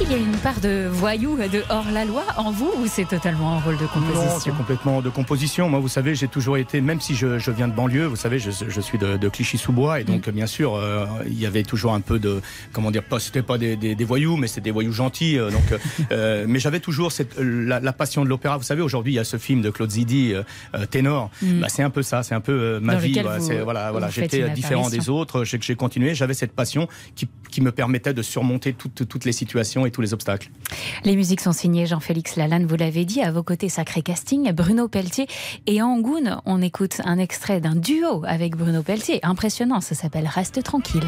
Qu'il 0.00 0.12
y 0.12 0.14
a 0.14 0.18
une 0.18 0.36
part 0.38 0.60
de 0.60 0.88
voyou, 0.90 1.36
de 1.36 1.62
hors 1.68 1.90
la 1.92 2.04
loi 2.04 2.24
en 2.36 2.50
vous 2.50 2.70
ou 2.78 2.86
c'est 2.86 3.04
totalement 3.06 3.54
un 3.54 3.60
rôle 3.60 3.76
de 3.76 3.82
Non, 3.82 3.88
c'est 3.92 4.50
composition 4.50 4.54
complètement 4.54 5.02
de 5.02 5.10
composition. 5.10 5.68
Moi, 5.68 5.80
vous 5.80 5.88
savez, 5.88 6.14
j'ai 6.14 6.28
toujours 6.28 6.56
été, 6.56 6.80
même 6.80 7.00
si 7.00 7.14
je, 7.14 7.38
je 7.38 7.50
viens 7.50 7.68
de 7.68 7.74
banlieue, 7.74 8.06
vous 8.06 8.16
savez, 8.16 8.38
je, 8.38 8.50
je 8.50 8.80
suis 8.80 8.98
de, 8.98 9.16
de 9.16 9.28
Clichy-sous-Bois, 9.28 10.00
et 10.00 10.04
donc, 10.04 10.28
bien 10.30 10.46
sûr, 10.46 10.74
euh, 10.74 11.06
il 11.26 11.38
y 11.38 11.46
avait 11.46 11.62
toujours 11.64 11.92
un 11.92 12.00
peu 12.00 12.18
de, 12.18 12.40
comment 12.72 12.90
dire, 12.90 13.02
pas, 13.02 13.18
c'était 13.18 13.42
pas 13.42 13.58
des, 13.58 13.76
des, 13.76 13.94
des 13.94 14.04
voyous, 14.04 14.36
mais 14.36 14.46
c'était 14.46 14.62
des 14.62 14.70
voyous 14.70 14.92
gentils. 14.92 15.38
euh, 15.38 15.50
donc, 15.50 15.62
euh, 16.12 16.44
mais 16.48 16.58
j'avais 16.58 16.80
toujours 16.80 17.12
cette, 17.12 17.38
la, 17.38 17.80
la 17.80 17.92
passion 17.92 18.24
de 18.24 18.28
l'opéra. 18.28 18.56
Vous 18.56 18.64
savez, 18.64 18.82
aujourd'hui, 18.82 19.12
il 19.12 19.16
y 19.16 19.20
a 19.20 19.24
ce 19.24 19.36
film 19.36 19.60
de 19.60 19.70
Claude 19.70 19.90
Zidi, 19.90 20.32
euh, 20.32 20.42
euh, 20.74 20.86
ténor. 20.86 21.30
Mm. 21.42 21.60
Bah, 21.60 21.66
c'est 21.68 21.82
un 21.82 21.90
peu 21.90 22.02
ça, 22.02 22.22
c'est 22.22 22.34
un 22.34 22.40
peu 22.40 22.52
euh, 22.52 22.80
ma 22.80 22.94
Dans 22.94 23.00
vie. 23.00 23.20
voilà, 23.64 23.86
vous- 23.88 23.92
voilà, 23.92 24.08
j'étais 24.10 24.48
différent 24.50 24.88
des 24.88 25.08
autres. 25.10 25.44
J'ai, 25.44 25.58
j'ai 25.60 25.74
continué. 25.76 26.14
J'avais 26.14 26.34
cette 26.34 26.52
passion 26.52 26.88
qui, 27.14 27.28
qui 27.50 27.60
me 27.60 27.72
permettait 27.72 28.14
de 28.14 28.22
surmonter 28.22 28.72
toutes, 28.72 29.24
les 29.24 29.32
situations 29.32 29.86
et 29.86 29.90
tous 29.90 30.00
les 30.00 30.14
obstacles. 30.14 30.50
Les 31.04 31.16
musiques 31.16 31.40
sont 31.40 31.52
signées 31.52 31.86
Jean-Félix 31.86 32.36
Lalanne, 32.36 32.66
vous 32.66 32.76
l'avez 32.76 33.04
dit, 33.04 33.20
à 33.20 33.32
vos 33.32 33.42
côtés 33.42 33.68
sacré 33.68 34.02
casting, 34.02 34.52
Bruno 34.52 34.88
Pelletier 34.88 35.26
et 35.66 35.82
Angoun. 35.82 36.40
On 36.46 36.62
écoute 36.62 37.00
un 37.04 37.18
extrait 37.18 37.60
d'un 37.60 37.74
duo 37.74 38.22
avec 38.26 38.56
Bruno 38.56 38.82
Pelletier. 38.82 39.20
Impressionnant, 39.22 39.80
ça 39.80 39.94
s'appelle 39.94 40.26
Reste 40.26 40.62
tranquille. 40.62 41.06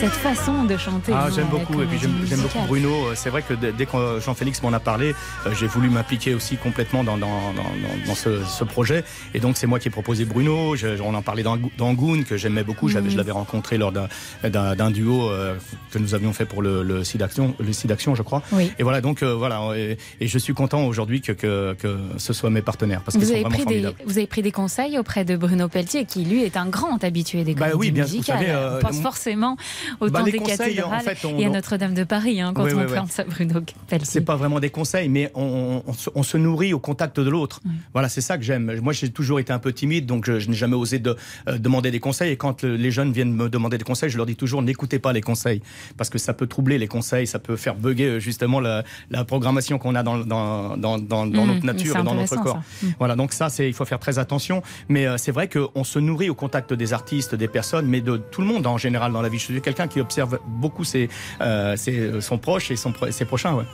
Cette 0.00 0.10
façon 0.12 0.64
de 0.64 0.76
chanter. 0.76 1.12
Ah, 1.14 1.28
j'aime 1.34 1.48
beaucoup. 1.48 1.82
Et 1.82 1.86
puis 1.86 1.98
j'aime 1.98 2.40
beaucoup. 2.40 2.66
Bruno. 2.68 3.14
C'est 3.14 3.30
vrai 3.30 3.42
que 3.42 3.54
dès 3.54 3.84
que 3.86 4.20
Jean-Félix 4.24 4.62
m'en 4.62 4.72
a 4.72 4.78
parlé, 4.80 5.14
euh, 5.46 5.50
j'ai 5.58 5.66
voulu 5.66 5.90
m'impliquer 5.90 6.34
aussi 6.34 6.56
complètement 6.56 7.02
dans, 7.02 7.16
dans, 7.16 7.52
dans, 7.52 7.62
dans- 8.06 8.14
ce, 8.14 8.44
ce 8.44 8.64
projet. 8.64 9.02
Et 9.34 9.40
donc 9.40 9.56
c'est 9.56 9.66
moi 9.66 9.78
qui 9.80 9.88
ai 9.88 9.90
proposé 9.90 10.24
Bruno. 10.24 10.76
Je- 10.76 11.00
on 11.02 11.14
en 11.14 11.22
parlait 11.22 11.42
dans, 11.42 11.56
Goon, 11.94 12.22
que 12.22 12.36
j'aimais 12.36 12.62
beaucoup. 12.64 12.88
J'avais. 12.88 13.10
Je 13.10 13.16
l'avais 13.16 13.32
rencontré 13.32 13.76
lors 13.78 13.90
d'un, 13.92 14.90
duo 14.90 15.30
euh, 15.30 15.56
que 15.90 15.98
nous 15.98 16.14
avions 16.14 16.32
fait 16.32 16.44
pour 16.44 16.62
le, 16.62 16.82
le 16.82 17.02
site 17.04 17.18
d'action, 17.20 17.54
le 17.58 17.72
site 17.72 17.86
d'action, 17.88 18.14
je 18.14 18.22
crois. 18.22 18.42
Oui. 18.52 18.70
Et 18.78 18.82
voilà. 18.84 19.00
Donc 19.00 19.22
euh, 19.22 19.34
voilà. 19.34 19.60
Et, 19.76 19.96
et 20.20 20.28
je 20.28 20.38
suis 20.38 20.54
content 20.54 20.84
aujourd'hui 20.84 21.20
que, 21.22 21.32
que, 21.32 21.74
que 21.74 21.98
ce 22.18 22.32
soit 22.32 22.50
mes 22.50 22.62
partenaires 22.62 23.00
parce 23.02 23.16
qu'ils 23.16 23.26
sont 23.26 23.32
vraiment 23.32 23.48
pris 23.48 23.66
des, 23.66 23.86
vous 24.06 24.18
avez 24.18 24.26
pris 24.26 24.42
des 24.42 24.52
conseils 24.52 24.98
auprès 24.98 25.24
de 25.24 25.36
Bruno 25.36 25.68
Pelletier, 25.68 26.04
qui 26.04 26.24
lui 26.24 26.44
est 26.44 26.56
un 26.56 26.66
grand 26.66 27.02
habitué 27.02 27.42
des 27.44 27.54
Bah 27.54 27.68
oui, 27.74 27.90
bien- 27.90 28.04
vous 28.04 28.10
musicales. 28.10 28.38
savez, 28.38 28.50
euh, 28.50 28.80
pense 28.80 29.00
forcément 29.00 29.56
au 30.00 30.08
Bah, 30.10 30.22
des 30.22 30.32
conseils, 30.32 30.80
en 30.82 30.90
cathédrales 30.90 31.00
fait, 31.16 31.24
on- 31.26 31.38
et 31.38 31.46
à 31.46 31.50
Notre-Dame 31.50 31.94
de 31.94 32.04
Paris, 32.04 32.40
hein, 32.40 32.52
quand 32.54 32.64
Oui, 32.64 32.72
on 32.74 32.78
oui, 32.78 32.84
oui. 32.88 32.94
pense 32.96 33.18
à 33.18 33.24
Bruno. 33.24 33.60
C'est 34.04 34.20
pas 34.22 34.36
vraiment 34.36 34.60
des 34.60 34.70
conseils, 34.70 35.08
mais 35.08 35.30
on, 35.34 35.82
on 35.86 35.92
se- 35.92 36.10
on 36.14 36.22
se 36.22 36.36
nourrit 36.36 36.72
au 36.72 36.78
contact 36.78 37.18
de 37.20 37.28
l'autre. 37.28 37.60
Voilà, 37.92 38.08
c'est 38.08 38.20
ça 38.20 38.36
que 38.38 38.44
j'aime. 38.44 38.78
Moi, 38.80 38.92
j'ai 38.92 39.10
toujours 39.10 39.40
été 39.40 39.52
un 39.52 39.58
peu 39.58 39.72
timide, 39.72 40.06
donc 40.06 40.26
je, 40.26 40.38
je 40.38 40.48
n'ai 40.48 40.56
jamais 40.56 40.76
osé 40.76 40.98
de, 40.98 41.16
euh, 41.48 41.58
demander 41.58 41.90
des 41.90 42.00
conseils. 42.00 42.32
Et 42.32 42.36
quand 42.36 42.62
le- 42.62 42.76
les 42.76 42.90
jeunes 42.90 43.12
viennent 43.12 43.32
me 43.32 43.48
demander 43.48 43.78
des 43.78 43.84
conseils, 43.84 44.10
je 44.10 44.16
leur 44.16 44.26
dis 44.26 44.36
toujours 44.36 44.62
n'écoutez 44.62 44.98
pas 44.98 45.12
les 45.12 45.20
conseils, 45.20 45.62
parce 45.96 46.10
que 46.10 46.18
ça 46.18 46.34
peut 46.34 46.46
troubler 46.46 46.78
les 46.78 46.88
conseils, 46.88 47.26
ça 47.26 47.38
peut 47.38 47.56
faire 47.56 47.74
bugger 47.74 48.04
euh, 48.04 48.18
justement 48.20 48.60
la, 48.60 48.84
la 49.10 49.24
programmation 49.24 49.78
qu'on 49.78 49.94
a 49.94 50.02
dans, 50.02 50.18
dans, 50.18 50.76
dans, 50.76 50.98
dans- 50.98 51.26
dans 51.26 51.44
Mmh, 51.44 51.46
notre 51.46 51.66
nature 51.66 51.96
et 51.96 52.02
dans 52.02 52.14
notre 52.14 52.40
corps. 52.42 52.58
Mmh. 52.82 52.86
Voilà, 52.98 53.14
donc 53.16 53.32
ça, 53.32 53.48
il 53.60 53.72
faut 53.72 53.84
faire 53.84 53.98
très 53.98 54.18
attention. 54.18 54.62
Mais 54.88 55.06
euh, 55.06 55.16
c'est 55.18 55.32
vrai 55.32 55.48
qu'on 55.48 55.84
se 55.84 55.98
nourrit 55.98 56.28
au 56.30 56.34
contact 56.34 56.72
des 56.72 56.92
artistes, 56.92 57.34
des 57.34 57.48
personnes, 57.48 57.86
mais 57.86 58.00
de 58.00 58.16
tout 58.16 58.40
le 58.40 58.46
monde 58.46 58.66
en 58.66 58.76
général 58.78 59.12
dans 59.12 59.22
la 59.22 59.28
vie. 59.28 59.38
Je 59.38 59.44
suis 59.44 59.60
quelqu'un 59.60 59.77
qui 59.86 60.00
observe 60.00 60.38
beaucoup 60.46 60.84
ses, 60.84 61.08
euh, 61.40 61.76
ses- 61.76 62.20
son 62.20 62.38
proche 62.38 62.70
et 62.70 62.76
son, 62.76 62.92
ses 63.10 63.24
prochains. 63.24 63.64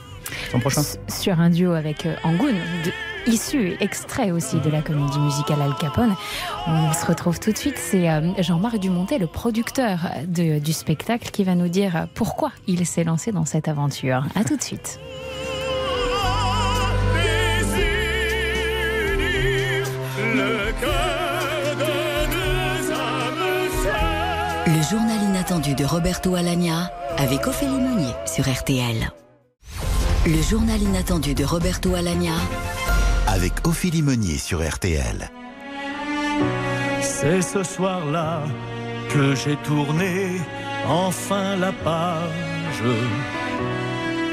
Son 0.51 0.59
prochain. 0.59 0.81
sur 1.07 1.39
un 1.39 1.49
duo 1.49 1.73
avec 1.73 2.05
euh, 2.05 2.15
Angoun, 2.23 2.55
issu, 3.27 3.75
extrait 3.79 4.31
aussi 4.31 4.59
de 4.59 4.69
la 4.71 4.81
comédie 4.81 5.19
musicale 5.19 5.61
Al 5.61 5.75
Capone. 5.79 6.15
On 6.67 6.93
se 6.93 7.05
retrouve 7.05 7.39
tout 7.39 7.51
de 7.51 7.57
suite. 7.57 7.77
C'est 7.77 8.09
euh, 8.09 8.21
Jean-Marc 8.39 8.77
Dumontet, 8.79 9.17
le 9.19 9.27
producteur 9.27 9.99
du 10.27 10.73
spectacle, 10.73 11.29
qui 11.31 11.43
va 11.43 11.53
nous 11.55 11.67
dire 11.69 11.95
euh, 11.95 12.05
pourquoi 12.13 12.51
il 12.67 12.85
s'est 12.87 13.03
lancé 13.03 13.31
dans 13.31 13.45
cette 13.45 13.67
aventure. 13.67 14.23
À 14.35 14.43
tout 14.43 14.57
de 14.57 14.63
suite. 14.63 14.99
De 25.73 25.83
Roberto 25.83 26.35
Alagna 26.35 26.91
avec 27.17 27.47
Ophélie 27.47 27.79
Meunier 27.79 28.13
sur 28.27 28.47
RTL. 28.47 29.11
Le 30.27 30.41
journal 30.41 30.79
inattendu 30.79 31.33
de 31.33 31.43
Roberto 31.43 31.95
Alagna 31.95 32.33
Avec 33.25 33.65
Ophélie 33.65 34.03
Meunier 34.03 34.37
sur 34.37 34.67
RTL. 34.67 35.31
C'est 37.01 37.41
ce 37.41 37.63
soir-là 37.63 38.43
que 39.09 39.33
j'ai 39.33 39.55
tourné 39.57 40.39
enfin 40.87 41.55
la 41.55 41.71
page. 41.71 43.44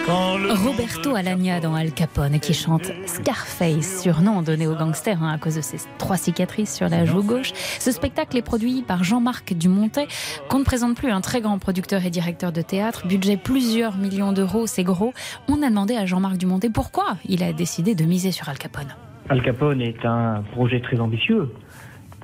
Roberto 0.09 1.15
Alagna 1.15 1.61
dans 1.61 1.75
Al 1.75 1.93
Capone 1.93 2.41
qui 2.41 2.55
chante 2.55 2.91
Scarface, 3.07 4.03
surnom 4.03 4.43
donné 4.43 4.67
au 4.67 4.75
gangster 4.75 5.23
hein, 5.23 5.33
à 5.33 5.39
cause 5.39 5.57
de 5.57 5.61
ses 5.61 5.79
trois 5.99 6.17
cicatrices 6.17 6.75
sur 6.75 6.89
la 6.89 7.05
joue 7.05 7.23
gauche. 7.23 7.53
Ce 7.55 7.93
spectacle 7.93 8.37
est 8.37 8.43
produit 8.43 8.83
par 8.83 9.05
Jean-Marc 9.05 9.55
Dumontet, 9.55 10.09
qu'on 10.49 10.59
ne 10.59 10.65
présente 10.65 10.97
plus, 10.97 11.11
un 11.11 11.21
très 11.21 11.41
grand 11.41 11.59
producteur 11.59 12.05
et 12.05 12.11
directeur 12.11 12.51
de 12.53 12.63
théâtre, 12.63 13.07
budget 13.07 13.37
plusieurs 13.37 13.97
millions 13.97 14.33
d'euros, 14.33 14.67
c'est 14.67 14.83
gros. 14.83 15.13
On 15.49 15.63
a 15.63 15.69
demandé 15.69 15.95
à 15.95 16.05
Jean-Marc 16.05 16.37
Dumontet 16.37 16.71
pourquoi 16.71 17.17
il 17.29 17.45
a 17.45 17.53
décidé 17.53 17.95
de 17.95 18.05
miser 18.05 18.33
sur 18.33 18.49
Al 18.49 18.59
Capone. 18.59 18.95
Al 19.29 19.43
Capone 19.43 19.81
est 19.81 20.05
un 20.05 20.43
projet 20.53 20.81
très 20.81 20.99
ambitieux, 20.99 21.53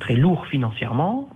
très 0.01 0.15
lourd 0.15 0.47
financièrement, 0.47 1.29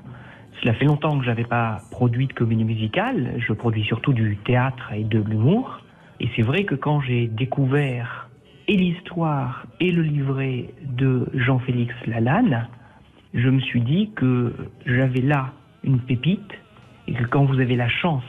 Cela 0.60 0.74
fait 0.74 0.84
longtemps 0.84 1.18
que 1.18 1.24
je 1.24 1.30
n'avais 1.30 1.44
pas 1.44 1.78
produit 1.90 2.26
de 2.26 2.32
comédie 2.32 2.64
musicale. 2.64 3.34
Je 3.38 3.52
produis 3.52 3.84
surtout 3.84 4.12
du 4.12 4.38
théâtre 4.44 4.92
et 4.92 5.02
de 5.04 5.18
l'humour. 5.18 5.81
Et 6.22 6.28
c'est 6.36 6.42
vrai 6.42 6.62
que 6.62 6.76
quand 6.76 7.00
j'ai 7.00 7.26
découvert 7.26 8.28
et 8.68 8.76
l'histoire 8.76 9.66
et 9.80 9.90
le 9.90 10.02
livret 10.02 10.68
de 10.84 11.26
Jean-Félix 11.34 11.92
Lalanne, 12.06 12.68
je 13.34 13.48
me 13.48 13.58
suis 13.60 13.80
dit 13.80 14.12
que 14.14 14.54
j'avais 14.86 15.20
là 15.20 15.52
une 15.82 15.98
pépite 15.98 16.52
et 17.08 17.14
que 17.14 17.24
quand 17.24 17.44
vous 17.44 17.58
avez 17.58 17.74
la 17.74 17.88
chance 17.88 18.22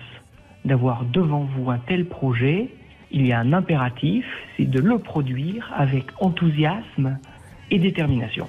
d'avoir 0.65 1.05
devant 1.05 1.47
vous 1.55 1.69
un 1.69 1.77
tel 1.77 2.05
projet, 2.05 2.69
il 3.11 3.27
y 3.27 3.31
a 3.31 3.39
un 3.39 3.53
impératif, 3.53 4.25
c'est 4.57 4.65
de 4.65 4.79
le 4.79 4.97
produire 4.97 5.71
avec 5.75 6.05
enthousiasme 6.19 7.19
et 7.69 7.77
détermination. 7.77 8.47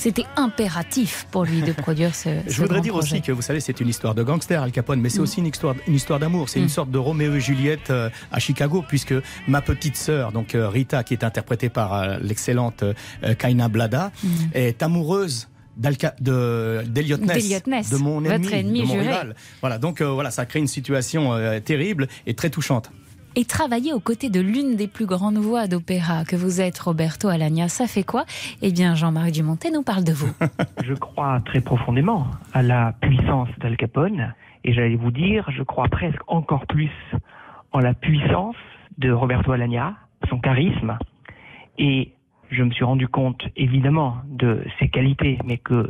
C'était 0.00 0.24
impératif 0.36 1.26
pour 1.30 1.44
lui 1.44 1.60
de 1.60 1.72
produire 1.72 2.14
ce. 2.14 2.30
ce 2.46 2.50
Je 2.54 2.62
voudrais 2.62 2.80
dire 2.80 2.94
projet. 2.94 3.12
aussi 3.16 3.20
que 3.22 3.32
vous 3.32 3.42
savez, 3.42 3.60
c'est 3.60 3.80
une 3.80 3.88
histoire 3.88 4.14
de 4.14 4.22
gangster, 4.22 4.62
Al 4.62 4.72
Capone, 4.72 4.98
mais 4.98 5.10
c'est 5.10 5.18
Mm. 5.18 5.22
aussi 5.22 5.40
une 5.40 5.46
histoire, 5.46 5.74
une 5.86 5.94
histoire 5.94 6.18
d'amour. 6.18 6.48
C'est 6.48 6.58
Mm. 6.58 6.62
une 6.62 6.68
sorte 6.70 6.90
de 6.90 6.96
Roméo 6.96 7.34
et 7.34 7.40
Juliette 7.40 7.90
euh, 7.90 8.08
à 8.32 8.38
Chicago, 8.38 8.82
puisque 8.88 9.12
ma 9.46 9.60
petite 9.60 9.96
sœur, 9.96 10.32
donc 10.32 10.54
euh, 10.54 10.70
Rita, 10.70 11.04
qui 11.04 11.12
est 11.12 11.22
interprétée 11.22 11.68
par 11.68 11.92
euh, 11.92 12.16
l'excellente 12.22 12.82
Kaina 13.38 13.68
Blada, 13.68 14.10
Mm. 14.24 14.28
est 14.54 14.82
amoureuse 14.82 15.48
d'Alca- 15.78 16.14
de 16.18 16.82
d'Eliot 16.86 17.18
Ness, 17.18 17.36
D'Eliot 17.36 17.60
Ness, 17.66 17.90
de 17.90 17.96
mon 17.98 18.24
ennemi, 18.24 18.44
votre 18.44 18.54
ennemi 18.54 18.80
de 18.82 18.86
mon 18.86 18.98
rival. 19.00 19.36
Voilà, 19.60 19.76
donc 19.76 20.00
euh, 20.00 20.06
voilà, 20.10 20.30
ça 20.30 20.46
crée 20.46 20.60
une 20.60 20.66
situation 20.66 21.34
euh, 21.34 21.60
terrible 21.60 22.08
et 22.26 22.32
très 22.32 22.48
touchante. 22.48 22.90
Et 23.36 23.44
travailler 23.44 23.92
aux 23.92 24.00
côtés 24.00 24.28
de 24.28 24.40
l'une 24.40 24.74
des 24.74 24.88
plus 24.88 25.06
grandes 25.06 25.38
voix 25.38 25.68
d'opéra 25.68 26.24
que 26.24 26.34
vous 26.34 26.60
êtes, 26.60 26.78
Roberto 26.78 27.28
Alagna, 27.28 27.68
ça 27.68 27.86
fait 27.86 28.02
quoi? 28.02 28.24
Eh 28.60 28.72
bien, 28.72 28.96
Jean-Marie 28.96 29.30
Dumontet 29.30 29.70
nous 29.70 29.82
parle 29.82 30.02
de 30.02 30.12
vous. 30.12 30.32
Je 30.84 30.94
crois 30.94 31.40
très 31.44 31.60
profondément 31.60 32.26
à 32.52 32.62
la 32.62 32.92
puissance 33.00 33.48
d'Al 33.60 33.76
Capone 33.76 34.34
et 34.64 34.72
j'allais 34.72 34.96
vous 34.96 35.10
dire, 35.10 35.48
je 35.50 35.62
crois 35.62 35.88
presque 35.88 36.20
encore 36.26 36.66
plus 36.66 36.90
en 37.72 37.78
la 37.78 37.94
puissance 37.94 38.56
de 38.98 39.10
Roberto 39.10 39.52
Alagna, 39.52 39.96
son 40.28 40.38
charisme. 40.38 40.98
Et 41.78 42.12
je 42.50 42.62
me 42.62 42.70
suis 42.70 42.84
rendu 42.84 43.08
compte 43.08 43.42
évidemment 43.56 44.16
de 44.26 44.62
ses 44.78 44.88
qualités 44.88 45.38
mais 45.44 45.56
que 45.56 45.88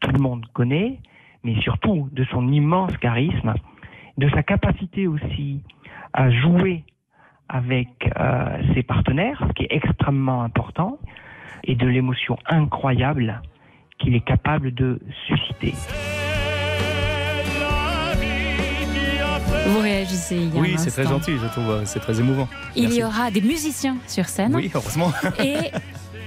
tout 0.00 0.10
le 0.10 0.18
monde 0.18 0.46
connaît 0.54 1.00
mais 1.44 1.60
surtout 1.60 2.08
de 2.12 2.24
son 2.26 2.48
immense 2.52 2.96
charisme, 2.98 3.54
de 4.18 4.28
sa 4.30 4.42
capacité 4.42 5.06
aussi 5.06 5.60
à 6.12 6.30
jouer 6.30 6.84
avec 7.48 7.88
euh, 8.18 8.74
ses 8.74 8.82
partenaires, 8.82 9.42
ce 9.48 9.52
qui 9.52 9.64
est 9.64 9.74
extrêmement 9.76 10.42
important, 10.42 10.98
et 11.64 11.74
de 11.74 11.86
l'émotion 11.86 12.38
incroyable 12.46 13.40
qu'il 13.98 14.14
est 14.14 14.24
capable 14.24 14.74
de 14.74 15.00
susciter. 15.26 15.74
Vous 19.66 19.80
réagissez. 19.80 20.36
il 20.36 20.54
y 20.54 20.58
a 20.58 20.60
Oui, 20.60 20.74
c'est 20.76 20.90
très 20.90 21.04
gentil, 21.04 21.32
je 21.38 21.46
trouve, 21.46 21.84
c'est 21.84 22.00
très 22.00 22.18
émouvant. 22.18 22.48
Il 22.74 22.84
Merci. 22.84 22.98
y 22.98 23.04
aura 23.04 23.30
des 23.30 23.40
musiciens 23.40 23.96
sur 24.06 24.26
scène. 24.26 24.54
Oui, 24.56 24.70
heureusement. 24.74 25.12
Et 25.38 25.70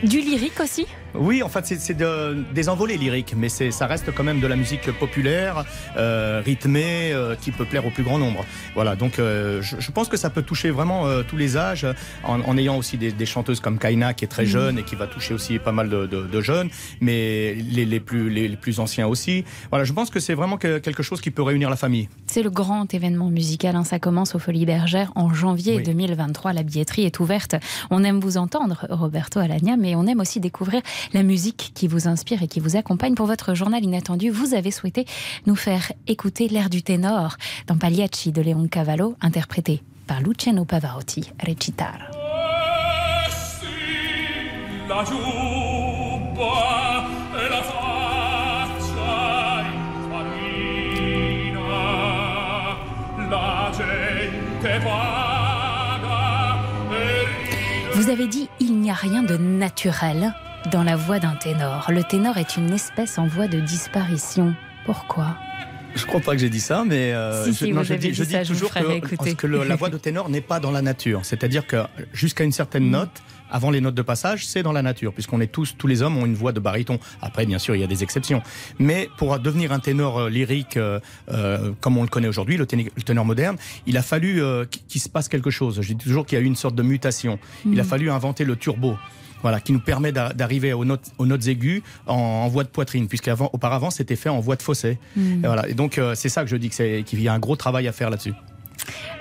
du 0.08 0.20
lyrique 0.20 0.60
aussi. 0.60 0.88
Oui, 1.18 1.44
en 1.44 1.50
fait, 1.50 1.66
c'est- 1.66 1.94
de- 1.94 2.44
des 2.54 2.70
envolées 2.70 2.98
lyriques, 2.98 3.34
mais 3.38 3.50
ça 3.50 3.88
reste 3.88 4.12
quand 4.14 4.24
même 4.24 4.40
de 4.40 4.48
la 4.48 4.56
musique 4.56 4.92
populaire, 4.94 5.66
euh, 5.98 6.42
rythmée, 6.46 7.12
euh, 7.14 7.36
qui 7.36 7.52
peut 7.52 7.66
plaire 7.66 7.86
au 7.86 7.90
plus 7.90 8.04
grand 8.04 8.18
nombre. 8.18 8.46
Voilà, 8.74 8.96
donc 8.96 9.20
euh, 9.20 9.62
je, 9.62 9.76
je 9.80 9.92
pense 9.92 10.08
que 10.10 10.18
ça 10.18 10.30
peut 10.30 10.42
toucher 10.42 10.72
vraiment 10.72 11.06
euh, 11.08 11.24
tous 11.28 11.38
les 11.38 11.58
âges, 11.58 11.86
en, 12.24 12.42
en 12.42 12.58
ayant 12.58 12.78
aussi 12.78 12.98
des, 12.98 13.12
des 13.12 13.26
chanteuses 13.26 13.60
comme 13.60 13.78
Kaina, 13.78 14.14
qui 14.14 14.26
est 14.26 14.28
très 14.28 14.44
Mhm. 14.44 14.50
jeune 14.50 14.80
et 14.80 14.84
qui 14.84 14.96
va 14.96 15.08
toucher 15.08 15.34
aussi 15.34 15.60
pas 15.60 15.72
mal 15.72 15.90
de, 15.90 16.06
de- 16.06 16.26
de 16.28 16.42
jeunes, 16.42 16.70
mais 17.02 17.54
les, 17.56 17.86
les 17.86 18.00
plus, 18.00 18.30
les, 18.30 18.48
les 18.48 18.58
plus 18.58 18.80
anciens 18.80 19.08
aussi. 19.08 19.44
Voilà, 19.70 19.86
je 19.86 19.94
pense 19.94 20.10
que 20.10 20.20
c'est 20.20 20.34
vraiment 20.34 20.58
que- 20.58 20.80
quelque 20.80 21.04
chose 21.04 21.22
qui 21.22 21.32
peut 21.32 21.42
réunir 21.44 21.70
la 21.70 21.76
famille. 21.76 22.10
C'est 22.28 22.44
le 22.44 22.50
grand 22.50 22.94
événement 22.94 23.30
musical. 23.30 23.76
hein. 23.76 23.84
Ça 23.84 24.00
commence 24.00 24.36
aux 24.36 24.40
Folies 24.40 24.66
Bergères 24.66 25.12
en 25.16 25.34
janvier 25.34 25.78
Oui. 25.78 25.84
2023. 25.84 26.54
La 26.54 26.64
billetterie 26.64 27.04
est 27.06 27.20
ouverte. 27.20 27.56
On 27.92 28.04
aime 28.04 28.20
vous 28.20 28.38
entendre, 28.38 28.86
Roberto 28.90 29.40
Alagna, 29.40 29.78
mais 29.78 29.96
on 29.96 30.06
aime 30.08 30.20
aussi 30.20 30.40
découvrir 30.40 30.82
la 31.14 31.24
musique 31.24 31.72
qui 31.74 31.88
vous 31.88 32.08
inspire 32.08 32.44
et 32.44 32.48
qui 32.48 32.60
vous 32.60 32.76
accompagne. 32.76 33.16
Pour 33.16 33.26
votre 33.26 33.54
journal 33.54 33.84
inattendu, 33.84 34.30
vous 34.30 34.54
avez 34.54 34.72
souhaité 34.72 35.06
nous 35.46 35.56
faire 35.56 35.92
écouter 36.08 36.48
l'air 36.48 36.70
du 36.70 36.84
ténor 36.84 37.38
dans 37.68 37.78
Pagliacci 37.78 38.32
de 38.32 38.42
Léon 38.42 38.68
Cavallo, 38.68 39.16
interprété 39.22 39.82
par 40.08 40.22
Luciano 40.22 40.66
Pavarotti, 40.66 41.32
Recitar. 41.46 42.12
Vous 57.94 58.10
avez 58.10 58.28
dit 58.28 58.50
il 58.60 58.80
n'y 58.80 58.92
a 58.92 58.94
rien 58.94 59.24
de 59.24 59.38
naturel 59.38 60.34
dans 60.72 60.84
la 60.84 60.96
voix 60.96 61.20
d'un 61.20 61.36
ténor. 61.36 61.88
Le 61.90 62.04
ténor 62.04 62.38
est 62.38 62.58
une 62.58 62.72
espèce 62.74 63.18
en 63.18 63.28
voie 63.28 63.48
de 63.48 63.60
disparition. 63.60 64.56
Pourquoi? 64.86 65.36
Je 65.96 66.06
crois 66.06 66.20
pas 66.20 66.34
que 66.34 66.40
j'ai 66.40 66.50
dit 66.50 66.60
ça, 66.60 66.84
mais 66.86 67.14
euh, 67.14 67.46
Si, 67.52 67.68
je, 67.68 67.74
non, 67.74 67.84
je 67.84 67.94
dis, 67.94 68.14
je 68.14 68.24
ça, 68.24 68.40
dis 68.40 68.46
je 68.48 68.54
toujours 68.54 68.70
ferai 68.72 69.00
que, 69.00 69.34
que 69.34 69.48
le- 69.48 69.64
la 69.64 69.76
voix 69.78 69.90
de 69.90 69.98
ténor 69.98 70.30
n'est 70.30 70.42
pas 70.42 70.60
dans 70.60 70.72
la 70.72 70.82
nature. 70.82 71.22
C'est-à-dire 71.24 71.66
que 71.66 71.78
jusqu'à 72.14 72.44
une 72.44 72.50
Mm. 72.50 72.54
certaine 72.54 72.90
note, 72.90 73.22
avant 73.50 73.70
les 73.72 73.80
notes 73.80 73.96
de 73.96 74.02
passage, 74.02 74.46
c'est 74.46 74.62
dans 74.62 74.74
la 74.74 74.82
nature, 74.82 75.14
puisqu'on 75.14 75.40
est 75.40 75.48
tous, 75.48 75.76
tous 75.78 75.88
les 75.88 76.02
hommes 76.02 76.18
ont 76.18 76.26
une 76.26 76.34
voix 76.36 76.52
de 76.52 76.60
baryton. 76.60 77.00
Après, 77.22 77.46
bien 77.46 77.60
sûr, 77.60 77.76
il 77.76 77.80
y 77.82 77.84
a 77.84 77.88
des 77.88 78.04
exceptions. 78.04 78.42
Mais 78.78 79.08
pour 79.18 79.40
devenir 79.40 79.72
un 79.72 79.80
ténor 79.80 80.20
euh, 80.20 80.30
lyrique 80.30 80.76
euh, 80.76 81.00
euh, 81.32 81.72
comme 81.80 81.98
on 81.98 82.02
le 82.02 82.10
connaît 82.10 82.28
aujourd'hui, 82.28 82.58
le, 82.58 82.66
ténor 82.66 83.24
moderne, 83.24 83.56
il 83.88 83.96
a 83.98 84.02
fallu 84.02 84.42
euh, 84.44 84.66
qu- 84.66 84.80
qu'il 84.90 85.00
se 85.00 85.08
passe 85.08 85.30
quelque 85.30 85.50
chose. 85.52 85.80
Je 85.82 85.94
dis 85.94 86.04
toujours 86.04 86.26
qu'il 86.26 86.38
y 86.38 86.42
a 86.42 86.44
eu 86.44 86.48
une 86.48 86.56
sorte 86.58 86.76
de 86.76 86.84
mutation. 86.84 87.40
Il 87.66 87.80
a 87.80 87.84
Mm. 87.84 87.88
fallu 87.88 88.10
inventer 88.12 88.44
le 88.44 88.58
turbo. 88.58 88.98
Voilà, 89.46 89.60
qui 89.60 89.74
nous 89.74 89.80
permet 89.80 90.12
d'a- 90.12 90.34
d'arriver 90.34 90.74
aux 90.74 90.86
notes, 90.86 91.12
aux 91.20 91.28
notes 91.28 91.46
aiguës 91.46 91.84
en, 92.08 92.16
en 92.16 92.48
voix 92.48 92.64
de 92.64 92.70
poitrine, 92.70 93.08
puisqu'avant, 93.08 93.52
auparavant, 93.54 93.92
c'était 93.92 94.16
fait 94.16 94.30
en 94.30 94.40
voix 94.40 94.56
de 94.56 94.64
fossé. 94.64 94.98
Mm. 95.16 95.44
Et 95.44 95.48
voilà. 95.48 95.70
Et 95.70 95.76
donc, 95.76 96.00
euh, 96.00 96.16
c'est 96.16 96.30
ça 96.30 96.42
que 96.44 96.50
je 96.50 96.56
dis 96.56 96.70
que 96.70 96.74
c'est- 96.76 97.04
qu'il 97.06 97.22
y 97.22 97.28
a 97.28 97.34
un 97.34 97.38
gros 97.38 97.56
travail 97.56 97.88
à 97.88 97.92
faire 97.92 98.10
là-dessus. 98.10 98.34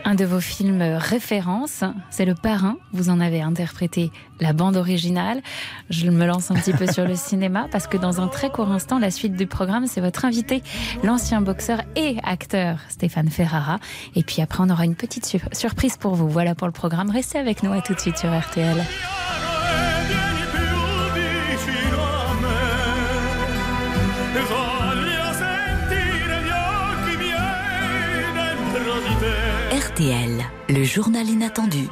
Un 0.06 0.14
de 0.14 0.24
vos 0.24 0.40
films 0.40 0.82
références, 0.98 1.84
c'est 2.10 2.24
Le 2.24 2.34
Parrain. 2.34 2.76
Vous 2.92 3.10
en 3.10 3.20
avez 3.20 3.42
interprété 3.42 4.10
la 4.40 4.52
bande 4.54 4.76
originale. 4.76 5.42
Je 5.90 6.08
me 6.10 6.24
lance 6.26 6.50
un 6.50 6.54
petit 6.54 6.72
peu 6.72 6.90
sur 6.90 7.06
le 7.06 7.16
cinéma 7.16 7.68
parce 7.70 7.86
que 7.86 7.96
dans 7.98 8.20
un 8.20 8.28
très 8.28 8.50
court 8.50 8.70
instant, 8.70 8.98
la 8.98 9.10
suite 9.10 9.34
du 9.36 9.46
programme, 9.46 9.86
c'est 9.86 10.00
votre 10.00 10.24
invité, 10.24 10.62
l'ancien 11.02 11.40
boxeur 11.42 11.82
et 11.96 12.16
acteur 12.24 12.78
Stéphane 12.88 13.28
Ferrara. 13.30 13.78
Et 14.16 14.22
puis 14.22 14.40
après, 14.42 14.62
on 14.66 14.70
aura 14.70 14.84
une 14.86 14.96
petite 14.96 15.26
sur- 15.26 15.48
surprise 15.52 15.96
pour 15.98 16.14
vous. 16.14 16.28
Voilà 16.30 16.54
pour 16.54 16.66
le 16.66 16.72
programme. 16.72 17.10
Restez 17.10 17.38
avec 17.38 17.62
nous 17.62 17.72
à 17.72 17.82
tout 17.82 17.92
de 17.94 18.00
suite 18.00 18.16
sur 18.18 18.30
RTL. 18.34 18.82
RTL, 29.94 30.44
le 30.70 30.82
journal 30.82 31.28
inattendu. 31.28 31.86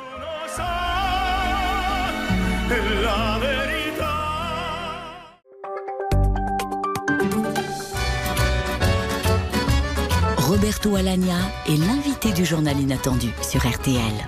Roberto 10.36 10.96
Alagna 10.96 11.36
est 11.68 11.76
l'invité 11.76 12.32
du 12.32 12.44
journal 12.44 12.76
inattendu 12.80 13.28
sur 13.40 13.60
RTL. 13.60 14.26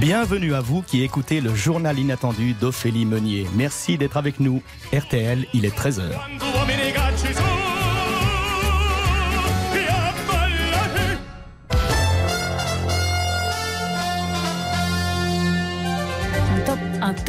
Bienvenue 0.00 0.54
à 0.54 0.62
vous 0.62 0.80
qui 0.80 1.02
écoutez 1.02 1.42
le 1.42 1.54
journal 1.54 1.98
inattendu 1.98 2.54
d'Ophélie 2.54 3.04
Meunier. 3.04 3.46
Merci 3.54 3.98
d'être 3.98 4.16
avec 4.16 4.40
nous. 4.40 4.62
RTL, 4.94 5.44
il 5.52 5.66
est 5.66 5.76
13h. 5.76 6.49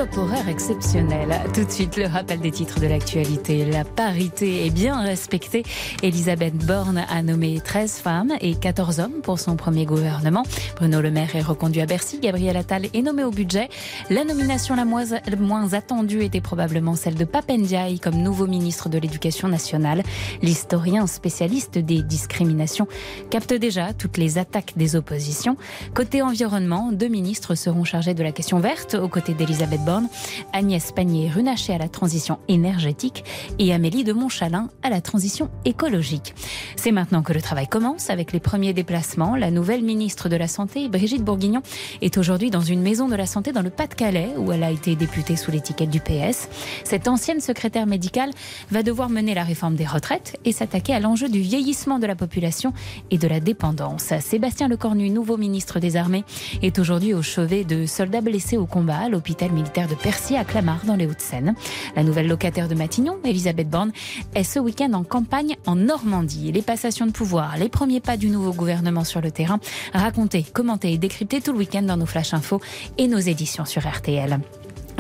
Top 0.02 0.18
horaire 0.18 0.50
exceptionnel. 0.50 1.30
Tout 1.54 1.64
de 1.64 1.70
suite, 1.70 1.96
le 1.96 2.08
rappel 2.08 2.40
des 2.40 2.50
titres 2.50 2.80
de 2.80 2.88
l'actualité. 2.88 3.66
La 3.66 3.84
parité 3.84 4.66
est 4.66 4.72
bien 4.72 5.00
respectée. 5.00 5.62
Elisabeth 6.02 6.56
Borne 6.56 7.06
a 7.08 7.22
nommé 7.22 7.60
13 7.60 8.00
femmes 8.00 8.34
et 8.42 8.56
14 8.56 9.00
hommes 9.00 9.22
pour 9.22 9.38
son 9.38 9.56
premier 9.58 9.86
gouvernement. 9.86 10.42
Bruno 10.76 11.02
Le 11.02 11.12
Maire 11.12 11.36
est 11.36 11.44
reconduit 11.44 11.82
à 11.82 11.86
Bercy. 11.86 12.20
Gabriel 12.20 12.58
Attal 12.58 12.88
est 12.92 13.02
nommé 13.04 13.24
au 13.24 13.30
budget. 13.30 13.70
La 14.10 14.24
nomination 14.24 14.76
la 14.76 14.86
moins, 14.86 15.04
moins 15.38 15.74
attendue 15.74 16.24
était 16.24 16.42
probablement 16.42 16.96
celle 16.96 17.16
de 17.16 17.26
Papendiaï 17.26 18.00
comme 18.00 18.16
nouveau 18.16 18.48
ministre 18.48 18.90
de 18.90 18.98
l'Éducation 18.98 19.50
nationale. 19.50 20.02
L'historien 20.42 21.06
spécialiste 21.06 21.78
des 21.78 22.02
discriminations 22.02 22.88
capte 23.30 23.54
déjà 23.54 23.94
toutes 23.94 24.18
les 24.18 24.40
attaques 24.40 24.74
des 24.76 24.96
oppositions. 24.96 25.58
Côté 25.94 26.24
environnement, 26.24 26.92
deux 26.92 27.08
ministres 27.08 27.54
seront 27.54 27.84
chargés 27.84 28.16
de 28.16 28.24
la 28.24 28.32
question 28.32 28.60
verte 28.60 28.96
aux 28.96 29.08
côtés 29.08 29.36
d'Elisabeth 29.36 29.82
Borne, 29.82 29.91
Agnès 30.54 30.92
Pannier-Runacher 30.92 31.74
à 31.74 31.78
la 31.78 31.90
transition 31.90 32.40
énergétique 32.48 33.24
et 33.60 33.74
Amélie 33.74 34.04
de 34.04 34.14
Montchalin 34.14 34.70
à 34.84 34.90
la 34.90 35.02
transition 35.02 35.50
écologique. 35.66 36.34
C'est 36.76 36.92
maintenant 36.92 37.24
que 37.24 37.34
le 37.34 37.42
travail 37.42 37.68
commence 37.68 38.10
avec 38.10 38.32
les 38.32 38.40
premiers 38.40 38.74
déplacements. 38.74 39.36
La 39.36 39.52
nouvelle 39.52 39.84
ministre 39.84 40.30
de 40.30 40.36
la 40.36 40.48
Santé, 40.48 40.88
Brigitte 40.88 41.24
Bourguignon, 41.24 41.62
est 42.02 42.18
aujourd'hui 42.18 42.50
dans 42.50 42.62
une 42.62 42.82
maison 42.82 43.08
de 43.08 43.16
la 43.16 43.26
santé 43.26 43.52
dans 43.52 43.62
le 43.62 43.70
Pas-de-Calais 43.70 44.30
où 44.38 44.52
elle 44.52 44.64
a 44.64 44.72
été 44.72 44.96
députée 44.96 45.36
sous 45.36 45.52
l'étiquette 45.52 45.90
du 45.90 46.00
PS. 46.00 46.48
Cette 46.84 47.08
ancienne 47.08 47.42
secrétaire 47.42 47.88
médicale 47.88 48.32
va 48.72 48.84
devoir 48.84 49.10
mener 49.10 49.34
la 49.34 49.44
réforme 49.44 49.76
des 49.76 49.86
retraites 49.86 50.38
et 50.46 50.52
s'attaquer 50.52 50.94
à 50.94 51.00
l'enjeu 51.00 51.30
du 51.30 51.40
vieillissement 51.40 52.00
de 52.00 52.08
la 52.08 52.16
population 52.16 52.74
et 53.10 53.18
de 53.18 53.28
la 53.28 53.40
dépendance. 53.40 54.14
Sébastien 54.20 54.68
Lecornu, 54.68 55.10
nouveau 55.10 55.38
ministre 55.38 55.80
des 55.80 55.98
Armées, 55.98 56.24
est 56.62 56.80
aujourd'hui 56.80 57.14
au 57.14 57.22
chevet 57.22 57.64
de 57.64 57.86
soldats 57.86 58.22
blessés 58.22 58.58
au 58.58 58.66
combat 58.66 58.98
à 58.98 59.10
l'hôpital 59.10 59.52
militaire 59.52 59.71
de 59.72 59.96
Percy 59.96 60.36
à 60.36 60.44
Clamart 60.44 60.84
dans 60.86 60.98
les 60.98 61.06
Hauts-de-Seine. 61.06 61.56
La 61.96 62.04
nouvelle 62.04 62.28
locataire 62.28 62.68
de 62.68 62.76
Matignon, 62.76 63.18
Elisabeth 63.24 63.70
Borne, 63.70 63.94
est 64.36 64.44
ce 64.44 64.60
week-end 64.60 64.92
en 64.92 65.04
campagne 65.04 65.56
en 65.66 65.76
Normandie. 65.76 66.52
Les 66.52 66.62
passations 66.62 67.06
de 67.06 67.12
pouvoir, 67.12 67.56
les 67.58 67.70
premiers 67.70 68.02
pas 68.02 68.18
du 68.18 68.30
nouveau 68.30 68.52
gouvernement 68.52 69.06
sur 69.06 69.22
le 69.22 69.32
terrain, 69.32 69.60
racontés, 69.94 70.44
commentés 70.44 70.92
et 70.92 70.98
décryptés 70.98 71.40
tout 71.40 71.54
le 71.54 71.60
week-end 71.60 71.84
dans 71.84 71.96
nos 71.96 72.06
flash 72.06 72.34
infos 72.34 72.60
et 72.98 73.08
nos 73.08 73.20
éditions 73.20 73.64
sur 73.66 73.88
RTL. 73.88 74.40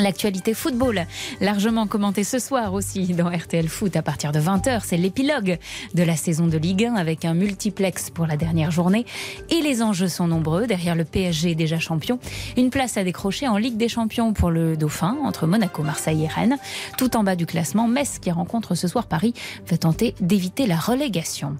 L'actualité 0.02 0.56
football, 0.56 1.06
largement 1.42 1.86
commentée 1.86 2.24
ce 2.24 2.40
soir 2.40 2.74
aussi 2.74 3.14
dans 3.14 3.30
RTL 3.30 3.68
Foot 3.68 3.96
à 3.96 4.02
partir 4.02 4.32
de 4.32 4.40
20h. 4.40 4.82
C'est 4.84 4.98
l'épilogue 4.98 5.60
de 5.94 6.04
la 6.04 6.16
saison 6.16 6.48
de 6.48 6.58
Ligue 6.58 6.86
1 6.86 6.96
avec 6.96 7.24
un 7.24 7.36
multiplex 7.36 8.10
pour 8.10 8.26
la 8.26 8.36
dernière 8.36 8.72
journée. 8.72 9.06
Et 9.52 9.62
les 9.62 9.84
enjeux 9.84 10.08
sont 10.08 10.26
nombreux. 10.26 10.66
Derrière 10.66 10.96
le 10.96 11.04
PSG 11.04 11.54
déjà 11.54 11.78
champion, 11.78 12.18
une 12.58 12.72
place 12.72 12.98
à 12.98 13.04
décrocher 13.04 13.48
en 13.48 13.58
Ligue 13.58 13.78
des 13.78 13.90
Champions 13.90 14.34
pour 14.34 14.50
le 14.50 14.76
Dauphin 14.76 15.18
entre 15.24 15.46
Monaco, 15.46 15.84
Marseille 15.84 16.24
et 16.24 16.28
Rennes. 16.28 16.58
Tout 16.98 17.16
en 17.16 17.24
bas 17.24 17.36
du 17.36 17.46
classement, 17.46 17.88
Metz 17.88 18.18
qui 18.18 18.32
rencontre 18.32 18.74
ce 18.74 18.88
soir 18.88 19.06
Paris 19.06 19.36
va 19.68 19.78
tenter 19.78 20.16
d'éviter 20.20 20.66
la 20.66 20.78
relégation. 20.78 21.58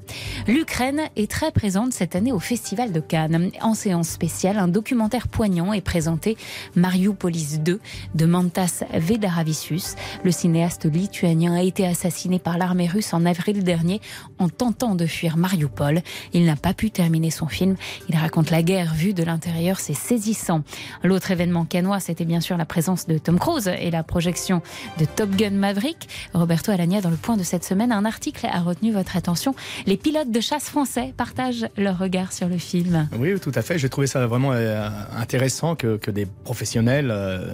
L'Ukraine 0.48 1.02
est 1.16 1.30
très 1.30 1.52
présente 1.52 1.94
cette 1.94 2.16
année 2.16 2.32
au 2.32 2.40
Festival 2.40 2.92
de 2.92 3.02
Cannes. 3.02 3.52
En 3.62 3.76
séance 3.76 4.10
spéciale, 4.10 4.58
un 4.58 4.68
documentaire 4.68 5.28
poignant 5.28 5.74
est 5.74 5.82
présenté 5.82 6.38
Mariupolis 6.76 7.60
2 7.60 7.80
de 8.16 8.31
Mantas 8.32 8.84
Vedaravicius. 8.94 9.96
Le 10.24 10.32
cinéaste 10.32 10.86
lituanien 10.86 11.54
a 11.54 11.62
été 11.62 11.86
assassiné 11.86 12.40
par 12.40 12.58
l'armée 12.58 12.88
russe 12.88 13.14
en 13.14 13.26
avril 13.26 13.64
dernier 13.64 14.02
en 14.40 14.50
tentant 14.50 14.96
de 14.96 15.06
fuir 15.06 15.38
Mariupol. 15.38 16.02
Il 16.34 16.46
n'a 16.46 16.56
pas 16.56 16.74
pu 16.74 16.90
terminer 16.90 17.30
son 17.30 17.48
film. 17.48 17.76
Il 18.10 18.16
raconte 18.16 18.50
la 18.50 18.64
guerre 18.64 18.94
vue 18.94 19.14
de 19.14 19.24
l'intérieur, 19.24 19.80
c'est 19.80 19.94
saisissant. 19.94 20.64
L'autre 21.04 21.32
événement 21.32 21.66
canois, 21.66 22.00
c'était 22.00 22.26
bien 22.26 22.40
sûr 22.40 22.58
la 22.58 22.66
présence 22.66 23.06
de 23.06 23.18
Tom 23.18 23.38
Cruise 23.38 23.68
et 23.68 23.92
la 23.92 24.04
projection 24.04 24.62
de 24.98 25.06
Top 25.06 25.30
Gun 25.32 25.52
Maverick. 25.52 26.08
Roberto 26.34 26.72
Alagna, 26.72 27.02
dans 27.02 27.10
le 27.10 27.18
point 27.18 27.38
de 27.38 27.44
cette 27.44 27.66
semaine, 27.66 27.92
un 27.92 28.06
article 28.06 28.48
a 28.48 28.62
retenu 28.62 28.92
votre 28.92 29.18
attention. 29.18 29.54
Les 29.86 29.98
pilotes 29.98 30.32
de 30.32 30.40
chasse 30.40 30.70
français 30.70 31.14
partagent 31.18 31.68
leur 31.76 32.00
regard 32.00 32.32
sur 32.32 32.48
le 32.48 32.58
film. 32.58 33.10
Oui, 33.20 33.38
tout 33.40 33.52
à 33.54 33.62
fait. 33.62 33.78
J'ai 33.78 33.90
trouvé 33.90 34.08
ça 34.08 34.26
vraiment 34.28 34.54
euh, 34.54 34.90
intéressant 35.18 35.76
que, 35.76 36.12
des 36.12 36.26
professionnels 36.26 37.10
euh, 37.12 37.48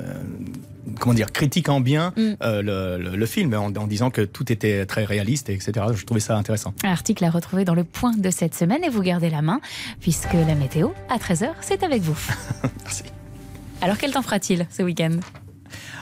comment 1.00 1.14
dire, 1.14 1.32
critiquent 1.32 1.70
en 1.70 1.82
bien 1.82 2.14
Mm. 2.16 2.22
euh, 2.42 2.62
le, 2.62 3.04
le- 3.12 3.16
le 3.18 3.26
film 3.26 3.54
en, 3.54 3.66
en 3.68 3.88
disant 3.88 4.10
que 4.10 4.22
tout 4.22 4.52
était 4.52 4.86
très 4.86 5.04
réaliste, 5.06 5.50
etc. 5.50 5.72
Je 5.94 6.06
trouvais 6.06 6.20
ça 6.22 6.38
intéressant. 6.38 6.74
Un 6.84 6.92
article 6.92 7.24
à 7.26 7.30
retrouver 7.30 7.66
dans 7.66 7.76
le 7.76 7.84
point 7.84 8.14
de 8.16 8.30
cette 8.30 8.56
semaine 8.56 8.84
et 8.84 8.90
vous 8.90 9.02
gardez 9.02 9.30
la 9.30 9.42
main 9.42 9.60
puisque 10.00 10.34
la 10.34 10.56
météo 10.56 10.90
à 11.10 11.18
13h, 11.18 11.50
c'est 11.62 11.84
avec 11.84 12.02
vous. 12.04 12.18
Merci. 12.84 13.04
Alors 13.82 13.98
quel 13.98 14.12
temps 14.12 14.22
fera-t-il 14.22 14.66
ce 14.72 14.82
week-end? 14.84 15.18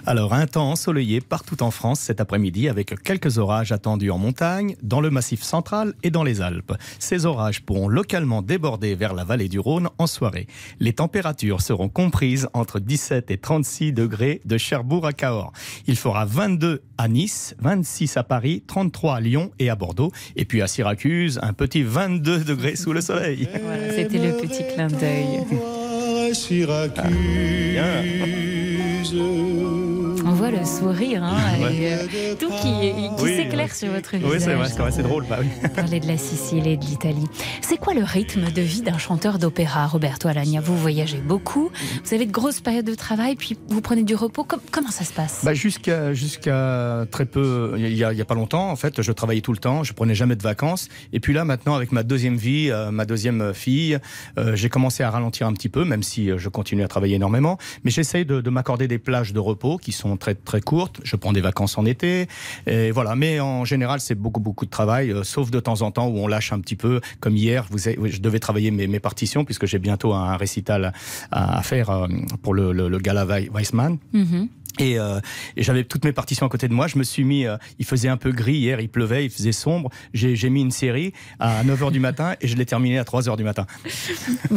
Alors, 0.08 0.34
un 0.34 0.46
temps 0.46 0.70
ensoleillé 0.70 1.20
partout 1.20 1.64
en 1.64 1.72
France 1.72 2.00
cet 2.00 2.22
après-midi 2.22 2.70
avec 2.70 3.02
quelques 3.02 3.40
orages 3.40 3.72
attendus 3.72 4.12
en 4.12 4.20
montagne, 4.20 4.76
dans 4.84 5.02
le 5.02 5.10
massif 5.10 5.42
central 5.42 5.96
et 6.04 6.12
dans 6.12 6.24
les 6.24 6.42
Alpes. 6.42 6.74
Ces 7.00 7.26
orages 7.26 7.64
pourront 7.64 7.88
localement 7.88 8.44
déborder 8.44 8.94
vers 8.94 9.16
la 9.16 9.24
vallée 9.24 9.50
du 9.50 9.58
Rhône 9.58 9.90
en 9.98 10.06
soirée. 10.06 10.46
Les 10.80 10.94
températures 10.94 11.62
seront 11.62 11.90
comprises 11.90 12.48
entre 12.54 12.80
17 12.80 13.32
et 13.32 13.38
36 13.40 13.94
degrés 13.94 14.42
de 14.46 14.60
Cherbourg 14.60 15.08
à 15.08 15.14
Cahors. 15.14 15.54
Il 15.88 15.96
fera 15.96 16.26
22 16.26 16.84
à 17.00 17.08
Nice, 17.08 17.56
26 17.60 18.18
à 18.18 18.24
Paris, 18.24 18.64
33 18.68 19.16
à 19.16 19.20
Lyon 19.20 19.52
et 19.58 19.72
à 19.72 19.76
Bordeaux. 19.76 20.12
Et 20.36 20.46
puis 20.46 20.62
à 20.62 20.68
Syracuse, 20.68 21.40
un 21.42 21.54
petit 21.54 21.82
22 21.82 22.44
degrés 22.44 22.76
sous 22.76 22.94
le 22.94 23.02
soleil. 23.02 23.50
Voilà, 23.66 23.92
c'était 23.96 24.20
le 24.20 24.38
petit 24.38 24.64
clin 24.68 24.88
d'œil. 24.88 25.40
Voit 30.36 30.52
le 30.52 30.64
sourire 30.66 31.24
hein, 31.24 31.36
Ouais. 31.62 31.76
et 31.76 31.94
euh, 31.94 32.36
tout 32.40 32.50
qui, 32.50 32.62
qui 33.18 33.24
Oui, 33.24 33.36
s'éclaire 33.36 33.68
ouais. 33.68 33.74
sur 33.74 33.92
votre 33.92 34.10
Oui, 34.14 34.20
visage. 34.20 34.42
c'est 34.42 34.54
vrai, 34.54 34.68
c'est 34.70 34.78
vrai, 34.80 34.92
c'est 34.92 35.04
drôle. 35.04 35.26
Bah 35.30 35.38
oui. 35.42 35.48
Parler 35.76 36.00
de 36.00 36.08
la 36.08 36.18
Sicile 36.18 36.68
et 36.68 36.78
de 36.78 36.86
l'Italie. 36.86 37.26
C'est 37.62 37.78
quoi 37.78 37.94
le 37.94 38.04
rythme 38.04 38.52
de 38.52 38.62
vie 38.62 38.82
d'un 38.82 38.98
chanteur 38.98 39.40
d'opéra, 39.40 39.88
Roberto 39.88 40.28
Alagna? 40.28 40.62
Vous 40.62 40.78
voyagez 40.78 41.18
beaucoup, 41.18 41.70
vous 42.04 42.14
avez 42.14 42.26
de 42.26 42.32
grosses 42.32 42.60
périodes 42.62 42.86
de 42.86 42.96
travail, 42.96 43.36
puis 43.36 43.58
vous 43.70 43.82
prenez 43.82 44.04
du 44.04 44.16
repos. 44.16 44.44
Com- 44.44 44.60
comment 44.72 44.92
ça 44.92 45.04
se 45.06 45.14
passe? 45.14 45.42
Bah 45.44 45.54
jusqu'à 45.54 46.14
jusqu'à 46.14 47.06
très 47.12 47.26
peu, 47.26 47.74
il 47.78 47.94
y, 47.96 48.04
a, 48.04 48.26
pas 48.26 48.36
longtemps, 48.36 48.70
en 48.70 48.76
fait, 48.76 49.02
je 49.02 49.12
travaillais 49.12 49.42
tout 49.42 49.52
le 49.54 49.58
temps, 49.60 49.84
je 49.84 49.94
prenais 49.94 50.16
jamais 50.16 50.36
de 50.36 50.44
vacances. 50.44 50.90
Et 51.14 51.20
puis 51.20 51.34
là, 51.34 51.46
maintenant, 51.46 51.76
avec 51.76 51.92
ma 51.92 52.04
deuxième 52.04 52.36
vie, 52.36 52.70
euh, 52.72 52.92
ma 52.92 53.06
deuxième 53.06 53.54
fille, 53.54 53.98
euh, 54.38 54.56
j'ai 54.56 54.70
commencé 54.70 55.04
à 55.04 55.10
ralentir 55.10 55.48
un 55.48 55.54
petit 55.54 55.70
peu, 55.70 55.86
même 55.86 56.04
si 56.04 56.30
je 56.38 56.50
continue 56.50 56.84
à 56.84 56.88
travailler 56.88 57.16
énormément. 57.16 57.58
Mais 57.84 57.92
j'essaye 57.92 58.26
de, 58.26 58.42
de 58.42 58.50
m'accorder 58.50 58.88
des 58.88 58.98
plages 59.00 59.34
de 59.34 59.40
repos 59.40 59.78
qui 59.78 59.92
sont 59.92 60.18
très 60.18 60.25
très 60.34 60.62
courtes. 60.62 61.00
Je 61.04 61.16
prends 61.16 61.34
des 61.34 61.42
vacances 61.42 61.78
en 61.78 61.86
été, 61.86 62.28
et 62.66 62.90
voilà. 62.92 63.16
Mais 63.16 63.40
en 63.40 63.66
général, 63.66 64.00
c'est 64.00 64.16
beaucoup 64.16 64.40
beaucoup 64.40 64.66
de 64.66 64.72
travail, 64.72 65.12
euh, 65.12 65.24
sauf 65.24 65.52
de 65.52 65.60
temps 65.60 65.84
en 65.84 65.92
temps 65.92 66.08
où 66.08 66.18
on 66.18 66.28
lâche 66.28 66.52
un 66.52 66.60
petit 66.60 66.76
peu. 66.76 67.02
Comme 67.20 67.36
hier, 67.36 67.68
vous 67.70 67.78
je 67.78 68.20
devais 68.20 68.40
travailler 68.40 68.72
mes, 68.72 68.88
mes 68.88 69.00
partitions 69.00 69.46
puisque 69.46 69.66
j'ai 69.68 69.78
bientôt 69.80 70.14
un 70.14 70.38
récital 70.38 70.94
à, 71.32 71.62
faire 71.62 71.90
euh, 71.90 72.08
pour 72.42 72.54
le, 72.54 72.98
gala 73.00 73.26
Wei- 73.26 73.50
Weissmann. 73.54 73.98
Mhm. 74.14 74.48
Et, 74.80 75.00
euh, 75.00 75.20
et 75.56 75.64
j'avais 75.64 75.84
toutes 75.84 76.06
mes 76.06 76.12
partitions 76.14 76.46
à 76.46 76.50
côté 76.50 76.68
de 76.68 76.74
moi. 76.74 76.88
Je 76.88 76.98
me 76.98 77.04
suis 77.04 77.24
mis. 77.24 77.46
euh, 77.46 77.58
il 77.80 77.86
faisait 77.86 78.10
un 78.10 78.18
peu 78.18 78.32
gris 78.32 78.56
hier, 78.58 78.80
il 78.80 78.90
pleuvait, 78.90 79.26
il 79.26 79.30
faisait 79.30 79.52
sombre. 79.52 79.90
J'ai 80.14 80.50
mis 80.50 80.62
une 80.62 80.72
série 80.72 81.14
à 81.40 81.64
9h 81.64 81.92
du 81.92 82.00
matin 82.00 82.36
et 82.42 82.48
je 82.48 82.56
l'ai 82.56 82.66
terminée 82.66 83.00
à 83.00 83.04
3h 83.04 83.38
du 83.38 83.44
matin. 83.44 83.66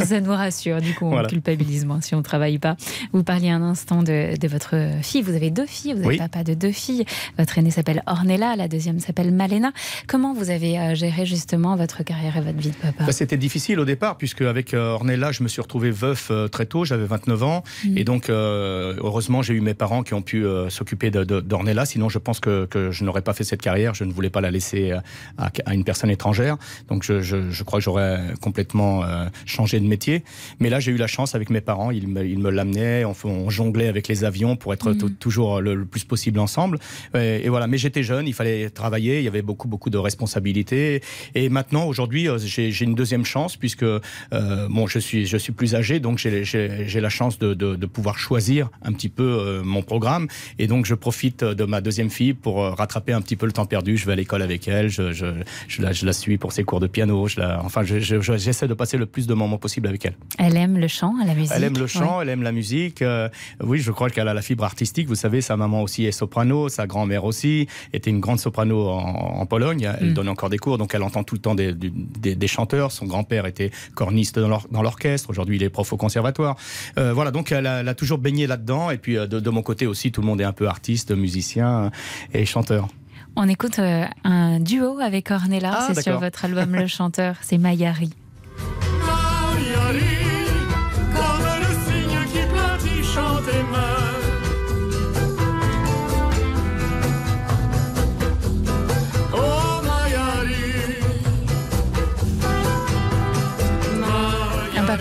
Ça 0.04 0.20
nous 0.20 0.30
rassure, 0.32 0.80
du 0.80 0.94
coup, 0.94 1.06
on 1.06 1.10
Voilà. 1.10 1.28
culpabilise 1.28 1.84
moins 1.84 2.00
si 2.00 2.14
on 2.14 2.18
ne 2.18 2.22
travaille 2.22 2.58
pas. 2.58 2.76
Vous 3.12 3.22
parliez 3.24 3.50
un 3.50 3.62
instant 3.62 4.02
de, 4.02 4.36
de 4.36 4.48
votre 4.48 4.74
fille. 5.02 5.22
Vous 5.22 5.34
avez 5.34 5.50
deux 5.50 5.66
filles, 5.66 5.94
vous 5.94 6.00
êtes 6.02 6.06
Oui. 6.06 6.16
papa 6.18 6.44
de 6.44 6.54
deux 6.54 6.72
filles. 6.72 7.04
Votre 7.38 7.58
aînée 7.58 7.70
s'appelle 7.70 8.02
Ornella, 8.06 8.56
la 8.56 8.68
deuxième 8.68 9.00
s'appelle 9.00 9.32
Malena. 9.32 9.72
Comment 10.06 10.34
vous 10.34 10.50
avez 10.50 10.78
euh, 10.78 10.94
géré 10.94 11.26
justement 11.26 11.76
votre 11.76 12.02
carrière 12.02 12.36
et 12.36 12.40
votre 12.40 12.58
vie 12.58 12.70
de 12.70 12.74
papa? 12.76 13.04
Bah, 13.04 13.12
C'était 13.12 13.36
difficile 13.36 13.80
au 13.80 13.84
départ, 13.84 14.16
puisque 14.16 14.42
avec 14.42 14.74
euh, 14.74 14.92
Ornella, 14.92 15.32
je 15.32 15.42
me 15.42 15.48
suis 15.48 15.60
retrouvé 15.60 15.90
veuf 15.90 16.28
euh, 16.30 16.48
très 16.48 16.66
tôt, 16.66 16.84
j'avais 16.84 17.06
29 17.06 17.42
ans. 17.42 17.62
Mm. 17.84 17.98
Et 17.98 18.04
donc, 18.04 18.30
euh, 18.30 18.94
heureusement, 18.98 19.42
j'ai 19.42 19.54
eu 19.54 19.60
mes 19.60 19.74
parents 19.74 20.02
qui 20.08 20.14
ont 20.14 20.22
pu 20.22 20.44
euh, 20.46 20.70
s'occuper 20.70 21.10
d'Ornella. 21.10 21.84
Sinon, 21.84 22.08
je 22.08 22.18
pense 22.18 22.40
que, 22.40 22.64
que 22.64 22.90
je 22.90 23.04
n'aurais 23.04 23.20
pas 23.22 23.34
fait 23.34 23.44
cette 23.44 23.60
carrière. 23.60 23.94
Je 23.94 24.04
ne 24.04 24.12
voulais 24.12 24.30
pas 24.30 24.40
la 24.40 24.50
laisser 24.50 24.92
euh, 24.92 25.00
à, 25.36 25.50
à 25.66 25.74
une 25.74 25.84
personne 25.84 26.10
étrangère. 26.10 26.56
Donc, 26.88 27.04
je, 27.04 27.20
je, 27.20 27.50
je 27.50 27.62
crois 27.62 27.78
que 27.78 27.84
j'aurais 27.84 28.18
complètement 28.40 29.04
euh, 29.04 29.26
changé 29.44 29.78
de 29.80 29.86
métier. 29.86 30.24
Mais 30.60 30.70
là, 30.70 30.80
j'ai 30.80 30.92
eu 30.92 30.96
la 30.96 31.06
chance 31.06 31.34
avec 31.34 31.50
mes 31.50 31.60
parents. 31.60 31.90
Ils 31.90 32.08
me, 32.08 32.24
ils 32.24 32.38
me 32.38 32.50
l'amenaient. 32.50 33.04
On, 33.04 33.50
jonglait 33.50 33.88
avec 33.88 34.08
les 34.08 34.24
avions 34.24 34.56
pour 34.56 34.72
être 34.72 34.94
tou- 34.94 35.10
toujours 35.10 35.60
le, 35.60 35.74
le 35.74 35.84
plus 35.84 36.04
possible 36.04 36.38
ensemble. 36.38 36.78
Et, 37.14 37.44
et 37.44 37.48
voilà. 37.50 37.66
Mais 37.66 37.76
j'étais 37.78 38.02
jeune, 38.02 38.26
il 38.26 38.34
fallait 38.34 38.70
travailler. 38.70 39.18
Il 39.18 39.24
y 39.24 39.28
avait 39.28 39.42
beaucoup, 39.42 39.68
beaucoup 39.68 39.90
de 39.90 39.98
responsabilités. 39.98 41.02
Et 41.34 41.50
maintenant, 41.50 41.84
aujourd'hui, 41.86 42.28
j'ai 42.38 42.84
une 42.84 42.94
deuxième 42.94 43.26
chance 43.26 43.56
puisque 43.56 43.82
euh, 43.82 44.00
bon, 44.32 44.86
je 44.86 44.98
suis, 44.98 45.26
je 45.26 45.36
suis 45.36 45.52
plus 45.52 45.74
âgé, 45.74 46.00
donc 46.00 46.16
j'ai 46.18 47.00
la 47.00 47.08
chance 47.10 47.38
de, 47.38 47.52
de, 47.52 47.76
de 47.76 47.86
pouvoir 47.86 48.18
choisir 48.18 48.70
un 48.82 48.92
petit 48.92 49.10
peu 49.10 49.60
mon, 49.64 49.82
pro- 49.82 49.97
programme. 49.98 50.28
Et 50.60 50.66
donc, 50.68 50.86
je 50.86 50.94
profite 50.94 51.42
de 51.42 51.64
ma 51.64 51.80
deuxième 51.80 52.08
fille 52.10 52.32
pour 52.34 52.62
euh, 52.62 52.70
rattraper 52.70 53.12
un 53.12 53.20
petit 53.20 53.34
peu 53.36 53.46
le 53.46 53.52
temps 53.52 53.66
perdu. 53.66 53.96
Je 53.96 54.06
vais 54.06 54.12
à 54.12 54.16
l'école 54.16 54.42
avec 54.42 54.68
elle, 54.68 54.88
je, 54.88 55.12
je, 55.12 55.26
je, 55.66 55.82
la, 55.82 55.92
je 55.92 56.06
la 56.06 56.12
suis 56.12 56.38
pour 56.38 56.52
ses 56.52 56.62
cours 56.62 56.78
de 56.78 56.86
piano. 56.86 57.26
Je 57.26 57.40
la, 57.40 57.60
enfin, 57.64 57.82
je- 57.82 57.98
je- 57.98 58.20
je- 58.20 58.36
j'essaie 58.36 58.68
de 58.68 58.74
passer 58.74 58.96
le 58.96 59.06
plus 59.06 59.26
de 59.26 59.34
moments 59.34 59.58
possible 59.58 59.88
avec 59.88 60.06
elle. 60.06 60.14
Elle 60.38 60.56
aime 60.56 60.78
le 60.78 60.86
chant, 60.88 61.14
la 61.26 61.34
musique. 61.34 61.52
Elle 61.56 61.64
aime 61.64 61.76
le 61.78 61.86
chant, 61.88 62.18
Ouais. 62.18 62.22
elle 62.22 62.28
aime 62.28 62.42
la 62.44 62.52
musique. 62.52 63.02
Euh, 63.02 63.28
oui, 63.60 63.80
je 63.80 63.90
crois 63.90 64.08
qu'elle 64.10 64.28
a 64.28 64.34
la 64.34 64.42
fibre 64.42 64.62
artistique. 64.64 65.08
Vous 65.08 65.16
savez, 65.16 65.40
sa 65.40 65.56
maman 65.56 65.82
aussi 65.82 66.04
est 66.04 66.12
soprano, 66.12 66.68
sa 66.68 66.86
grand-mère 66.86 67.24
aussi 67.24 67.66
était 67.92 68.10
une 68.10 68.20
grande 68.20 68.38
soprano 68.38 68.88
en, 68.88 69.40
en 69.42 69.46
Pologne. 69.46 69.90
Elle 70.00 70.10
Mm. 70.10 70.14
donne 70.14 70.28
encore 70.28 70.50
des 70.50 70.58
cours, 70.58 70.78
donc 70.78 70.94
elle 70.94 71.02
entend 71.02 71.24
tout 71.24 71.34
le 71.34 71.40
temps 71.40 71.54
des, 71.56 71.72
du- 71.72 71.90
des, 71.90 72.36
des 72.36 72.46
chanteurs. 72.46 72.92
Son 72.92 73.06
grand-père 73.06 73.46
était 73.46 73.70
corniste 73.94 74.38
dans 74.38 74.48
l'or- 74.48 74.68
dans 74.70 74.82
l'orchestre. 74.82 75.28
Aujourd'hui, 75.30 75.56
il 75.56 75.62
est 75.64 75.70
prof 75.70 75.92
au 75.92 75.96
conservatoire. 75.96 76.56
Euh, 76.98 77.12
voilà, 77.12 77.30
donc 77.32 77.50
elle 77.52 77.66
a, 77.66 77.80
elle 77.80 77.88
a 77.88 77.94
toujours 77.94 78.18
baigné 78.18 78.46
là-dedans. 78.46 78.90
Et 78.90 78.98
puis 78.98 79.16
euh, 79.16 79.26
de, 79.26 79.40
de 79.40 79.50
mon 79.50 79.62
côté 79.62 79.86
aussi, 79.88 80.12
tout 80.12 80.20
le 80.20 80.26
monde 80.26 80.40
est 80.40 80.44
un 80.44 80.52
peu 80.52 80.68
artiste, 80.68 81.10
musicien 81.10 81.84
euh, 81.84 81.90
et 82.32 82.44
chanteur. 82.44 82.88
On 83.36 83.48
écoute 83.48 83.78
euh, 83.78 84.04
un 84.24 84.60
duo 84.60 84.98
avec 85.00 85.30
Ornella, 85.30 85.78
Ah, 85.78 85.90
c'est 85.92 86.02
sur 86.02 86.18
votre 86.18 86.44
album 86.44 86.74
Le 86.74 86.86
Chanteur, 86.86 87.36
c'est 87.42 87.58
Mayari. 87.58 88.10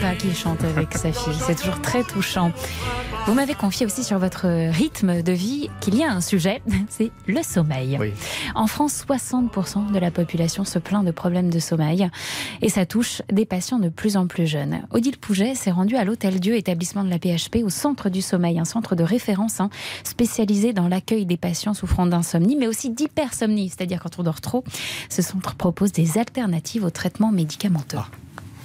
Un 0.07 0.11
papa 0.11 0.21
qui 0.21 0.33
chante 0.33 0.63
avec 0.63 0.93
sa 0.93 1.11
fille, 1.11 1.35
c'est 1.45 1.55
toujours 1.55 1.81
très 1.81 2.01
touchant. 2.01 2.53
Vous 3.25 3.33
m'avez 3.33 3.55
confié 3.55 3.85
aussi 3.85 4.05
sur 4.05 4.19
votre 4.19 4.47
rythme 4.69 5.21
de 5.21 5.33
vie 5.33 5.69
qu'il 5.81 5.95
y 5.95 6.03
a 6.03 6.09
un 6.09 6.21
sujet, 6.21 6.61
c'est 6.89 7.11
le 7.27 7.43
sommeil. 7.43 7.99
En 8.55 8.67
France, 8.67 9.03
60% 9.05 9.91
de 9.91 9.99
la 9.99 10.09
population 10.09 10.63
se 10.63 10.79
plaint 10.79 11.03
de 11.03 11.11
problèmes 11.11 11.49
de 11.49 11.59
sommeil 11.59 12.09
et 12.61 12.69
ça 12.69 12.85
touche 12.85 13.21
des 13.29 13.45
patients 13.45 13.79
de 13.79 13.89
plus 13.89 14.15
en 14.15 14.27
plus 14.27 14.47
jeunes. 14.47 14.83
Odile 14.91 15.17
Pouget 15.17 15.55
s'est 15.55 15.71
rendue 15.71 15.97
à 15.97 16.05
l'Hôtel 16.05 16.39
Dieu, 16.39 16.55
établissement 16.55 17.03
de 17.03 17.09
la 17.09 17.19
PHP, 17.19 17.65
au 17.65 17.69
centre 17.69 18.09
du 18.09 18.21
sommeil, 18.21 18.59
un 18.59 18.65
centre 18.65 18.95
de 18.95 19.03
référence 19.03 19.59
hein, 19.59 19.69
spécialisé 20.05 20.71
dans 20.71 20.87
l'accueil 20.87 21.25
des 21.25 21.37
patients 21.37 21.73
souffrant 21.73 22.05
d'insomnie, 22.05 22.55
mais 22.55 22.67
aussi 22.67 22.91
d'hypersomnie, 22.91 23.67
c'est-à-dire 23.67 24.01
quand 24.01 24.19
on 24.19 24.23
dort 24.23 24.39
trop. 24.39 24.63
Ce 25.09 25.21
centre 25.21 25.55
propose 25.55 25.91
des 25.91 26.17
alternatives 26.17 26.85
aux 26.85 26.91
traitements 26.91 27.33
médicamenteux. 27.33 27.97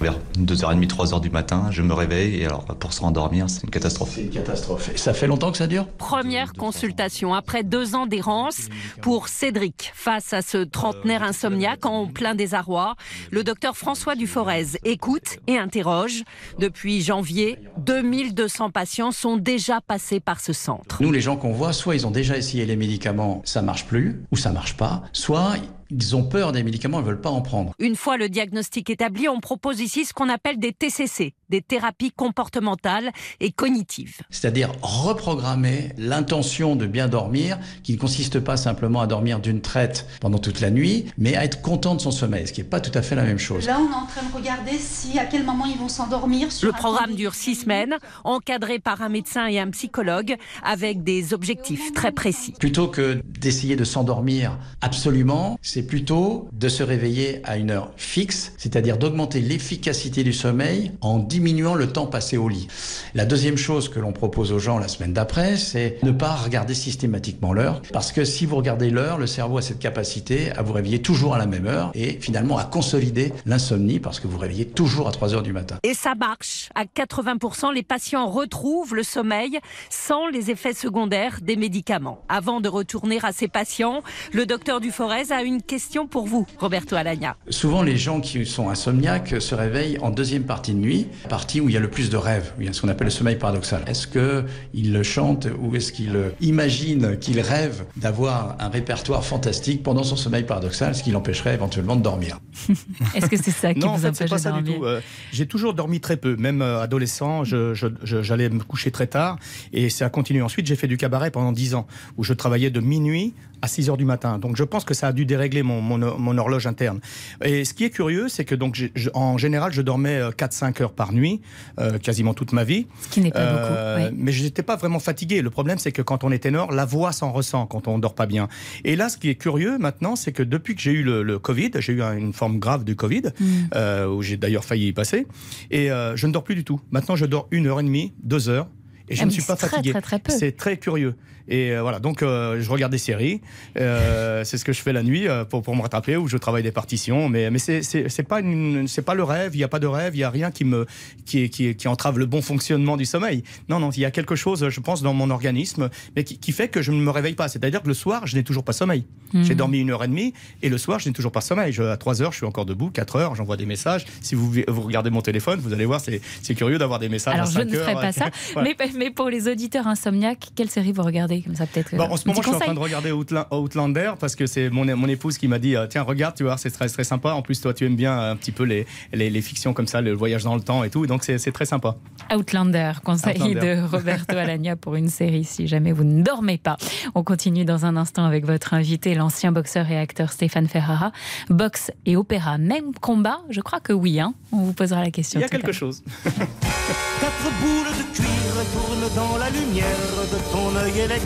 Vers 0.03 0.19
2h30, 0.37 0.85
3h 0.85 1.21
du 1.21 1.29
matin, 1.29 1.67
je 1.71 1.81
me 1.81 1.93
réveille 1.93 2.41
et 2.41 2.45
alors 2.45 2.65
pour 2.65 2.91
se 2.91 2.99
rendormir, 2.99 3.49
c'est 3.49 3.63
une 3.63 3.69
catastrophe. 3.69 4.11
C'est 4.13 4.23
une 4.23 4.31
catastrophe. 4.31 4.89
Et 4.93 4.97
ça 4.97 5.13
fait 5.13 5.27
longtemps 5.27 5.49
que 5.49 5.57
ça 5.57 5.65
dure? 5.65 5.87
Première 5.97 6.51
consultation 6.51 7.33
après 7.33 7.63
deux 7.63 7.95
ans 7.95 8.05
d'errance 8.05 8.67
pour 9.01 9.29
Cédric. 9.29 9.93
Face 9.95 10.33
à 10.33 10.41
ce 10.41 10.57
trentenaire 10.57 11.23
insomniaque 11.23 11.85
en 11.85 12.07
plein 12.07 12.35
désarroi, 12.35 12.95
le 13.31 13.45
docteur 13.45 13.77
François 13.77 14.15
Duforez 14.15 14.65
écoute 14.83 15.37
et 15.47 15.57
interroge. 15.57 16.23
Depuis 16.59 17.01
janvier, 17.01 17.57
2200 17.77 18.71
patients 18.71 19.13
sont 19.13 19.37
déjà 19.37 19.79
passés 19.79 20.19
par 20.19 20.41
ce 20.41 20.51
centre. 20.51 21.01
Nous, 21.01 21.13
les 21.13 21.21
gens 21.21 21.37
qu'on 21.37 21.53
voit, 21.53 21.71
soit 21.71 21.95
ils 21.95 22.05
ont 22.05 22.11
déjà 22.11 22.35
essayé 22.35 22.65
les 22.65 22.75
médicaments, 22.75 23.41
ça 23.45 23.61
marche 23.61 23.85
plus, 23.85 24.21
ou 24.33 24.35
ça 24.35 24.51
marche 24.51 24.75
pas, 24.75 25.03
soit 25.13 25.53
ils 25.93 26.15
ont 26.15 26.23
peur 26.23 26.51
des 26.51 26.63
médicaments, 26.63 26.99
ils 26.99 27.05
veulent 27.05 27.21
pas 27.21 27.29
en 27.29 27.41
prendre. 27.41 27.73
Une 27.79 27.95
fois 27.95 28.17
le 28.17 28.29
diagnostic 28.29 28.89
établi, 28.89 29.29
on 29.29 29.39
propose 29.39 29.79
ici 29.79 30.05
ce 30.05 30.13
qu'on 30.13 30.29
appelle 30.29 30.57
des 30.57 30.73
TCC, 30.73 31.33
des 31.53 31.61
thérapies 31.61 32.11
comportementales 32.11 33.11
et 33.39 33.51
cognitives. 33.51 34.21
C'est-à-dire 34.31 34.71
reprogrammer 34.81 35.93
l'intention 35.99 36.75
de 36.75 36.87
bien 36.87 37.07
dormir, 37.07 37.59
qui 37.83 37.93
ne 37.93 37.99
consiste 37.99 38.39
pas 38.39 38.57
simplement 38.57 39.01
à 39.01 39.05
dormir 39.07 39.39
d'une 39.39 39.61
traite 39.61 40.07
pendant 40.19 40.39
toute 40.39 40.61
la 40.61 40.71
nuit, 40.71 41.05
mais 41.19 41.35
à 41.35 41.45
être 41.45 41.61
content 41.61 41.93
de 41.93 42.01
son 42.01 42.09
sommeil, 42.09 42.47
ce 42.47 42.53
qui 42.53 42.61
n'est 42.61 42.67
pas 42.67 42.79
tout 42.79 42.97
à 42.97 43.03
fait 43.03 43.13
la 43.13 43.21
même 43.21 43.37
chose. 43.37 43.67
Là, 43.67 43.77
on 43.79 43.91
est 43.91 43.93
en 43.93 44.07
train 44.07 44.23
de 44.27 44.33
regarder 44.35 44.79
si 44.79 45.19
à 45.19 45.25
quel 45.25 45.43
moment 45.43 45.67
ils 45.67 45.77
vont 45.77 45.89
s'endormir. 45.89 46.51
sur 46.51 46.65
Le 46.65 46.73
programme 46.73 47.13
dure 47.13 47.35
six 47.35 47.53
semaines, 47.53 47.97
encadré 48.23 48.79
par 48.79 49.03
un 49.03 49.09
médecin 49.09 49.45
et 49.45 49.59
un 49.59 49.69
psychologue, 49.69 50.35
avec 50.63 51.03
des 51.03 51.35
objectifs 51.35 51.93
très 51.93 52.11
précis. 52.11 52.55
Plutôt 52.57 52.87
que 52.87 53.21
d'essayer 53.39 53.75
de 53.75 53.83
s'endormir 53.83 54.57
absolument, 54.81 55.59
c'est 55.61 55.85
plutôt 55.85 56.47
de 56.51 56.67
se 56.67 56.81
réveiller 56.81 57.41
à 57.43 57.57
une 57.57 57.69
heure 57.69 57.91
fixe, 57.95 58.53
c'est-à-dire 58.57 58.97
d'augmenter 58.97 59.39
l'efficacité 59.39 60.23
du 60.23 60.33
sommeil 60.33 60.93
en 61.01 61.19
diminuant 61.19 61.42
le 61.43 61.87
temps 61.87 62.05
passé 62.05 62.37
au 62.37 62.47
lit. 62.49 62.67
La 63.13 63.25
deuxième 63.25 63.57
chose 63.57 63.89
que 63.89 63.99
l'on 63.99 64.11
propose 64.11 64.51
aux 64.51 64.59
gens 64.59 64.77
la 64.77 64.87
semaine 64.87 65.13
d'après, 65.13 65.57
c'est 65.57 65.97
ne 66.03 66.11
pas 66.11 66.35
regarder 66.35 66.73
systématiquement 66.73 67.53
l'heure, 67.53 67.81
parce 67.91 68.11
que 68.11 68.23
si 68.23 68.45
vous 68.45 68.55
regardez 68.55 68.89
l'heure, 68.89 69.17
le 69.17 69.27
cerveau 69.27 69.57
a 69.57 69.61
cette 69.61 69.79
capacité 69.79 70.51
à 70.51 70.61
vous 70.61 70.73
réveiller 70.73 71.01
toujours 71.01 71.35
à 71.35 71.37
la 71.37 71.45
même 71.45 71.67
heure 71.67 71.91
et 71.93 72.17
finalement 72.19 72.57
à 72.57 72.63
consolider 72.63 73.33
l'insomnie, 73.45 73.99
parce 73.99 74.19
que 74.19 74.27
vous 74.27 74.33
vous 74.33 74.39
réveillez 74.39 74.65
toujours 74.65 75.07
à 75.07 75.11
3 75.11 75.35
heures 75.35 75.43
du 75.43 75.53
matin. 75.53 75.77
Et 75.83 75.93
ça 75.93 76.15
marche. 76.15 76.69
À 76.75 76.85
80%, 76.85 77.73
les 77.73 77.83
patients 77.83 78.27
retrouvent 78.27 78.95
le 78.95 79.03
sommeil 79.03 79.59
sans 79.89 80.27
les 80.27 80.49
effets 80.49 80.73
secondaires 80.73 81.39
des 81.41 81.55
médicaments. 81.55 82.23
Avant 82.29 82.61
de 82.61 82.69
retourner 82.69 83.19
à 83.23 83.31
ces 83.31 83.47
patients, 83.47 84.01
le 84.31 84.45
docteur 84.45 84.79
Duforez 84.79 85.31
a 85.31 85.43
une 85.43 85.61
question 85.61 86.07
pour 86.07 86.25
vous, 86.25 86.47
Roberto 86.59 86.95
Alagna. 86.95 87.35
Souvent, 87.49 87.83
les 87.83 87.97
gens 87.97 88.21
qui 88.21 88.45
sont 88.45 88.69
insomniaques 88.69 89.41
se 89.41 89.55
réveillent 89.55 89.99
en 90.01 90.09
deuxième 90.09 90.43
partie 90.43 90.73
de 90.73 90.79
nuit, 90.79 91.07
partie 91.33 91.59
où 91.61 91.67
il 91.67 91.73
y 91.73 91.77
a 91.77 91.79
le 91.79 91.89
plus 91.89 92.11
de 92.11 92.17
rêves, 92.17 92.53
où 92.57 92.61
il 92.61 92.67
y 92.67 92.69
a 92.69 92.73
ce 92.73 92.81
qu'on 92.81 92.89
appelle 92.89 93.07
le 93.07 93.11
sommeil 93.11 93.37
paradoxal. 93.37 93.81
Est-ce 93.87 94.05
qu'ils 94.05 94.93
le 94.93 95.01
chantent 95.01 95.47
ou 95.59 95.75
est-ce 95.75 95.91
qu'ils 95.91 96.15
imaginent 96.41 97.17
qu'ils 97.17 97.39
rêvent 97.39 97.85
d'avoir 97.97 98.55
un 98.59 98.69
répertoire 98.69 99.25
fantastique 99.25 99.81
pendant 99.81 100.03
son 100.03 100.15
sommeil 100.15 100.43
paradoxal, 100.43 100.93
ce 100.93 101.01
qui 101.01 101.09
l'empêcherait 101.09 101.55
éventuellement 101.55 101.95
de 101.95 102.03
dormir? 102.03 102.39
Est-ce 103.15 103.25
que 103.25 103.37
c'est 103.37 103.49
ça 103.49 103.73
qui 103.73 103.79
non, 103.79 103.87
en 103.87 103.95
vous 103.95 104.01
fait, 104.03 104.13
c'est 104.13 104.23
empêche 104.25 104.29
pas 104.29 104.35
de 104.37 104.41
ça 104.41 104.51
du 104.51 104.61
dormir? 104.61 104.79
tout. 104.79 104.85
Euh, 104.85 105.01
j'ai 105.31 105.47
toujours 105.47 105.73
dormi 105.73 105.99
très 105.99 106.17
peu, 106.17 106.35
même 106.35 106.61
euh, 106.61 106.81
adolescent, 106.81 107.43
je- 107.43 107.73
je- 107.73 107.87
je- 108.03 108.21
j'allais 108.21 108.49
me 108.49 108.59
coucher 108.63 108.91
très 108.91 109.07
tard 109.07 109.37
et 109.71 109.89
ça 109.89 110.05
a 110.05 110.09
continué. 110.09 110.43
Ensuite, 110.43 110.67
j'ai 110.67 110.75
fait 110.75 110.87
du 110.87 110.97
cabaret 110.97 111.31
pendant 111.31 111.51
10 111.51 111.73
ans 111.73 111.87
où 112.17 112.23
je 112.23 112.33
travaillais 112.33 112.69
de 112.69 112.79
minuit 112.79 113.33
à 113.63 113.67
6 113.67 113.89
heures 113.89 113.95
du 113.97 114.03
matin. 114.03 114.39
Donc, 114.39 114.57
je 114.57 114.63
pense 114.65 114.83
que 114.83 114.93
ça 114.93 115.07
a 115.07 115.13
dû 115.13 115.25
dérégler 115.25 115.63
mon, 115.63 115.79
mon, 115.79 116.19
mon 116.19 116.37
horloge 116.37 116.67
interne. 116.67 116.99
Et 117.45 117.63
ce 117.63 117.73
qui 117.73 117.85
est 117.85 117.89
curieux, 117.89 118.27
c'est 118.27 118.43
que 118.43 118.55
donc, 118.55 118.75
je- 118.75 119.09
en 119.13 119.37
général, 119.37 119.71
je 119.71 119.81
dormais 119.81 120.19
4-5 120.37 120.81
heures 120.81 120.91
par 120.91 121.13
nuit, 121.13 121.39
euh, 121.79 121.97
quasiment 121.97 122.33
toute 122.33 122.51
ma 122.51 122.65
vie. 122.65 122.87
Ce 123.03 123.07
qui 123.09 123.21
n'est 123.21 123.31
pas 123.31 123.39
Euh, 123.39 123.95
beaucoup. 123.97 124.11
oui. 124.15 124.19
Mais 124.21 124.31
je 124.33 124.43
n'étais 124.43 124.63
pas 124.63 124.75
vraiment 124.75 124.99
fatigué. 124.99 125.41
Le 125.41 125.49
problème, 125.49 125.77
c'est 125.77 125.93
que 125.93 126.01
quand 126.01 126.25
on 126.25 126.31
est 126.33 126.39
ténor, 126.39 126.73
la 126.73 126.83
voix 126.83 127.13
s'en 127.13 127.31
ressent 127.31 127.65
quand 127.65 127.87
on 127.87 127.99
dort 127.99 128.15
pas 128.15 128.25
bien. 128.25 128.49
Et 128.83 128.97
là, 128.97 129.07
ce 129.07 129.17
qui 129.17 129.29
est 129.29 129.35
curieux 129.35 129.77
maintenant, 129.77 130.17
c'est 130.17 130.33
que 130.33 130.43
depuis 130.43 130.75
que 130.75 130.81
j'ai 130.81 130.91
eu 130.91 131.03
le, 131.03 131.23
le 131.23 131.39
Covid, 131.39 131.71
j'ai 131.79 131.93
eu 131.93 132.03
un- 132.03 132.17
une 132.17 132.33
forme 132.33 132.59
grave 132.59 132.83
du 132.83 132.97
Covid, 132.97 133.23
Mm. 133.39 133.45
euh, 133.75 134.07
où 134.09 134.21
j'ai 134.21 134.35
d'ailleurs 134.35 134.65
failli 134.65 134.87
y 134.87 134.93
passer, 134.93 135.25
et 135.71 135.89
euh, 135.89 136.17
je 136.17 136.27
ne 136.27 136.33
dors 136.33 136.43
plus 136.43 136.55
du 136.55 136.65
tout. 136.65 136.81
Maintenant, 136.91 137.15
je 137.15 137.25
dors 137.25 137.47
une 137.51 137.67
heure 137.67 137.79
et 137.79 137.83
demie, 137.83 138.11
deux 138.23 138.49
heures. 138.49 138.67
Et 139.09 139.15
je 139.15 139.21
Ah, 139.21 139.25
ne 139.25 139.31
suis 139.31 139.41
pas 139.43 139.55
très, 139.55 139.67
fatigué. 139.67 139.93
C'est 140.29 140.55
très 140.57 140.77
curieux. 140.77 141.15
Et 141.47 141.71
euh, 141.71 141.81
voilà, 141.81 141.99
donc 141.99 142.23
euh, 142.23 142.61
je 142.61 142.69
regarde 142.69 142.91
des 142.91 142.97
séries. 142.97 143.41
Euh, 143.79 144.43
c'est 144.43 144.57
ce 144.57 144.65
que 144.65 144.71
je 144.73 144.81
fais 144.81 144.93
la 144.93 145.03
nuit 145.03 145.25
pour, 145.49 145.61
pour 145.61 145.75
me 145.75 145.81
rattraper, 145.81 146.15
ou 146.17 146.27
je 146.27 146.37
travaille 146.37 146.63
des 146.63 146.71
partitions. 146.71 147.29
Mais, 147.29 147.49
mais 147.51 147.59
c'est- 147.59 148.23
pas, 148.27 148.39
une- 148.39 148.87
c'est 148.87 149.01
pas 149.01 149.13
le 149.13 149.23
rêve, 149.23 149.51
il 149.53 149.57
n'y 149.57 149.63
a 149.63 149.67
pas 149.67 149.79
de 149.79 149.87
rêve, 149.87 150.15
il 150.15 150.19
n'y 150.19 150.23
a 150.23 150.29
rien 150.29 150.51
qui, 150.51 150.63
me, 150.65 150.85
qui, 151.25 151.49
qui, 151.49 151.75
qui 151.75 151.87
entrave 151.87 152.17
le 152.19 152.25
bon 152.25 152.41
fonctionnement 152.41 152.95
du 152.97 153.05
sommeil. 153.05 153.43
Non, 153.69 153.79
non, 153.79 153.89
il 153.91 153.99
y 153.99 154.05
a 154.05 154.11
quelque 154.11 154.35
chose, 154.35 154.69
je 154.69 154.79
pense, 154.79 155.01
dans 155.01 155.13
mon 155.13 155.29
organisme, 155.29 155.89
mais 156.15 156.23
qui, 156.23 156.37
qui 156.37 156.51
fait 156.51 156.67
que 156.69 156.81
je 156.81 156.91
ne 156.91 156.97
me 157.01 157.09
réveille 157.11 157.33
pas. 157.35 157.47
C'est-à-dire 157.49 157.81
que 157.81 157.87
le 157.87 157.93
soir, 157.93 158.25
je 158.27 158.35
n'ai 158.35 158.43
toujours 158.43 158.63
pas 158.63 158.73
sommeil. 158.73 159.03
Mhm. 159.33 159.43
J'ai 159.43 159.55
dormi 159.55 159.79
une 159.79 159.89
heure 159.91 160.03
et 160.03 160.07
demie, 160.07 160.33
et 160.61 160.69
le 160.69 160.77
soir, 160.77 160.99
je 160.99 161.09
n'ai 161.09 161.13
toujours 161.13 161.31
pas 161.31 161.41
sommeil. 161.41 161.73
Je, 161.73 161.83
à 161.83 161.97
3 161.97 162.21
heures, 162.21 162.31
je 162.31 162.37
suis 162.37 162.45
encore 162.45 162.65
debout, 162.65 162.89
4 162.89 163.15
heures, 163.17 163.35
j'envoie 163.35 163.57
des 163.57 163.65
messages. 163.65 164.05
Si 164.21 164.35
vous, 164.35 164.51
vous 164.67 164.81
regardez 164.81 165.09
mon 165.09 165.21
téléphone, 165.21 165.59
vous 165.59 165.73
allez 165.73 165.85
voir, 165.85 165.99
c'est 165.99 166.55
curieux 166.55 166.77
d'avoir 166.77 166.99
des 166.99 167.09
messages 167.09 167.33
Alors 167.33 167.47
à 167.47 167.49
je 167.49 167.55
5 167.55 167.65
ne 167.65 167.75
ferai 167.77 167.93
heures. 167.95 167.99
pas 168.01 168.11
ça. 168.13 168.29
Voilà. 168.53 168.69
mais, 168.79 168.89
mais 168.97 169.09
pour 169.11 169.29
les 169.29 169.47
auditeurs 169.47 169.87
insomniaques, 169.87 170.49
quelle 170.55 170.69
série 170.69 170.91
vous 170.91 171.01
regardez 171.03 171.32
comme 171.41 171.55
ça 171.55 171.65
peut-être 171.65 171.95
Bon, 171.95 172.03
euh, 172.03 172.07
en 172.13 172.17
ce 172.17 172.23
un 172.27 172.31
moment, 172.31 172.41
je 172.41 172.47
suis 172.47 172.55
en 172.55 172.59
train 172.59 172.73
de 172.73 172.79
regarder 172.79 173.11
Outla- 173.11 173.47
Outlander 173.51 174.13
parce 174.19 174.35
que 174.35 174.45
c'est 174.45 174.69
mon, 174.69 174.85
mon 174.95 175.07
épouse 175.07 175.37
qui 175.37 175.47
m'a 175.47 175.59
dit 175.59 175.75
euh, 175.75 175.87
Tiens, 175.87 176.03
regarde, 176.03 176.35
tu 176.35 176.43
vois, 176.43 176.57
c'est 176.57 176.71
très, 176.71 176.87
très 176.89 177.03
sympa. 177.03 177.31
En 177.33 177.41
plus, 177.41 177.59
toi, 177.61 177.73
tu 177.73 177.85
aimes 177.85 177.95
bien 177.95 178.13
euh, 178.19 178.31
un 178.31 178.35
petit 178.35 178.51
peu 178.51 178.63
les, 178.63 178.85
les, 179.13 179.29
les 179.29 179.41
fictions 179.41 179.73
comme 179.73 179.87
ça, 179.87 180.01
le 180.01 180.13
voyage 180.13 180.43
dans 180.43 180.55
le 180.55 180.61
temps 180.61 180.83
et 180.83 180.89
tout. 180.89 181.07
Donc, 181.07 181.23
c'est 181.23 181.51
très 181.51 181.65
sympa. 181.65 181.95
Outlander, 182.33 182.91
conseil 183.03 183.35
Outlander. 183.41 183.75
de 183.77 183.81
Roberto 183.87 184.35
Alagna 184.37 184.75
pour 184.75 184.95
une 184.95 185.09
série 185.09 185.43
si 185.43 185.67
jamais 185.67 185.91
vous 185.91 186.03
ne 186.03 186.21
dormez 186.21 186.57
pas. 186.57 186.77
On 187.15 187.23
continue 187.23 187.65
dans 187.65 187.85
un 187.85 187.95
instant 187.97 188.25
avec 188.25 188.45
votre 188.45 188.73
invité, 188.73 189.15
l'ancien 189.15 189.51
boxeur 189.51 189.89
et 189.89 189.97
acteur 189.97 190.31
Stéphane 190.31 190.67
Ferrara. 190.67 191.11
Boxe 191.49 191.91
et 192.05 192.15
opéra, 192.15 192.57
même 192.57 192.93
combat? 193.01 193.39
Je 193.49 193.61
crois 193.61 193.79
que 193.79 193.93
oui. 193.93 194.19
hein. 194.19 194.33
On 194.51 194.57
vous 194.57 194.73
posera 194.73 195.01
la 195.01 195.11
question. 195.11 195.39
Il 195.39 195.43
y 195.43 195.45
a 195.45 195.49
quelque 195.49 195.71
chose. 195.71 196.03
Quatre 196.25 197.51
boules 197.61 197.85
de 197.97 198.15
cuir 198.15 198.27
tournent 198.73 199.15
dans 199.15 199.37
la 199.37 199.49
lumière 199.49 199.85
de 200.31 200.51
ton 200.51 200.75
œil 200.77 200.99
électrique. 200.99 201.22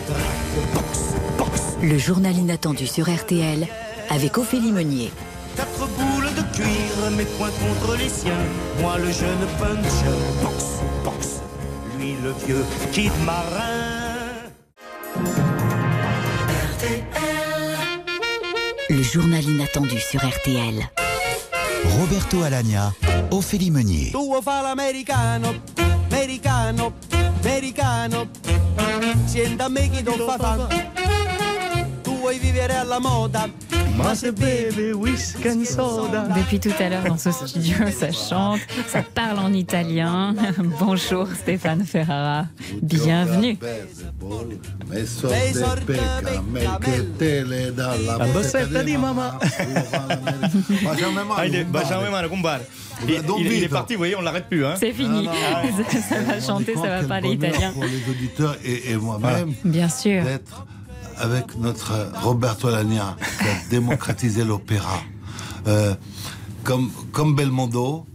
Le 1.82 1.96
journal 1.96 2.36
inattendu 2.36 2.86
sur 2.86 3.08
RTL 3.08 3.66
avec 4.10 4.36
Ophélie 4.36 4.72
Meunier. 4.72 5.12
Quatre 5.56 5.88
boules 5.96 6.28
de 6.34 6.42
cuir, 6.56 7.10
mes 7.16 7.24
poings 7.24 7.50
contre 7.50 7.96
les 7.96 8.08
siens. 8.08 8.32
Moi 8.80 8.98
le 8.98 9.10
jeune 9.10 9.46
puncher, 9.58 10.18
boxe, 10.42 10.80
boxe. 11.04 11.40
Lui 11.98 12.14
le 12.22 12.34
vieux 12.46 12.64
kid 12.92 13.12
marin. 13.24 14.16
RTL. 16.74 16.98
Le 18.90 19.02
journal 19.02 19.44
inattendu 19.44 19.98
sur 20.00 20.20
RTL. 20.20 20.88
Roberto 21.98 22.42
Alagna, 22.42 22.92
Ophélie 23.30 23.70
Meunier. 23.70 24.12
Tu 24.12 24.18
americano, 24.66 25.54
americano. 26.10 26.92
Americano. 27.48 28.28
Sienta 29.24 29.64
a 29.64 29.68
me 29.68 29.88
chi 29.88 30.02
non 30.02 30.18
fa 30.18 30.36
fa. 30.36 30.66
Tu 32.02 32.18
vuoi 32.18 32.38
vivere 32.38 32.76
alla 32.76 32.98
moda. 32.98 33.67
Depuis 36.36 36.60
tout 36.60 36.70
à 36.78 36.88
l'heure 36.88 37.04
dans 37.04 37.18
ce 37.18 37.32
studio, 37.32 37.74
ça 37.90 38.12
chante, 38.12 38.60
ça 38.86 39.02
parle 39.02 39.38
en 39.40 39.52
italien. 39.52 40.34
Bonjour 40.78 41.26
Stéphane 41.34 41.84
Ferrara, 41.84 42.46
bienvenue. 42.80 43.58
Ah, 51.36 51.46
il 51.46 51.54
est. 51.56 51.66
Il, 53.06 53.14
il- 53.38 53.52
il 53.52 53.64
est 53.64 53.68
parti, 53.68 53.94
vous 53.94 53.98
voyez, 53.98 54.16
on 54.16 54.22
l'arrête 54.22 54.46
plus. 54.48 54.64
Hein. 54.64 54.74
C'est 54.78 54.92
fini, 54.92 55.26
ça, 55.26 56.00
ça 56.08 56.20
va 56.22 56.40
chanter, 56.40 56.74
ça 56.74 56.88
va 56.88 57.02
parler 57.04 57.30
italien. 57.32 57.72
Pour 57.72 57.84
les 57.84 58.08
auditeurs 58.10 58.56
et, 58.64 58.92
et 58.92 58.96
moi-même, 58.96 59.52
Bien 59.64 59.88
sûr. 59.88 60.22
d'être 60.24 60.66
avec 61.20 61.56
notre 61.58 61.92
Roberto 62.22 62.68
Alagna 62.68 63.16
qui 63.40 63.48
a 63.48 63.54
démocratisé 63.70 64.44
l'opéra. 64.44 65.00
Euh, 65.66 65.94
comme, 66.64 66.90
comme 67.12 67.34
Belmondo, 67.34 68.06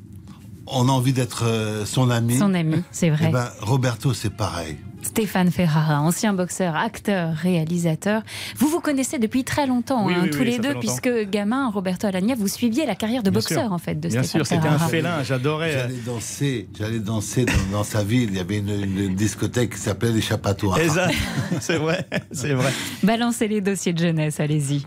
on 0.67 0.87
a 0.87 0.91
envie 0.91 1.13
d'être 1.13 1.43
euh, 1.45 1.85
son 1.85 2.09
ami. 2.09 2.37
Son 2.37 2.53
ami, 2.53 2.83
c'est 2.91 3.09
vrai. 3.09 3.25
Eh 3.29 3.31
ben, 3.31 3.49
Roberto, 3.61 4.13
c'est 4.13 4.29
pareil. 4.29 4.77
Stéphane 5.03 5.51
Ferrara, 5.51 6.01
ancien 6.01 6.33
boxeur, 6.33 6.75
acteur, 6.75 7.33
réalisateur. 7.35 8.23
Vous 8.57 8.67
vous 8.67 8.79
connaissez 8.79 9.19
depuis 9.19 9.43
très 9.43 9.67
longtemps, 9.67 10.05
Oui, 10.05 10.13
hein, 10.15 10.21
oui, 10.23 10.29
tous 10.31 10.39
oui, 10.39 10.45
les 10.45 10.59
deux, 10.59 10.73
puisque 10.79 11.09
gamin, 11.29 11.69
Roberto 11.69 12.07
Alagna, 12.07 12.35
vous 12.35 12.47
suiviez 12.47 12.85
la 12.85 12.95
carrière 12.95 13.21
de 13.21 13.29
Bien 13.29 13.39
boxeur 13.39 13.63
sûr. 13.65 13.73
en 13.73 13.77
fait 13.77 13.95
de 13.95 14.07
Bien 14.09 14.23
Stéphane 14.23 14.39
sûr, 14.39 14.47
c'était 14.47 14.67
un 14.67 14.71
Ferrara. 14.71 14.87
félin, 14.87 15.23
j'adorais. 15.23 15.71
J'allais 15.73 15.99
danser, 16.05 16.67
j'allais 16.77 16.99
danser 16.99 17.45
dans, 17.45 17.77
dans 17.79 17.83
sa 17.83 18.03
ville. 18.03 18.29
Il 18.31 18.37
y 18.37 18.39
avait 18.39 18.57
une, 18.59 18.69
une 18.69 19.15
discothèque 19.15 19.71
qui 19.75 19.79
s'appelait 19.79 20.11
l'échappatoire. 20.11 20.79
Exact. 20.79 21.13
C'est 21.59 21.77
vrai, 21.77 22.07
c'est 22.31 22.53
vrai. 22.53 22.71
Balancez 23.03 23.47
les 23.47 23.61
dossiers 23.61 23.93
de 23.93 23.99
jeunesse, 23.99 24.39
allez-y. 24.39 24.83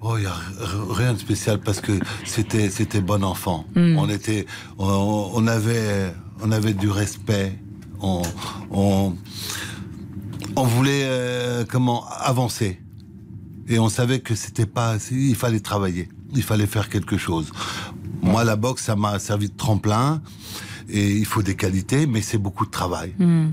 Oh, 0.00 0.16
il 0.18 0.22
n'y 0.22 0.26
a 0.26 0.34
rien 0.90 1.14
de 1.14 1.18
spécial 1.18 1.58
parce 1.60 1.80
que 1.80 1.92
c'était 2.24 2.68
c'était 2.70 3.00
bon 3.00 3.24
enfant. 3.24 3.64
Mm. 3.74 3.96
On 3.98 4.08
était, 4.08 4.46
on, 4.78 5.30
on 5.34 5.46
avait, 5.46 6.12
on 6.42 6.52
avait 6.52 6.74
du 6.74 6.90
respect. 6.90 7.52
On, 8.70 9.14
voulait 10.56 11.02
euh, 11.04 11.64
comment 11.68 12.04
avancer 12.08 12.80
et 13.68 13.78
on 13.78 13.88
savait 13.88 14.20
que 14.20 14.34
c'était 14.34 14.66
pas, 14.66 14.96
il 15.10 15.34
fallait 15.34 15.60
travailler, 15.60 16.08
il 16.34 16.42
fallait 16.42 16.66
faire 16.66 16.88
quelque 16.88 17.16
chose. 17.16 17.50
Moi, 18.22 18.44
la 18.44 18.56
boxe, 18.56 18.84
ça 18.84 18.96
m'a 18.96 19.18
servi 19.18 19.48
de 19.48 19.56
tremplin 19.56 20.22
et 20.88 21.16
il 21.16 21.24
faut 21.24 21.42
des 21.42 21.56
qualités, 21.56 22.06
mais 22.06 22.20
c'est 22.20 22.38
beaucoup 22.38 22.66
de 22.66 22.70
travail. 22.70 23.14
Hmm. 23.18 23.50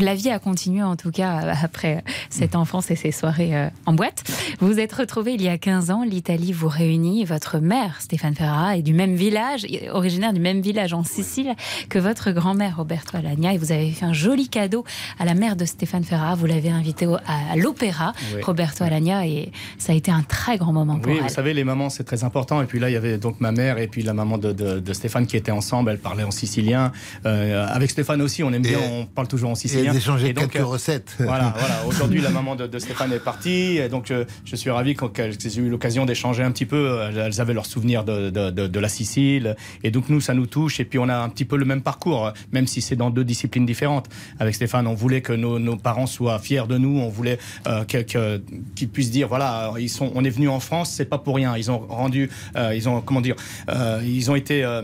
La 0.00 0.14
vie 0.14 0.28
a 0.30 0.38
continué 0.38 0.82
en 0.82 0.94
tout 0.96 1.10
cas 1.10 1.54
après 1.62 2.04
cette 2.28 2.54
enfance 2.54 2.90
et 2.90 2.96
ces 2.96 3.12
soirées 3.12 3.56
euh, 3.56 3.68
en 3.86 3.92
boîte. 3.94 4.22
Vous 4.60 4.78
êtes 4.78 4.92
retrouvé 4.92 5.32
il 5.34 5.42
y 5.42 5.48
a 5.48 5.56
15 5.58 5.90
ans, 5.90 6.04
l'Italie 6.04 6.52
vous 6.52 6.68
réunit, 6.68 7.24
votre 7.24 7.58
mère 7.58 7.96
Stéphane 8.00 8.34
Ferrara 8.34 8.76
est 8.76 8.82
du 8.82 8.92
même 8.92 9.14
village, 9.14 9.66
originaire 9.92 10.32
du 10.32 10.40
même 10.40 10.60
village 10.60 10.92
en 10.92 11.02
Sicile 11.02 11.54
que 11.88 11.98
votre 11.98 12.30
grand-mère 12.30 12.76
Roberto 12.76 13.16
Alagna 13.16 13.54
et 13.54 13.58
vous 13.58 13.72
avez 13.72 13.90
fait 13.90 14.04
un 14.04 14.12
joli 14.12 14.48
cadeau 14.48 14.84
à 15.18 15.24
la 15.24 15.34
mère 15.34 15.56
de 15.56 15.64
Stéphane 15.64 16.04
Ferrara, 16.04 16.34
vous 16.34 16.46
l'avez 16.46 16.70
invité 16.70 17.06
au- 17.06 17.14
à, 17.16 17.52
à 17.52 17.56
l'opéra 17.56 18.12
Oui. 18.34 18.42
Roberto 18.42 18.84
Alagna 18.84 19.26
et 19.26 19.50
ça 19.78 19.92
a 19.92 19.96
été 19.96 20.10
un 20.10 20.22
très 20.22 20.58
grand 20.58 20.72
moment 20.72 20.98
pour 20.98 21.10
Oui, 21.10 21.18
elle. 21.18 21.24
vous 21.28 21.34
savez, 21.34 21.54
les 21.54 21.64
mamans, 21.64 21.88
c'est 21.88 22.04
très 22.04 22.22
important. 22.22 22.60
Et 22.62 22.66
puis 22.66 22.78
là, 22.80 22.90
il 22.90 22.92
y 22.92 22.96
avait 22.96 23.16
donc 23.18 23.40
ma 23.40 23.50
mère 23.52 23.78
et 23.78 23.86
puis 23.88 24.02
la 24.02 24.12
maman 24.12 24.36
de, 24.38 24.52
de- 24.52 24.78
de 24.78 24.92
Stéphane 24.92 25.26
qui 25.26 25.36
étaient 25.36 25.50
ensemble. 25.50 25.90
Elle 25.90 25.98
parlait 25.98 26.24
en 26.24 26.30
sicilien. 26.30 26.92
Euh, 27.26 27.66
avec 27.68 27.90
Stéphane 27.90 28.20
aussi, 28.22 28.42
on 28.44 28.52
aime 28.52 28.62
bien, 28.62 28.78
on 28.92 29.06
parle 29.06 29.26
toujours 29.28 29.50
en 29.50 29.54
sicilien. 29.54 29.69
Échangeaient 29.78 30.32
donc, 30.32 30.50
quelques 30.50 30.62
euh, 30.62 30.66
recettes. 30.66 31.14
Voilà, 31.18 31.54
voilà. 31.58 31.84
Aujourd'hui, 31.86 32.20
la 32.20 32.30
maman 32.30 32.56
de, 32.56 32.66
de 32.66 32.78
Stéphane 32.78 33.12
est 33.12 33.18
partie. 33.24 33.78
Et 33.78 33.88
donc, 33.88 34.10
euh, 34.10 34.24
je 34.44 34.56
suis 34.56 34.70
ravi 34.70 34.94
qu'elles 35.14 35.32
aient 35.46 35.56
eu 35.58 35.68
l'occasion 35.68 36.04
d'échanger 36.06 36.42
un 36.42 36.50
petit 36.50 36.66
peu. 36.66 37.00
Elles 37.08 37.18
elles 37.18 37.40
avaient 37.40 37.54
leurs 37.54 37.66
souvenirs 37.66 38.04
de, 38.04 38.30
de- 38.30 38.50
de- 38.50 38.66
de 38.66 38.80
la 38.80 38.88
Sicile. 38.88 39.56
Et 39.84 39.90
donc, 39.90 40.08
nous, 40.08 40.20
ça 40.20 40.34
nous 40.34 40.46
touche. 40.46 40.80
Et 40.80 40.84
puis, 40.84 40.98
on 40.98 41.08
a 41.08 41.16
un 41.16 41.28
petit 41.28 41.44
peu 41.44 41.56
le 41.56 41.64
même 41.64 41.82
parcours, 41.82 42.26
euh, 42.26 42.30
même 42.52 42.66
si 42.66 42.80
c'est 42.80 42.96
dans 42.96 43.10
deux 43.10 43.24
disciplines 43.24 43.66
différentes. 43.66 44.08
Avec 44.38 44.54
Stéphane, 44.54 44.86
on 44.86 44.94
voulait 44.94 45.20
que 45.20 45.32
nos, 45.32 45.58
nos 45.58 45.76
parents 45.76 46.06
soient 46.06 46.38
fiers 46.38 46.66
de 46.68 46.76
nous. 46.78 46.98
On 47.00 47.08
voulait 47.08 47.38
euh, 47.66 47.84
qu'ils 47.84 48.88
puissent 48.88 49.10
dire, 49.10 49.28
voilà, 49.28 49.72
ils 49.78 49.88
sont, 49.90 50.10
on 50.14 50.24
est 50.24 50.30
venu 50.30 50.48
en 50.48 50.60
France, 50.60 50.90
c'est 50.96 51.04
pas 51.04 51.18
pour 51.18 51.36
rien. 51.36 51.56
Ils 51.56 51.70
ont 51.70 51.78
rendu, 51.78 52.30
euh, 52.56 52.74
ils 52.74 52.88
ont, 52.88 53.00
comment 53.00 53.20
dire, 53.20 53.36
euh, 53.68 54.00
ils 54.04 54.30
ont 54.30 54.34
été 54.34 54.64
euh, 54.64 54.82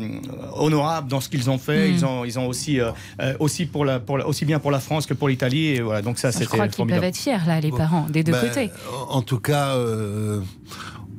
honorables 0.55 1.09
dans 1.09 1.21
ce 1.21 1.29
qu'ils 1.29 1.51
ont 1.51 1.59
fait. 1.59 1.89
Mm. 1.89 1.93
Ils 1.95 2.05
ont, 2.07 2.25
ils 2.25 2.39
ont 2.39 2.47
aussi, 2.47 2.81
euh, 2.81 2.91
euh, 3.21 3.35
aussi 3.41 3.67
pour 3.67 3.85
la, 3.85 4.01
pour 4.01 4.19
la- 4.19 4.27
aussi 4.27 4.45
bien 4.45 4.59
pour 4.59 4.71
la 4.71 4.76
France 4.81 5.07
que 5.07 5.15
pour 5.15 5.29
l'Italie. 5.29 5.67
Et 5.67 5.81
voilà, 5.81 6.03
donc 6.03 6.19
ça, 6.19 6.31
Je 6.31 6.39
c'était 6.39 6.47
crois 6.47 6.69
qu'ils 6.69 6.87
peuvent 6.87 7.05
être 7.05 7.17
fiers 7.17 7.39
là, 7.47 7.61
les 7.61 7.71
parents, 7.71 8.07
des 8.09 8.23
deux 8.23 8.33
Ben, 8.33 8.49
côtés. 8.49 8.71
En 9.09 9.23
tout 9.23 9.39
cas, 9.41 9.75
euh, 9.77 10.41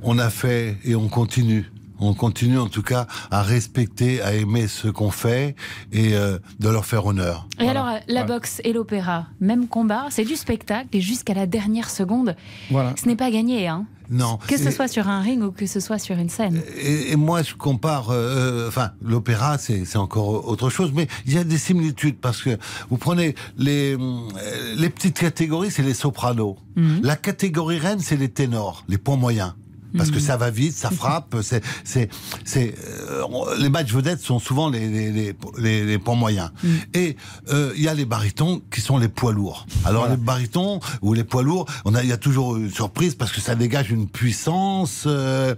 on 0.04 0.18
a 0.20 0.30
fait 0.30 0.78
et 0.84 0.96
on 0.96 1.08
continue. 1.08 1.72
On 2.00 2.14
continue 2.14 2.58
en 2.60 2.68
tout 2.68 2.84
cas 2.84 3.08
à 3.32 3.42
respecter, 3.44 4.22
à 4.22 4.34
aimer 4.34 4.68
ce 4.68 4.88
qu'on 4.88 5.12
fait 5.12 5.56
et 5.92 6.14
euh, 6.16 6.38
de 6.60 6.70
leur 6.70 6.86
faire 6.86 7.06
honneur. 7.06 7.48
Et 7.60 7.68
alors, 7.68 7.88
euh, 7.88 7.98
la 8.08 8.24
boxe 8.24 8.62
et 8.64 8.74
l'opéra, 8.74 9.28
même 9.40 9.68
combat, 9.68 10.06
c'est 10.10 10.26
du 10.26 10.36
spectacle 10.36 10.90
et 10.94 11.02
jusqu'à 11.02 11.34
la 11.34 11.46
dernière 11.48 11.90
seconde, 11.90 12.36
Voilà. 12.72 12.94
ce 13.02 13.08
n'est 13.08 13.16
pas 13.16 13.32
gagné. 13.32 13.68
Hein. 13.68 13.86
Non. 14.10 14.38
Que 14.48 14.58
ce 14.58 14.70
Et- 14.70 14.72
soit 14.72 14.88
sur 14.88 15.10
un 15.10 15.20
ring 15.22 15.42
ou 15.44 15.52
que 15.52 15.66
ce 15.66 15.82
soit 15.82 16.00
sur 16.00 16.18
une 16.18 16.30
scène. 16.30 16.62
Et, 16.78 17.12
et 17.12 17.16
moi, 17.18 17.42
je 17.44 17.56
compare. 17.56 18.10
euh, 18.12 18.68
Enfin, 18.70 18.92
l'opéra, 19.02 19.58
c'est 19.58 19.84
c'est 19.84 19.98
encore 19.98 20.48
autre 20.48 20.70
chose, 20.70 20.92
mais 20.94 21.08
il 21.26 21.34
y 21.34 21.38
a 21.38 21.44
des 21.44 21.58
similitudes 21.58 22.16
parce 22.22 22.42
que 22.42 22.58
vous 22.90 22.98
prenez 22.98 23.36
les 23.58 23.98
euh, 24.00 24.76
les 24.78 24.90
petites 24.90 25.18
catégories, 25.20 25.72
c'est 25.72 25.84
les 25.84 25.94
sopranos. 25.94 26.56
La 27.02 27.16
catégorie 27.16 27.80
reine, 27.80 28.00
c'est 28.00 28.16
les 28.18 28.30
ténors, 28.30 28.84
les 28.88 28.98
points 29.00 29.18
moyens. 29.18 29.54
Parce 29.98 30.12
que 30.12 30.20
ça 30.20 30.38
va 30.38 30.50
vite, 30.50 30.74
ça 30.76 30.90
frappe. 30.92 31.36
C'est, 31.42 31.64
c'est, 31.84 32.10
c'est, 32.46 32.76
euh, 33.10 33.24
les 33.60 33.70
matchs 33.70 33.94
vedettes 33.94 34.20
sont 34.22 34.40
souvent 34.40 34.70
les 34.70 34.88
les, 34.90 35.12
les, 35.12 35.36
les, 35.58 35.86
les 35.86 35.98
points 35.98 36.16
moyens. 36.16 36.52
Et 36.94 37.16
euh, 37.50 37.74
il 37.76 37.84
y 37.84 37.88
a 37.88 37.94
les 37.94 38.06
barytons 38.06 38.62
qui 38.72 38.82
sont 38.82 38.98
les 38.98 39.08
poids 39.08 39.34
lourds. 39.34 39.66
Alors 39.86 40.08
les 40.08 40.18
barytons 40.18 40.80
ou 41.02 41.14
les 41.14 41.24
poids 41.24 41.44
lourds, 41.44 41.66
on 41.86 41.96
a, 41.96 42.04
il 42.04 42.10
y 42.10 42.14
a 42.14 42.18
toujours 42.18 42.58
une 42.58 42.72
surprise 42.72 43.16
parce 43.16 43.32
que 43.32 43.42
ça 43.42 43.56
dégage 43.56 43.92
une 43.92 44.08
puissance. 44.08 45.04
euh, 45.06 45.56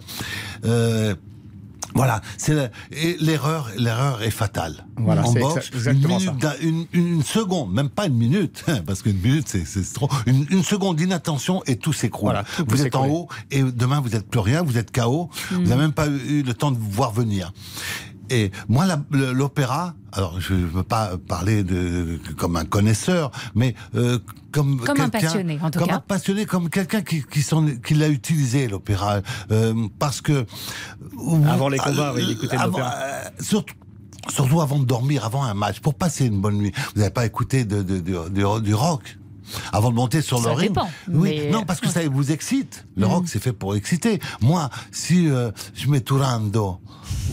euh, 0.65 1.15
voilà, 1.95 2.21
c'est 2.37 2.53
la- 2.53 2.69
et 2.91 3.17
l'erreur, 3.19 3.69
l'erreur 3.77 4.21
est 4.21 4.29
fatale. 4.31 4.85
Voilà, 4.97 5.25
en 5.25 5.31
boxe, 5.33 5.69
exactement 5.73 6.19
une, 6.19 6.31
minute 6.71 6.87
une, 6.93 7.23
seconde, 7.23 7.73
même 7.73 7.89
pas 7.89 8.07
une 8.07 8.15
minute, 8.17 8.63
parce 8.85 9.01
qu'une 9.01 9.19
minute 9.19 9.47
c'est 9.47 9.65
c'est 9.65 9.83
trop. 9.93 10.09
Une, 10.25 10.45
une 10.49 10.63
seconde 10.63 10.97
d'inattention 10.97 11.63
et 11.65 11.77
tout 11.77 11.93
s'écroule. 11.93 12.31
Voilà, 12.31 12.43
vous 12.67 12.85
êtes 12.85 12.95
en 12.95 13.07
haut 13.07 13.27
et 13.51 13.63
demain 13.63 14.01
vous 14.01 14.15
êtes 14.15 14.29
plus 14.29 14.39
rien, 14.41 14.61
vous 14.63 14.77
êtes 14.77 14.91
KO. 14.91 15.29
Vous 15.51 15.59
Mhm. 15.61 15.67
n'avez 15.67 15.81
même 15.81 15.93
pas 15.93 16.07
eu 16.07 16.43
le 16.43 16.53
temps 16.53 16.71
de 16.71 16.77
vous 16.77 16.89
voir 16.91 17.11
venir. 17.11 17.51
Et 18.29 18.51
moi, 18.67 18.85
l'opéra, 19.11 19.93
alors 20.11 20.39
je 20.39 20.53
ne 20.53 20.65
veux 20.65 20.83
pas 20.83 21.11
parler 21.17 21.63
de, 21.63 22.19
comme 22.37 22.55
un 22.57 22.65
connaisseur, 22.65 23.31
mais 23.55 23.75
euh, 23.95 24.19
comme 24.51 24.79
Comme 24.81 25.01
un 25.01 25.09
passionné, 25.09 25.59
en 25.61 25.71
tout 25.71 25.79
comme 25.79 25.87
cas. 25.89 25.95
un 25.95 25.99
passionné, 25.99 26.45
comme 26.45 26.69
quelqu'un 26.69 27.01
qui, 27.01 27.23
qui, 27.23 27.93
l'a 27.95 28.07
utilisé 28.09 28.67
l'opéra, 28.67 29.21
euh, 29.51 29.87
parce 29.99 30.21
que 30.21 30.45
Avant 31.47 31.69
les 31.69 31.77
combats, 31.77 32.13
il 32.17 32.31
écoutait 32.31 32.57
l'opéra. 32.57 32.93
euh, 32.97 33.23
surtout. 33.39 33.75
Surtout 34.27 34.61
avant 34.61 34.77
de 34.77 34.85
dormir, 34.85 35.25
avant 35.25 35.43
un 35.43 35.53
match, 35.55 35.79
pour 35.79 35.95
passer 35.95 36.27
une 36.27 36.39
bonne 36.39 36.57
nuit. 36.57 36.71
Vous 36.93 36.99
n'avez 36.99 37.09
pas 37.11 37.25
écouté 37.25 37.63
de, 37.63 37.81
de- 37.81 37.99
de- 37.99 38.29
du- 38.29 38.61
du 38.63 38.73
rock? 38.75 39.17
Avant 39.71 39.89
de 39.89 39.95
monter 39.95 40.21
sur 40.21 40.37
Ça 40.39 40.49
le 40.49 40.55
ring? 40.55 40.69
dépend, 40.69 40.87
Oui, 41.07 41.39
mais- 41.45 41.49
non, 41.49 41.63
parce 41.65 41.79
que 41.79 41.87
ça 41.89 42.07
vous 42.07 42.31
excite. 42.31 42.85
Le 42.95 43.07
Mhm. 43.07 43.11
rock, 43.13 43.23
c'est 43.27 43.41
fait 43.41 43.53
pour 43.53 43.75
exciter. 43.75 44.19
Moi, 44.41 44.69
si 44.91 45.27
euh, 45.31 45.49
je 45.73 45.89
mets 45.89 46.01
Turando 46.01 46.79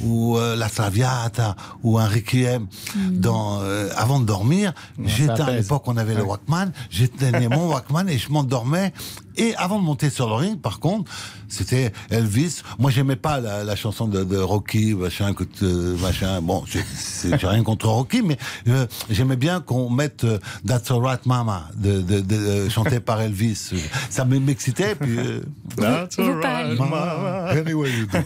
ou 0.05 0.37
euh, 0.37 0.57
La 0.57 0.69
Traviata 0.69 1.57
ou 1.83 1.99
un 1.99 2.07
Requiem 2.07 2.67
dans, 3.11 3.61
euh, 3.63 3.89
avant 3.97 4.21
de 4.21 4.25
dormir, 4.27 4.73
j'étais 5.05 5.41
à 5.43 5.51
l'époque, 5.51 5.83
on 5.87 5.97
avait 5.97 6.15
le. 6.15 6.23
Walkman, 6.23 6.73
j'éteignais 6.91 7.49
mon 7.49 7.69
Walkman 7.69 8.09
et 8.09 8.19
je 8.19 8.31
m'endormais. 8.31 8.93
Et 9.39 9.55
avant 9.57 9.79
de 9.79 9.85
monter 9.85 10.09
sur 10.09 10.29
le 10.29 10.35
ring, 10.35 10.59
par 10.59 10.81
contre, 10.81 11.11
c'était 11.49 11.93
Elvis. 12.09 12.63
Moi, 12.79 12.91
j'aimais 12.91 13.17
pas 13.17 13.39
la, 13.39 13.65
la 13.65 13.77
chanson 13.77 14.09
de, 14.09 14.25
de 14.25 14.39
Rocky, 14.39 14.95
machin, 14.95 15.35
que, 15.35 15.45
euh, 15.63 15.95
machin. 15.99 16.41
Bon, 16.41 16.65
j'ai- 16.67 17.37
rien 17.47 17.63
contre 17.63 17.87
Rocky, 17.89 18.23
mais 18.23 18.39
euh, 18.69 18.87
j'aimais 19.11 19.37
bien 19.37 19.61
qu'on 19.61 19.91
mette 19.91 20.25
euh, 20.25 20.39
That's 20.67 20.91
Alright 20.91 21.27
Mama, 21.27 21.69
de, 21.77 22.01
de, 22.01 22.21
de- 22.21 22.69
chanté 22.71 22.99
par 22.99 23.21
Elvis. 23.21 23.73
Ça 24.09 24.25
m'excitait. 24.25 24.95
Puis, 24.95 25.19
euh, 25.19 25.41
That's 25.77 26.19
alright, 26.19 26.79
Mama. 26.79 27.51
Anyway, 27.51 27.91
you 27.91 28.07
do. 28.07 28.19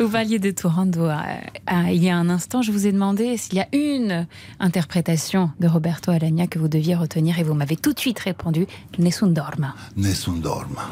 Vous 0.00 0.08
parliez 0.10 0.40
de 0.40 0.50
il 0.66 2.02
y 2.02 2.10
a 2.10 2.16
un 2.16 2.28
instant, 2.28 2.62
je 2.62 2.72
vous 2.72 2.86
ai 2.86 2.92
demandé 2.92 3.36
s'il 3.36 3.54
y 3.54 3.60
a 3.60 3.68
une 3.72 4.26
interprétation 4.60 5.50
de 5.60 5.68
Roberto 5.68 6.10
Alagna 6.10 6.46
que 6.46 6.58
vous 6.58 6.68
deviez 6.68 6.94
retenir 6.94 7.38
et 7.38 7.42
vous 7.42 7.54
m'avez 7.54 7.76
tout 7.76 7.92
de 7.92 7.98
suite 7.98 8.18
répondu 8.18 8.66
Nessun 8.98 9.28
dorma. 9.28 9.74
Nessun 9.96 10.34
dorma. 10.34 10.90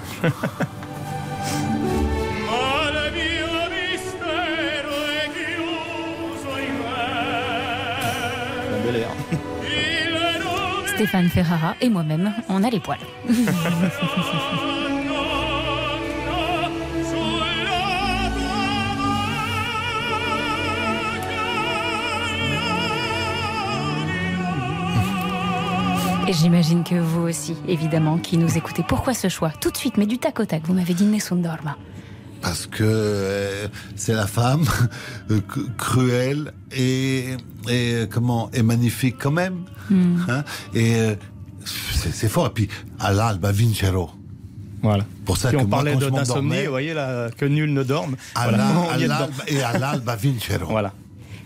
Stéphane 10.95 11.29
Ferrara 11.29 11.75
et 11.81 11.89
moi-même, 11.89 12.33
on 12.49 12.63
a 12.63 12.71
les 12.71 12.81
poils. 12.81 12.99
Et 26.29 26.33
j'imagine 26.33 26.85
que 26.85 26.95
vous 26.95 27.23
aussi, 27.23 27.57
évidemment, 27.67 28.17
qui 28.19 28.37
nous 28.39 28.57
écoutez. 28.57 28.85
Pourquoi 28.87 29.13
ce 29.15 29.29
choix 29.29 29.51
Tout 29.61 29.71
de 29.71 29.77
suite, 29.77 29.97
mais 29.97 30.07
du 30.07 30.19
tac 30.19 30.39
au 30.41 30.45
tac, 30.45 30.63
vous 30.67 30.75
m'avez 30.75 30.95
dit 30.95 31.05
Nessun 31.05 31.37
Dorma. 31.37 31.77
Parce 32.41 32.67
que 32.67 32.83
euh, 32.85 33.69
c'est 33.97 34.15
la 34.15 34.27
femme 34.27 34.65
euh, 35.31 35.41
cru- 35.41 35.69
cruelle 35.77 36.53
et, 36.73 37.31
et 37.69 37.95
euh, 37.95 38.07
comment 38.11 38.51
et 38.53 38.63
magnifique 38.63 39.17
quand 39.21 39.31
même. 39.31 39.65
Hmm. 39.91 40.17
hein. 40.29 40.45
et 40.75 40.97
euh, 40.97 41.15
c'est 41.65 42.29
fort. 42.29 42.47
Et 42.49 42.51
puis 42.51 42.69
à 42.99 43.13
l'alba 43.13 43.53
vincero. 43.53 44.11
Voilà. 44.83 45.05
Pour 45.25 45.37
ça 45.37 45.53
que 45.53 45.57
on 45.57 45.67
parlait 45.67 45.95
d'insomnie, 45.95 46.65
vous 46.65 46.71
voyez 46.71 46.95
là, 46.95 47.31
que 47.31 47.45
nul 47.45 47.73
ne 47.73 47.85
dorme. 47.85 48.17
à 48.35 48.49
Voilà, 48.49 48.67
à 48.91 48.99
et 49.47 49.63
à 49.63 49.79
l'alba 49.79 50.17
vincero. 50.17 50.67
Voilà. 50.67 50.93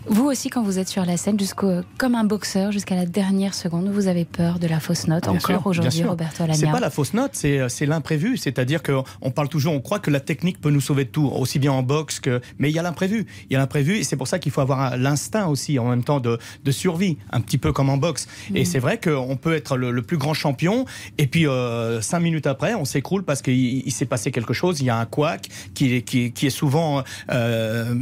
Vous 0.09 0.25
aussi, 0.25 0.49
quand 0.49 0.63
vous 0.63 0.79
êtes 0.79 0.87
sur 0.87 1.05
la 1.05 1.17
scène, 1.17 1.37
jusqu'au, 1.39 1.81
comme 1.97 2.15
un 2.15 2.23
boxeur, 2.23 2.71
jusqu'à 2.71 2.95
la 2.95 3.05
dernière 3.05 3.53
seconde, 3.53 3.89
vous 3.89 4.07
avez 4.07 4.23
peur 4.25 4.57
de 4.57 4.65
la 4.67 4.79
fausse 4.79 5.07
note 5.07 5.23
Bien 5.23 5.33
encore 5.33 5.67
aujourd'hui. 5.67 6.03
Roberto 6.03 6.35
C'est 6.37 6.43
Alagna. 6.43 6.71
pas 6.71 6.79
la 6.79 6.89
fausse 6.89 7.13
note, 7.13 7.31
c'est 7.33 7.67
c'est 7.69 7.85
l'imprévu. 7.85 8.37
C'est-à-dire 8.37 8.81
qu'on 8.83 9.31
parle 9.31 9.49
toujours, 9.49 9.73
on 9.73 9.81
croit 9.81 9.99
que 9.99 10.09
la 10.09 10.19
technique 10.21 10.61
peut 10.61 10.69
nous 10.69 10.79
sauver 10.81 11.03
de 11.05 11.09
tout, 11.09 11.27
aussi 11.27 11.59
bien 11.59 11.71
en 11.73 11.83
boxe 11.83 12.19
que. 12.21 12.41
Mais 12.57 12.69
il 12.69 12.75
y 12.75 12.79
a 12.79 12.83
l'imprévu. 12.83 13.25
Il 13.49 13.53
y 13.53 13.55
a 13.55 13.59
l'imprévu 13.59 13.97
et 13.97 14.03
c'est 14.03 14.15
pour 14.15 14.27
ça 14.27 14.39
qu'il 14.39 14.51
faut 14.51 14.61
avoir 14.61 14.95
l'instinct 14.97 15.47
aussi, 15.47 15.77
en 15.77 15.89
même 15.89 16.03
temps, 16.03 16.19
de, 16.21 16.37
de 16.63 16.71
survie, 16.71 17.17
un 17.31 17.41
petit 17.41 17.57
peu 17.57 17.73
comme 17.73 17.89
en 17.89 17.97
boxe. 17.97 18.27
Et 18.55 18.61
Mm. 18.61 18.65
c'est 18.65 18.79
vrai 18.79 18.99
qu'on 18.99 19.35
peut 19.35 19.55
être 19.55 19.75
le, 19.77 19.91
le 19.91 20.01
plus 20.03 20.17
grand 20.17 20.33
champion 20.33 20.85
et 21.17 21.27
puis 21.27 21.47
euh, 21.47 22.01
cinq 22.01 22.19
minutes 22.21 22.47
après, 22.47 22.73
on 22.75 22.85
s'écroule 22.85 23.23
parce 23.23 23.41
qu'il 23.41 23.55
il 23.85 23.91
s'est 23.91 24.05
passé 24.05 24.31
quelque 24.31 24.53
chose. 24.53 24.79
Il 24.79 24.85
y 24.85 24.89
a 24.89 24.97
un 24.97 25.05
couac 25.05 25.49
qui, 25.73 26.01
qui, 26.03 26.25
est- 26.25 26.31
qui 26.31 26.47
est 26.47 26.51
souvent 26.51 27.03
euh, 27.31 27.93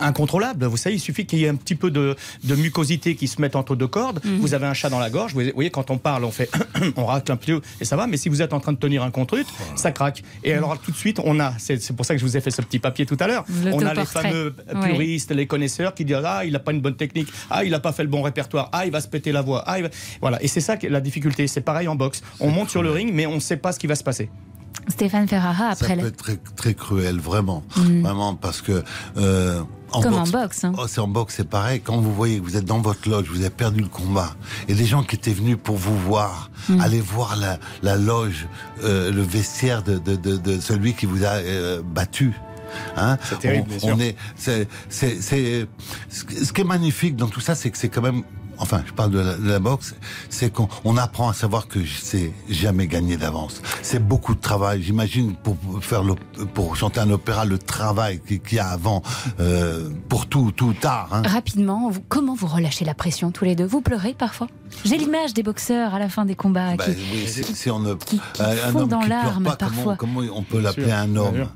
incontrôlable. 0.00 0.66
Vous 0.66 0.76
savez, 0.76 0.96
il 0.96 1.00
suffit 1.00 1.24
qu'il 1.26 1.38
y 1.38 1.44
ait 1.44 1.51
un 1.52 1.56
petit 1.56 1.74
peu 1.74 1.90
de, 1.90 2.16
de 2.44 2.54
mucosité 2.54 3.14
qui 3.16 3.28
se 3.28 3.40
mette 3.40 3.56
entre 3.56 3.76
deux 3.76 3.86
cordes. 3.88 4.20
Mm. 4.24 4.38
Vous 4.38 4.54
avez 4.54 4.66
un 4.66 4.74
chat 4.74 4.88
dans 4.90 4.98
la 5.00 5.10
gorge. 5.10 5.34
Vous 5.34 5.42
voyez, 5.54 5.70
quand 5.70 5.90
on 5.90 5.98
parle, 5.98 6.24
on 6.24 6.30
fait, 6.30 6.50
on 6.96 7.06
racle 7.06 7.30
un 7.32 7.36
peu 7.36 7.60
et 7.80 7.84
ça 7.84 7.96
va. 7.96 8.06
Mais 8.06 8.16
si 8.16 8.28
vous 8.28 8.40
êtes 8.42 8.52
en 8.52 8.60
train 8.60 8.72
de 8.72 8.78
tenir 8.78 9.02
un 9.02 9.10
contre 9.10 9.32
ça 9.76 9.92
craque. 9.92 10.22
Et 10.44 10.52
alors 10.52 10.78
tout 10.78 10.90
de 10.90 10.96
suite, 10.96 11.18
on 11.24 11.40
a. 11.40 11.54
C'est 11.58 11.94
pour 11.96 12.04
ça 12.04 12.14
que 12.14 12.20
je 12.20 12.24
vous 12.26 12.36
ai 12.36 12.40
fait 12.40 12.50
ce 12.50 12.60
petit 12.62 12.78
papier 12.78 13.06
tout 13.06 13.16
à 13.20 13.26
l'heure. 13.26 13.44
On 13.72 13.84
a 13.84 13.94
les 13.94 14.04
fameux 14.04 14.54
Ouais. 14.74 14.88
puristes, 14.90 15.30
les 15.32 15.46
connaisseurs 15.46 15.94
qui 15.94 16.04
disent 16.04 16.16
ah 16.24 16.44
il 16.44 16.54
a 16.54 16.58
pas 16.58 16.72
une 16.72 16.80
bonne 16.80 16.96
technique, 16.96 17.28
ah 17.50 17.64
il 17.64 17.72
a 17.74 17.80
pas 17.80 17.92
fait 17.92 18.02
le 18.02 18.08
bon 18.08 18.22
répertoire, 18.22 18.68
ah 18.72 18.84
il 18.86 18.92
va 18.92 19.00
se 19.00 19.08
péter 19.08 19.32
la 19.32 19.42
voix, 19.42 19.62
ah 19.66 19.78
il 19.78 19.82
va- 19.84 19.90
voilà. 20.20 20.42
Et 20.42 20.48
c'est 20.48 20.60
ça 20.60 20.76
la 20.82 21.00
difficulté. 21.00 21.46
C'est 21.46 21.60
pareil 21.60 21.88
en 21.88 21.94
boxe. 21.94 22.22
On 22.40 22.50
monte 22.50 22.70
sur 22.70 22.82
le 22.82 22.90
ring, 22.90 23.10
mais 23.12 23.26
on 23.26 23.34
ne 23.36 23.40
sait 23.40 23.56
pas 23.56 23.72
ce 23.72 23.78
qui 23.78 23.86
va 23.86 23.94
se 23.94 24.04
passer. 24.04 24.30
Stéphane 24.88 25.28
Ferrara, 25.28 25.74
Ça 25.74 25.84
après 25.84 25.94
peut 25.96 26.02
la... 26.02 26.08
être 26.08 26.16
très, 26.16 26.36
très 26.56 26.74
cruel, 26.74 27.18
vraiment. 27.20 27.62
Mm. 27.76 28.02
Vraiment, 28.02 28.34
parce 28.34 28.60
que. 28.62 28.82
euh, 29.16 29.62
en 29.92 30.00
Comme 30.02 30.14
boxe, 30.16 30.28
en 30.34 30.40
boxe, 30.40 30.64
hein. 30.64 30.72
Oh, 30.78 30.84
c'est 30.88 31.00
en 31.00 31.08
boxe, 31.08 31.34
c'est 31.36 31.48
pareil. 31.48 31.80
Quand 31.80 31.98
vous 32.00 32.12
voyez 32.14 32.38
que 32.40 32.44
vous 32.44 32.56
êtes 32.56 32.64
dans 32.64 32.80
votre 32.80 33.08
loge, 33.08 33.26
vous 33.30 33.40
avez 33.40 33.50
perdu 33.50 33.80
le 33.80 33.88
combat, 33.88 34.34
et 34.68 34.74
des 34.74 34.86
gens 34.86 35.02
qui 35.02 35.16
étaient 35.16 35.32
venus 35.32 35.56
pour 35.62 35.76
vous 35.76 35.96
voir, 35.98 36.50
Mm. 36.68 36.80
aller 36.80 37.00
voir 37.00 37.36
la, 37.36 37.58
la 37.82 37.96
loge, 37.96 38.46
euh, 38.84 39.10
le 39.10 39.22
vestiaire 39.22 39.82
de, 39.82 39.98
de, 39.98 40.14
de, 40.16 40.36
de 40.36 40.60
celui 40.60 40.94
qui 40.94 41.06
vous 41.06 41.24
a 41.24 41.28
euh, 41.40 41.82
battu. 41.84 42.32
Hein 42.96 43.18
C'est 43.28 43.38
terrible, 43.40 43.64
on, 43.66 43.70
bien 43.70 43.78
sûr. 43.80 43.94
on 43.96 44.00
est, 44.00 44.16
c'est, 44.36 44.66
c'est, 44.88 45.20
c'est- 45.20 45.66
ce 46.08 46.52
qui 46.52 46.60
est 46.60 46.64
magnifique 46.64 47.16
dans 47.16 47.28
tout 47.28 47.40
ça, 47.40 47.54
c'est 47.54 47.70
que 47.70 47.76
c'est 47.76 47.88
quand 47.90 48.00
même, 48.00 48.22
enfin, 48.58 48.82
je 48.86 48.92
parle 48.92 49.10
de 49.10 49.18
la, 49.20 49.34
de 49.36 49.48
la 49.48 49.58
boxe, 49.58 49.94
c'est 50.30 50.52
qu'on 50.52 50.68
on 50.84 50.96
apprend 50.96 51.28
à 51.28 51.34
savoir 51.34 51.68
que 51.68 51.80
c'est 51.84 52.32
jamais 52.48 52.86
gagné 52.86 53.16
d'avance. 53.16 53.62
C'est 53.82 54.06
beaucoup 54.06 54.34
de 54.34 54.40
travail. 54.40 54.82
J'imagine 54.82 55.34
pour 55.36 55.56
faire 55.80 56.02
le, 56.02 56.14
pour 56.54 56.76
chanter 56.76 57.00
un 57.00 57.10
opéra, 57.10 57.44
le 57.44 57.58
travail 57.58 58.20
qu'il 58.20 58.54
y 58.54 58.58
a 58.58 58.68
avant, 58.68 59.02
euh, 59.40 59.90
pour 60.08 60.26
tout, 60.26 60.52
tout 60.52 60.74
art. 60.84 61.08
Hein. 61.12 61.22
Rapidement, 61.26 61.90
vous- 61.90 62.00
comment 62.08 62.34
vous 62.34 62.46
relâchez 62.46 62.84
la 62.84 62.94
pression 62.94 63.30
tous 63.30 63.44
les 63.44 63.54
deux? 63.54 63.66
Vous 63.66 63.80
pleurez 63.80 64.14
parfois? 64.14 64.46
J'ai 64.84 64.96
l'image 64.96 65.34
des 65.34 65.42
boxeurs 65.42 65.94
à 65.94 65.98
la 65.98 66.08
fin 66.08 66.24
des 66.24 66.34
combats 66.34 66.76
Bah 66.76 66.84
qui, 66.86 66.92
oui, 67.12 67.26
si, 67.26 67.44
si 67.44 67.70
on 67.70 67.78
ne, 67.78 67.94
qui 67.94 68.20
un 68.40 68.54
font 68.72 68.80
homme 68.80 68.88
dans 68.88 69.00
qui 69.00 69.06
pleure 69.06 69.24
l'arme 69.24 69.44
pas, 69.44 69.56
parfois. 69.56 69.96
Comment, 69.96 70.20
comment 70.22 70.36
on 70.38 70.42
peut 70.42 70.60
l'appeler 70.60 70.90
un 70.92 71.06
bien 71.08 71.16
homme? 71.20 71.34
sûr. 71.36 71.48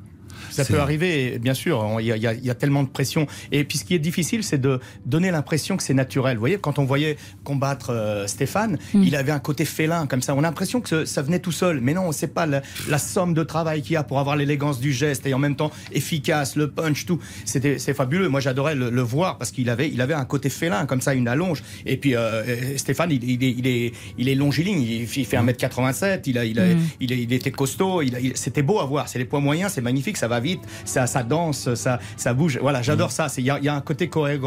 Ça 0.56 0.64
peut 0.64 0.80
arriver, 0.80 1.38
bien 1.38 1.54
sûr. 1.54 1.84
Il 2.00 2.06
y, 2.06 2.12
a- 2.12 2.16
y 2.34 2.48
y 2.48 2.54
tellement 2.56 2.82
de 2.82 2.88
pression. 2.88 3.26
Et 3.52 3.64
puis, 3.64 3.78
ce 3.78 3.84
qui 3.84 3.94
est 3.94 3.98
difficile, 3.98 4.42
c'est 4.44 4.60
de 4.60 4.80
donner 5.04 5.30
l'impression 5.30 5.76
que 5.76 5.82
c'est 5.82 5.94
naturel. 5.94 6.36
Vous 6.36 6.40
voyez, 6.40 6.58
quand 6.58 6.78
on 6.78 6.84
voyait 6.84 7.16
combattre 7.44 7.90
euh, 7.90 8.26
Stéphane, 8.26 8.78
Mm. 8.94 9.02
il 9.02 9.16
avait 9.16 9.32
un 9.32 9.38
côté 9.38 9.64
félin 9.64 10.06
comme 10.06 10.22
ça. 10.22 10.34
On 10.34 10.38
a 10.38 10.42
l'impression 10.42 10.80
que 10.80 10.88
ce- 10.88 11.04
ça 11.04 11.22
venait 11.22 11.38
tout 11.40 11.52
seul. 11.52 11.80
Mais 11.80 11.94
non, 11.94 12.12
c'est 12.12 12.32
pas 12.32 12.46
la, 12.46 12.62
la 12.88 12.98
somme 12.98 13.34
de 13.34 13.42
travail 13.42 13.82
qu'il 13.82 13.92
y 13.92 13.96
a 13.96 14.02
pour 14.04 14.18
avoir 14.18 14.36
l'élégance 14.36 14.80
du 14.80 14.92
geste 14.92 15.26
et 15.26 15.34
en 15.34 15.38
même 15.38 15.56
temps 15.56 15.70
efficace, 15.92 16.56
le 16.56 16.70
punch, 16.70 17.06
tout. 17.06 17.18
C'était, 17.44 17.78
c'est 17.78 17.94
fabuleux. 17.94 18.28
Moi, 18.28 18.40
j'adorais 18.40 18.74
le, 18.74 18.90
le 18.90 19.02
voir 19.02 19.38
parce 19.38 19.50
qu'il 19.50 19.68
avait, 19.70 19.88
il 19.88 20.00
avait 20.00 20.14
un 20.14 20.24
côté 20.24 20.48
félin 20.50 20.86
comme 20.86 21.00
ça, 21.00 21.14
une 21.14 21.28
allonge. 21.28 21.62
Et 21.84 21.96
puis, 21.96 22.14
euh, 22.14 22.76
Stéphane, 22.76 23.10
il, 23.12 23.24
il 23.28 23.42
est, 23.44 23.50
il 23.58 23.66
est, 23.66 23.92
il 24.18 24.28
est 24.28 24.34
longiligne. 24.34 24.80
Il, 24.82 25.02
il 25.02 25.26
fait 25.26 25.36
1m87. 25.36 26.22
Il 26.26 26.38
a, 26.38 26.44
il 26.44 26.58
a, 26.60 26.66
Mm. 26.66 26.78
il, 27.00 27.12
est- 27.12 27.22
il 27.22 27.32
était 27.32 27.50
costaud. 27.50 28.02
Il 28.02 28.14
a- 28.14 28.20
il- 28.20 28.36
c'était 28.36 28.62
beau 28.62 28.80
à 28.80 28.84
voir. 28.84 29.08
C'est 29.08 29.18
les 29.18 29.24
poids 29.24 29.40
moyens. 29.40 29.72
C'est 29.74 29.80
magnifique. 29.80 30.16
Ça 30.16 30.28
va 30.28 30.36
vite. 30.46 30.62
Ça, 30.84 31.06
ça 31.06 31.22
danse. 31.22 31.74
Ça, 31.74 31.98
ça 32.16 32.32
bouge. 32.34 32.58
Voilà, 32.60 32.82
j'adore 32.82 33.10
ça. 33.12 33.28
C'est- 33.28 33.42
Il 33.42 33.46
y 33.46 33.50
a, 33.50 33.58
il 33.58 33.64
y 33.64 33.68
a 33.68 33.74
un 33.74 33.80
côté 33.80 34.08
choré- 34.08 34.40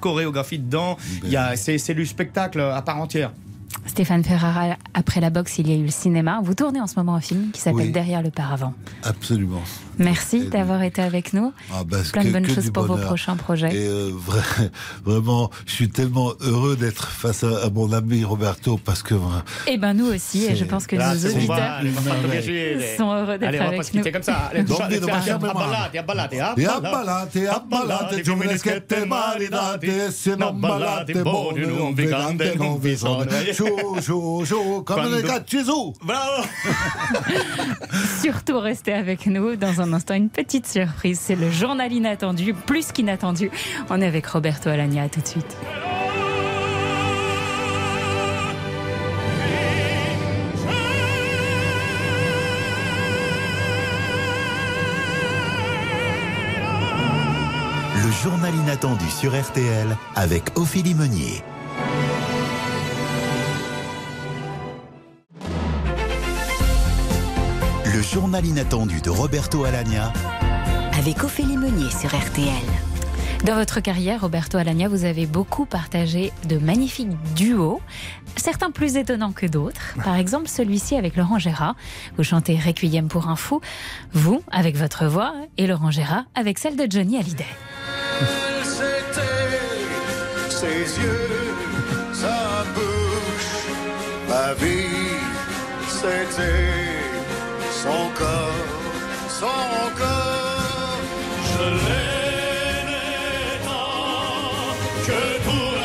chorégraphie 0.00 0.58
dedans. 0.58 0.96
Il 1.24 1.30
y 1.30 1.36
a, 1.36 1.56
c'est, 1.56 1.78
c'est 1.78 1.94
du 1.94 2.06
spectacle 2.06 2.60
à 2.60 2.82
part 2.82 2.98
entière. 3.00 3.32
Stéphane 3.86 4.22
Ferrara, 4.24 4.76
après 4.94 5.20
la 5.20 5.30
boxe, 5.30 5.58
il 5.58 5.68
y 5.68 5.72
a 5.72 5.76
eu 5.76 5.84
le 5.84 5.90
cinéma. 5.90 6.40
Vous 6.42 6.54
tournez 6.54 6.80
en 6.80 6.86
ce 6.86 6.94
moment 6.96 7.14
un 7.14 7.20
film 7.20 7.50
qui 7.52 7.60
s'appelle 7.60 7.86
Oui. 7.86 7.90
Derrière 7.92 8.22
le 8.22 8.30
paravent. 8.30 8.72
Absolument. 9.04 9.62
Merci 9.98 10.48
d'avoir 10.48 10.82
été 10.82 11.02
avec 11.02 11.32
nous. 11.32 11.52
Ah 11.72 11.82
bah, 11.84 11.98
Plein 12.12 12.24
de 12.24 12.30
bonnes 12.30 12.48
choses 12.48 12.70
pour 12.70 12.84
vos 12.84 12.96
prochains 12.96 13.36
projets. 13.36 13.74
Et 13.74 13.86
euh, 13.86 14.10
vra- 14.12 14.70
vraiment, 15.04 15.50
je 15.66 15.72
suis 15.72 15.88
tellement 15.88 16.32
heureux 16.40 16.76
d'être 16.76 17.08
face 17.08 17.44
à, 17.44 17.64
à 17.66 17.70
mon 17.70 17.92
ami 17.92 18.24
Roberto 18.24 18.78
parce 18.82 19.02
que. 19.02 19.14
Eh 19.66 19.76
ben 19.76 19.92
nous 19.94 20.06
aussi, 20.06 20.44
et 20.46 20.56
je 20.56 20.64
pense 20.64 20.86
que 20.86 20.96
nos 20.96 21.28
auditeurs 21.30 21.80
sont 22.96 23.12
heureux 23.12 23.38
d'être 23.38 23.48
Allez, 23.48 23.58
on 23.60 23.64
va 23.64 23.68
pas 23.70 23.74
avec 23.76 23.84
se 23.84 23.92
nous. 23.96 23.98
quitter 24.02 24.12
comme 24.12 24.22
ça. 24.22 24.50
Allez, 24.50 24.64
E 33.60 33.68
sono. 33.68 34.00
Giù, 34.00 34.00
giù, 34.00 34.44
giù, 34.44 34.82
come 34.82 34.82
Quando- 34.84 35.16
le 35.16 35.22
cacci 35.22 35.62
su. 35.62 35.92
Bravo 36.02 36.44
Surtout 38.22 38.58
restez 38.60 38.92
avec 38.94 39.26
nous. 39.26 39.56
Dans 39.56 39.80
un 39.80 39.92
instant, 39.92 40.14
une 40.14 40.30
petite 40.30 40.66
surprise. 40.66 41.18
C'est 41.20 41.36
le 41.36 41.50
journal 41.50 41.92
inattendu, 41.92 42.54
plus 42.54 42.92
qu'inattendu. 42.92 43.50
On 43.90 44.00
est 44.00 44.06
avec 44.06 44.26
Roberto 44.26 44.68
Alagna. 44.70 45.04
À 45.04 45.08
tout 45.08 45.20
de 45.20 45.26
suite. 45.26 45.56
Le 58.02 58.10
journal 58.22 58.54
inattendu 58.54 59.04
sur 59.10 59.38
RTL 59.38 59.96
avec 60.16 60.58
Ophélie 60.58 60.94
Meunier. 60.94 61.42
Le 68.00 68.04
journal 68.04 68.46
inattendu 68.46 69.02
de 69.02 69.10
Roberto 69.10 69.64
Alagna 69.64 70.10
Avec 70.98 71.22
Ophélie 71.22 71.58
Meunier 71.58 71.90
sur 71.90 72.08
RTL. 72.08 72.48
Dans 73.44 73.56
votre 73.56 73.80
carrière, 73.80 74.22
Roberto 74.22 74.56
Alagna, 74.56 74.88
vous 74.88 75.04
avez 75.04 75.26
beaucoup 75.26 75.66
partagé 75.66 76.32
de 76.48 76.56
magnifiques 76.56 77.10
duos, 77.36 77.82
certains 78.36 78.70
plus 78.70 78.96
étonnants 78.96 79.32
que 79.32 79.44
d'autres. 79.44 79.96
Par 80.02 80.14
exemple, 80.14 80.48
celui-ci 80.48 80.96
avec 80.96 81.14
Laurent 81.14 81.38
Gérard. 81.38 81.76
Vous 82.16 82.24
chantez 82.24 82.58
Requiem 82.58 83.08
pour 83.08 83.28
un 83.28 83.36
fou, 83.36 83.60
vous 84.14 84.42
avec 84.50 84.78
votre 84.78 85.04
voix, 85.04 85.34
et 85.58 85.66
Laurent 85.66 85.90
Gérard 85.90 86.24
avec 86.34 86.58
celle 86.58 86.76
de 86.76 86.86
Johnny 86.88 87.18
Hallyday. 87.18 87.44
C'était 88.62 89.20
ses 90.48 91.02
yeux, 91.02 91.28
sa 92.14 92.64
bouche, 92.74 93.76
ma 94.26 94.54
vie, 94.54 94.88
c'était 95.86 96.89
son 97.82 98.10
corps, 98.20 98.66
son 99.40 99.80
corps. 100.00 101.00
Je 101.50 101.64
l'aimais 101.84 103.58
tant 103.64 104.74
que 105.06 105.20
pour 105.46 105.79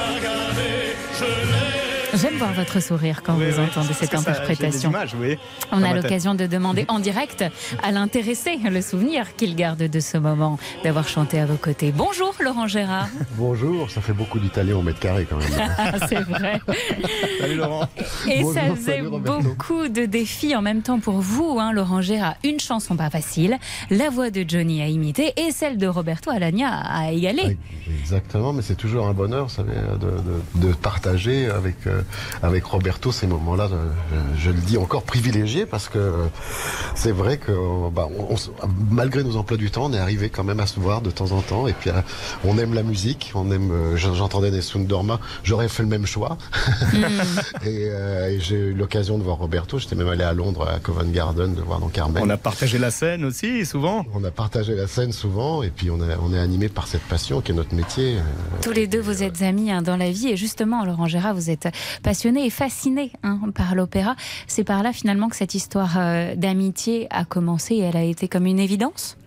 J'aime 2.26 2.38
voir 2.40 2.54
votre 2.54 2.82
sourire 2.82 3.22
quand 3.24 3.36
Oui, 3.36 3.52
vous 3.52 3.60
oui, 3.60 3.66
entendez 3.70 3.94
cette 3.94 4.10
ça, 4.10 4.18
interprétation. 4.18 4.90
images, 4.90 5.16
oui, 5.22 5.38
On 5.72 5.84
a 5.84 5.94
l'occasion 5.94 6.34
de 6.34 6.48
demander 6.48 6.86
en 6.88 6.98
direct 6.98 7.46
à 7.84 7.92
l'intéressé 7.92 8.58
le 8.68 8.82
souvenir 8.82 9.36
qu'il 9.36 9.56
garde 9.56 9.84
de 9.84 10.00
ce 10.00 10.18
moment 10.18 10.58
d'avoir 10.84 11.08
chanté 11.08 11.40
à 11.40 11.46
vos 11.46 11.58
côtés. 11.58 11.92
Bonjour 11.96 12.34
Laurent 12.44 12.66
Gérard. 12.66 13.10
Bonjour, 13.38 13.92
ça 13.92 14.02
fait 14.02 14.14
beaucoup 14.14 14.40
d'Italiens 14.40 14.76
au 14.78 14.82
mètre 14.82 15.00
carré 15.00 15.28
quand 15.30 15.38
même. 15.38 16.00
C'est 16.10 16.22
vrai. 16.22 16.60
Salut 17.42 17.58
Laurent. 17.58 17.88
Et 18.28 18.42
Bonjour, 18.42 18.54
ça 18.56 18.76
faisait 18.76 19.02
beaucoup 19.04 19.88
de 19.88 20.06
défis 20.06 20.56
en 20.56 20.64
même 20.64 20.82
temps 20.82 21.00
pour 21.00 21.20
vous, 21.20 21.60
hein, 21.60 21.74
Laurent 21.74 22.02
Gérard. 22.02 22.34
Une 22.44 22.60
chanson 22.60 22.96
pas 22.96 23.12
facile, 23.12 23.60
la 23.92 24.10
voix 24.10 24.32
de 24.32 24.44
Johnny 24.48 24.82
à 24.82 24.88
imiter 24.88 25.32
et 25.38 25.52
celle 25.52 25.78
de 25.78 25.86
Roberto 25.86 26.32
Alagna 26.32 26.70
à 26.70 27.12
égaler. 27.12 27.56
Exactement, 28.02 28.52
mais 28.52 28.64
c'est 28.64 28.74
toujours 28.76 29.06
un 29.06 29.14
bonheur, 29.14 29.46
vous 29.46 29.54
savez, 29.54 29.74
de, 30.00 30.62
de- 30.64 30.68
de 30.70 30.74
partager 30.74 31.46
avec, 31.48 31.76
euh, 31.86 32.02
avec 32.44 32.64
Roberto 32.66 33.12
ces 33.12 33.28
moments-là. 33.28 33.70
euh, 33.72 33.90
Je, 34.38 34.46
je 34.46 34.50
le 34.52 34.60
dis 34.62 34.78
encore 34.78 35.04
privilégiés 35.04 35.66
parce 35.66 35.90
que 35.90 35.98
euh, 36.00 36.26
c'est 36.96 37.12
vrai 37.12 37.38
que 37.38 37.52
bah, 37.90 38.08
on- 38.18 38.34
on 38.34 38.38
se- 38.38 38.50
malgré 38.92 39.24
nos 39.24 39.36
emplois 39.38 39.58
du 39.58 39.72
temps, 39.72 39.86
on 39.86 39.94
est 39.94 39.98
arrivé 40.00 40.30
quand 40.30 40.44
même 40.44 40.60
à 40.60 40.68
se 40.68 40.80
voir 40.80 41.02
de 41.02 41.12
temps 41.12 41.32
en 41.32 41.42
temps. 41.42 41.68
Et 41.68 41.74
puis 41.74 41.90
euh, 41.90 42.02
on 42.44 42.58
aime 42.58 42.74
la 42.74 42.84
musique, 42.84 43.32
on 43.36 43.52
aime. 43.52 43.96
j'en- 43.96 44.14
J'entendais 44.16 44.50
Nessun 44.52 44.80
Dorma, 44.82 45.20
j'aurais 45.44 45.68
fait 45.70 45.84
le 45.84 45.90
même 45.90 46.06
choix. 46.06 46.38
et 47.66 47.90
euh, 47.90 48.30
et 48.30 48.40
j'ai 48.40 48.56
eu 48.56 48.74
l'occasion 48.74 49.18
de 49.18 49.24
voir 49.24 49.38
Roberto. 49.38 49.78
J'étais 49.80 49.96
même 49.96 50.08
allé 50.08 50.24
à 50.24 50.34
Londres 50.34 50.68
à 50.68 50.80
Covent 50.80 51.12
Garden 51.12 51.54
de 51.54 51.62
voir 51.62 51.80
dans 51.80 51.90
Carmen. 51.90 52.24
On 52.24 52.30
a 52.30 52.38
partagé 52.38 52.78
la 52.78 52.92
scène 52.92 53.26
aussi, 53.26 53.66
souvent? 53.66 54.06
On 54.14 54.24
a 54.24 54.32
partagé 54.32 54.74
la 54.76 54.88
scène 54.88 55.12
souvent, 55.12 55.64
et 55.64 55.70
puis 55.70 55.90
on, 55.92 55.98
est- 55.98 56.16
on 56.22 56.34
est 56.34 56.40
animé 56.40 56.70
par 56.70 56.88
cette 56.88 57.02
passion 57.04 57.42
qui 57.42 57.52
est 57.52 57.56
notre 57.56 57.74
métier. 57.76 58.18
Tous 58.62 58.72
les 58.72 58.88
deux, 58.88 59.00
vous 59.02 59.24
êtes 59.24 59.42
amis 59.42 59.72
hein, 59.72 59.82
dans 59.82 59.98
la 59.98 60.12
vie 60.12 60.30
et 60.30 60.38
justement, 60.38 60.86
Laurent 60.86 61.08
Gérard, 61.08 61.36
vous 61.36 61.50
êtes 61.50 61.68
passionné 62.04 62.46
et 62.46 62.50
fasciné 62.50 63.12
hein, 63.24 63.40
par 63.54 63.76
l'opéra. 63.76 64.16
C'est 64.48 64.64
par 64.64 64.84
là 64.84 64.94
finalement 64.94 65.30
que 65.30 65.36
cette 65.36 65.56
histoire 65.56 65.96
euh, 65.98 66.36
d'amitié 66.36 67.08
a 67.10 67.26
commencé 67.26 67.76
et 67.76 67.80
elle 67.80 67.98
a 67.98 68.04
été 68.04 68.28
comme 68.28 68.46
une 68.46 68.60
évidence 68.60 69.18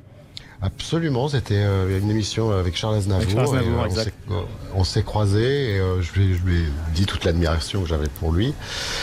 Absolument, 0.61 1.29
c'était 1.29 1.55
euh, 1.63 2.01
une 2.01 2.11
émission 2.11 2.51
avec 2.51 2.77
Charles 2.77 2.97
Aznavour. 2.97 3.23
Avec 3.23 3.35
Charles 3.35 3.59
Aznavour, 3.59 3.69
et, 3.69 3.75
euh, 3.77 3.81
on 3.83 3.87
exact. 3.87 4.05
s'est- 4.05 4.33
euh, 4.35 4.41
on 4.75 4.83
s'est 4.85 5.03
croisés 5.05 5.75
et 5.75 5.79
euh, 5.79 6.03
je, 6.03 6.13
lui, 6.15 6.33
ai- 6.33 6.35
je 6.35 6.43
lui 6.43 6.57
ai 6.57 6.65
dit 6.97 7.07
toute 7.07 7.25
l'admiration 7.25 7.83
que 7.83 7.89
j'avais 7.89 8.09
pour 8.09 8.33
lui. 8.33 8.49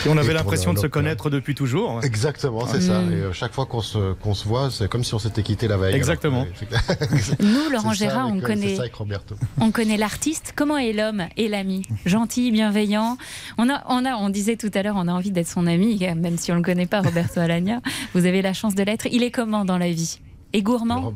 Et 0.04 0.08
on 0.10 0.18
avait 0.18 0.34
l'impression 0.34 0.74
de 0.74 0.78
se 0.78 0.86
connaître 0.86 1.30
depuis 1.30 1.54
toujours. 1.54 2.00
Exactement, 2.04 2.66
c'est 2.66 2.82
ça. 2.82 3.00
Et 3.02 3.14
euh, 3.14 3.32
chaque 3.32 3.54
fois 3.54 3.64
qu'on 3.64 3.80
se, 3.80 4.12
qu'on 4.14 4.34
se 4.34 4.46
voit, 4.46 4.70
c'est 4.70 4.86
comme 4.88 5.02
si 5.02 5.14
on 5.14 5.18
s'était 5.18 5.42
quitté 5.42 5.66
la 5.66 5.78
veille. 5.78 5.94
Exactement. 5.94 6.42
Alors 6.88 6.98
Nous, 7.40 7.70
Laurent 7.72 7.92
C'est 7.94 8.04
ça 8.04 8.10
Gérard, 8.10 8.28
on 8.30 8.40
connaît- 8.40 8.68
C'est 8.68 8.74
ça 8.76 8.82
avec 8.82 8.94
Roberto. 8.94 9.34
On 9.58 9.70
connaît 9.70 9.96
l'artiste. 9.96 10.52
Comment 10.54 10.76
est 10.76 10.92
l'homme 10.92 11.24
et 11.38 11.48
l'ami 11.48 11.82
Gentil, 12.04 12.50
bienveillant. 12.52 13.16
On 13.56 13.70
a, 13.70 13.82
on 13.88 14.04
a, 14.04 14.14
on 14.16 14.28
disait 14.28 14.56
tout 14.56 14.70
à 14.74 14.82
l'heure, 14.82 14.96
on 14.98 15.08
a 15.08 15.12
envie 15.12 15.30
d'être 15.30 15.48
son 15.48 15.66
ami, 15.66 15.98
même 16.16 16.36
si 16.36 16.52
on 16.52 16.56
le 16.56 16.62
connaît 16.62 16.86
pas, 16.86 17.00
Roberto 17.00 17.40
Alagna. 17.40 17.80
Vous 18.14 18.26
avez 18.26 18.42
la 18.42 18.52
chance 18.52 18.74
de 18.74 18.82
l'être. 18.82 19.06
Il 19.10 19.22
est 19.22 19.30
comment 19.30 19.64
dans 19.64 19.78
la 19.78 19.90
vie? 19.90 20.18
Et 20.52 20.60
gourmand? 20.62 21.14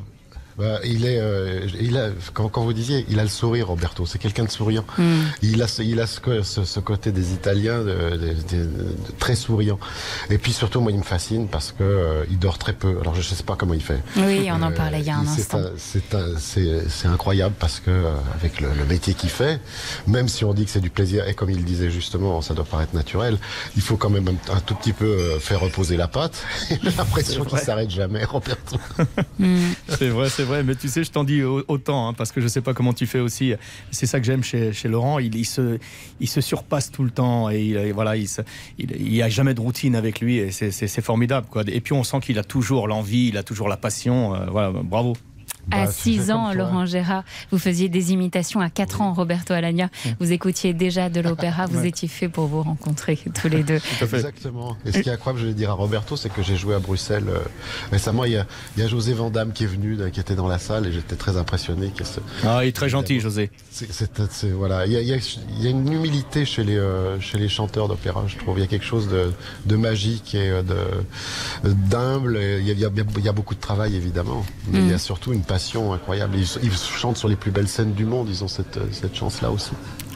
Bah, 0.58 0.78
il 0.84 1.06
est, 1.06 1.18
euh, 1.18 1.66
il 1.80 1.96
a, 1.96 2.08
quand, 2.34 2.48
quand 2.48 2.62
vous 2.64 2.72
disiez, 2.72 3.06
il 3.08 3.18
a 3.18 3.22
le 3.22 3.28
sourire, 3.28 3.68
Roberto. 3.68 4.04
C'est 4.06 4.18
quelqu'un 4.18 4.44
de 4.44 4.50
souriant. 4.50 4.84
Hmm. 4.98 5.20
Il 5.42 5.62
a, 5.62 5.68
ce, 5.68 5.82
il 5.82 6.00
a 6.00 6.06
ce, 6.06 6.20
ce, 6.42 6.64
ce 6.64 6.80
côté 6.80 7.12
des 7.12 7.32
Italiens, 7.32 7.80
de, 7.80 8.10
de- 8.16 8.16
de- 8.16 8.64
de- 8.64 8.96
très 9.18 9.34
souriant. 9.36 9.78
Et 10.28 10.38
puis 10.38 10.52
surtout, 10.52 10.80
moi, 10.80 10.92
il 10.92 10.98
me 10.98 11.02
fascine 11.04 11.48
parce 11.48 11.72
que 11.72 11.82
euh, 11.82 12.24
il 12.30 12.38
dort 12.38 12.58
très 12.58 12.72
peu. 12.74 12.98
Alors, 13.00 13.14
je 13.14 13.22
sais 13.22 13.42
pas 13.42 13.56
comment 13.56 13.74
il 13.74 13.82
fait. 13.82 14.00
Oui, 14.16 14.48
on 14.52 14.60
en 14.62 14.70
Euh, 14.70 14.74
parlait 14.74 15.00
il 15.00 15.06
y 15.06 15.10
a 15.10 15.16
un 15.16 15.24
c'est 15.24 15.40
instant. 15.40 15.58
un- 15.58 15.70
C'est 15.78 16.14
un- 16.14 16.38
c'est- 16.38 16.88
c'est 16.88 17.08
incroyable 17.08 17.54
parce 17.58 17.80
que 17.80 17.90
euh, 17.90 18.12
avec 18.34 18.60
le, 18.60 18.68
le 18.78 18.84
métier 18.84 19.14
qu'il 19.14 19.30
fait, 19.30 19.60
même 20.06 20.28
si 20.28 20.44
on 20.44 20.52
dit 20.52 20.64
que 20.66 20.70
c'est 20.70 20.80
du 20.80 20.90
plaisir 20.90 21.26
et 21.26 21.34
comme 21.34 21.50
il 21.50 21.64
disait 21.64 21.90
justement, 21.90 22.42
ça 22.42 22.54
doit 22.54 22.64
paraître 22.64 22.94
naturel, 22.94 23.38
il 23.76 23.82
faut 23.82 23.96
quand 23.96 24.10
même 24.10 24.28
un, 24.28 24.54
un 24.56 24.60
tout 24.60 24.74
petit 24.74 24.92
peu 24.92 25.04
euh, 25.06 25.38
faire 25.40 25.60
reposer 25.60 25.96
la 25.96 26.08
pâte. 26.08 26.42
J'ai 26.68 26.78
l'impression 26.98 27.44
qu'il 27.44 27.58
s'arrête 27.58 27.90
jamais, 27.90 28.24
Roberto. 28.24 28.76
C'est 29.98 30.08
vrai, 30.08 30.28
c'est 30.28 30.42
vrai. 30.42 30.49
Mais 30.64 30.74
tu 30.74 30.88
sais, 30.88 31.04
je 31.04 31.10
t'en 31.10 31.24
dis 31.24 31.42
au- 31.42 31.64
autant, 31.68 32.08
hein, 32.08 32.12
parce 32.14 32.32
que 32.32 32.40
je 32.40 32.48
sais 32.48 32.60
pas 32.60 32.74
comment 32.74 32.92
tu 32.92 33.06
fais 33.06 33.20
aussi. 33.20 33.54
C'est 33.90 34.06
ça 34.06 34.20
que 34.20 34.26
j'aime 34.26 34.42
chez, 34.42 34.72
chez 34.72 34.88
Laurent. 34.88 35.18
Il, 35.18 35.44
se, 35.46 35.78
il 36.20 36.28
se 36.28 36.40
surpasse 36.40 36.90
tout 36.90 37.04
le 37.04 37.10
temps 37.10 37.50
et, 37.50 37.60
il, 37.62 37.92
voilà, 37.92 38.16
il, 38.16 38.28
se- 38.28 38.42
il, 38.78 38.90
il 38.92 39.14
y 39.14 39.22
a 39.22 39.28
jamais 39.28 39.54
de 39.54 39.60
routine 39.60 39.94
avec 39.96 40.20
lui 40.20 40.38
et 40.38 40.50
c'est 40.50 41.00
formidable. 41.00 41.46
Quoi. 41.50 41.62
Et 41.68 41.80
puis 41.80 41.92
on 41.92 42.04
sent 42.04 42.20
qu'il 42.20 42.38
a 42.38 42.44
toujours 42.44 42.88
l'envie, 42.88 43.28
il 43.28 43.36
a 43.38 43.42
toujours 43.42 43.68
la 43.68 43.76
passion. 43.76 44.34
euh, 44.34 44.46
voilà, 44.50 44.70
bravo. 44.70 45.14
À 45.70 45.84
Bah, 45.86 45.90
6 45.92 46.30
ans, 46.30 46.52
Laurent 46.52 46.86
Gérard, 46.86 47.22
vous 47.50 47.58
faisiez 47.58 47.88
des 47.88 48.12
imitations. 48.12 48.60
À 48.60 48.70
4 48.70 49.00
ans, 49.02 49.12
Roberto 49.12 49.52
Alagna, 49.54 49.88
vous 50.18 50.32
écoutiez 50.32 50.72
déjà 50.74 51.08
de 51.08 51.20
l'opéra. 51.20 51.66
Vous 51.66 51.80
Ouais. 51.80 51.88
étiez 51.88 52.08
fait 52.08 52.28
pour 52.28 52.46
vous 52.46 52.62
rencontrer 52.62 53.18
tous 53.40 53.48
les 53.48 53.62
deux. 53.62 53.78
Exactement. 54.02 54.76
Et 54.84 54.92
ce 54.92 54.98
qui 54.98 55.08
est 55.08 55.12
incroyable, 55.12 55.40
je 55.42 55.46
vais 55.48 55.54
dire 55.54 55.70
à 55.70 55.74
Roberto, 55.74 56.16
c'est 56.16 56.28
que 56.32 56.42
j'ai 56.42 56.56
joué 56.56 56.74
à 56.74 56.78
Bruxelles 56.78 57.24
euh, 57.28 57.38
récemment. 57.92 58.24
Il 58.24 58.32
y, 58.32 58.36
a, 58.36 58.46
il 58.76 58.82
y 58.82 58.86
a 58.86 58.88
José 58.88 59.12
Vandamme 59.12 59.52
qui 59.52 59.64
est 59.64 59.68
venu, 59.68 59.94
là, 59.94 60.10
qui 60.10 60.18
était 60.20 60.34
dans 60.34 60.48
la 60.48 60.58
salle, 60.58 60.86
et 60.86 60.92
j'étais 60.92 61.16
très 61.16 61.36
impressionné. 61.36 61.92
Ah, 62.44 62.64
il 62.64 62.68
est 62.68 62.72
très 62.72 62.88
gentil, 62.88 63.20
José. 63.20 63.50
C'est- 63.70 64.50
voilà. 64.50 64.86
il, 64.86 64.92
y 64.92 64.96
a, 64.96 65.00
il 65.02 65.64
y 65.64 65.70
une 65.70 65.92
humilité 65.92 66.44
chez 66.44 66.64
les, 66.64 66.76
euh, 66.76 67.18
chez 67.20 67.38
les 67.38 67.48
chanteurs 67.48 67.88
d'opéra, 67.88 68.24
je 68.26 68.36
trouve. 68.36 68.58
Il 68.58 68.60
y 68.60 68.64
a 68.64 68.66
quelque 68.66 68.84
chose 68.84 69.08
de, 69.08 69.32
de 69.66 69.76
magique 69.76 70.34
et 70.34 70.50
euh, 70.50 70.62
de- 70.62 71.68
d'humble. 71.68 72.36
y 72.38 72.70
a- 72.70 72.72
il 72.72 73.24
y 73.24 73.28
a 73.28 73.32
beaucoup 73.32 73.54
de 73.54 73.60
travail, 73.60 73.94
évidemment. 73.96 74.44
Mais 74.68 74.80
Mm. 74.80 74.84
il 74.84 74.90
y 74.90 74.94
a 74.94 74.98
surtout 74.98 75.32
une 75.32 75.42
passion 75.50 75.92
incroyable. 75.92 76.36
Ils, 76.38 76.72
chantent 76.72 77.16
sur 77.16 77.28
les 77.28 77.34
plus 77.34 77.50
belles 77.50 77.66
scènes 77.66 77.92
du 77.92 78.04
monde. 78.04 78.28
Ils 78.28 78.44
ont 78.44 78.48
cette, 78.48 78.78
cette 78.92 79.16
chance-là 79.16 79.50
aussi. 79.50 79.72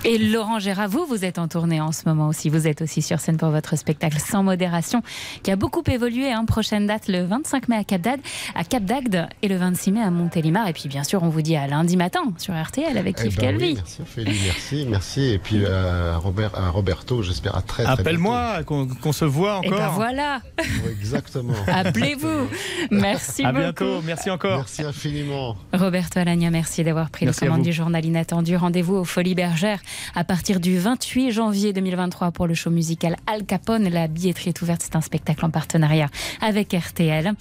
Et 0.06 0.18
Laurent 0.18 0.58
Gérard, 0.58 0.88
vous, 0.90 1.06
vous 1.06 1.24
êtes 1.24 1.38
en 1.38 1.48
tournée 1.48 1.80
en 1.80 1.90
ce 1.90 2.02
moment 2.06 2.28
aussi. 2.28 2.50
Vous 2.50 2.66
êtes 2.66 2.82
aussi 2.82 3.00
sur 3.00 3.20
scène 3.20 3.38
pour 3.38 3.48
votre 3.48 3.74
spectacle 3.76 4.18
Sans 4.18 4.42
modération, 4.42 5.02
qui 5.42 5.50
a 5.50 5.56
beaucoup 5.56 5.82
évolué. 5.90 6.30
Hein. 6.30 6.44
Prochaine 6.44 6.86
date 6.86 7.08
le 7.08 7.24
25 7.24 7.68
mai 7.68 7.76
à 7.76 7.84
Cap 7.84 8.02
d'Agde, 8.02 8.20
à 8.54 8.64
Cap 8.64 8.84
d'Agde 8.84 9.26
et 9.40 9.48
le 9.48 9.56
26 9.56 9.92
mai 9.92 10.02
à 10.02 10.10
Montélimar. 10.10 10.68
Et 10.68 10.74
puis, 10.74 10.90
bien 10.90 11.04
sûr, 11.04 11.22
on 11.22 11.30
vous 11.30 11.40
dit 11.40 11.56
à 11.56 11.66
lundi 11.66 11.96
matin 11.96 12.20
sur 12.36 12.52
RTL 12.54 12.98
avec 12.98 13.16
Eh 13.22 13.28
Yves 13.28 13.36
ben 13.38 13.56
oui, 13.56 13.58
Calvi. 13.58 13.74
merci 13.76 14.02
Ophélie, 14.02 14.38
merci, 14.44 14.86
merci. 14.90 15.22
Et 15.32 15.38
puis 15.38 15.64
euh, 15.64 16.12
à, 16.12 16.18
Robert, 16.18 16.50
à 16.54 16.68
Roberto, 16.68 17.22
j'espère 17.22 17.56
à 17.56 17.62
très 17.62 17.84
très 17.84 17.92
Appelle-moi, 17.94 18.62
qu'on 18.64 18.86
qu'on 18.86 19.12
se 19.12 19.24
voit 19.24 19.60
Et 19.62 19.68
encore. 19.68 19.78
ben 19.78 19.88
voilà. 19.88 20.42
Exactement. 20.90 21.54
appelez-vous. 21.66 22.48
Merci 22.90 23.42
À 23.42 23.52
beaucoup. 23.52 23.62
bientôt, 23.62 24.02
merci 24.02 24.30
encore. 24.30 24.58
Merci 24.58 24.82
infiniment. 24.82 25.56
Roberto 25.72 26.18
Alagna, 26.20 26.50
merci 26.50 26.84
d'avoir 26.84 27.08
pris 27.08 27.24
Merci 27.24 27.44
le 27.44 27.50
commande 27.50 27.64
du 27.64 27.72
journal 27.72 28.04
inattendu. 28.04 28.54
Rendez-vous 28.56 28.96
aux 28.96 29.04
Folies 29.04 29.34
Bergères 29.34 29.80
à 30.14 30.24
partir 30.24 30.60
du 30.60 30.78
28 30.78 31.32
janvier 31.32 31.72
2023 31.72 32.30
pour 32.30 32.46
le 32.46 32.54
show 32.54 32.70
musical 32.70 33.16
Al 33.26 33.44
Capone. 33.44 33.88
La 33.88 34.08
billetterie 34.08 34.50
est 34.50 34.62
ouverte. 34.62 34.82
C'est 34.82 34.96
un 34.96 35.00
spectacle 35.00 35.44
en 35.44 35.50
partenariat 35.50 36.08
avec 36.40 36.72
RTL. 36.72 37.32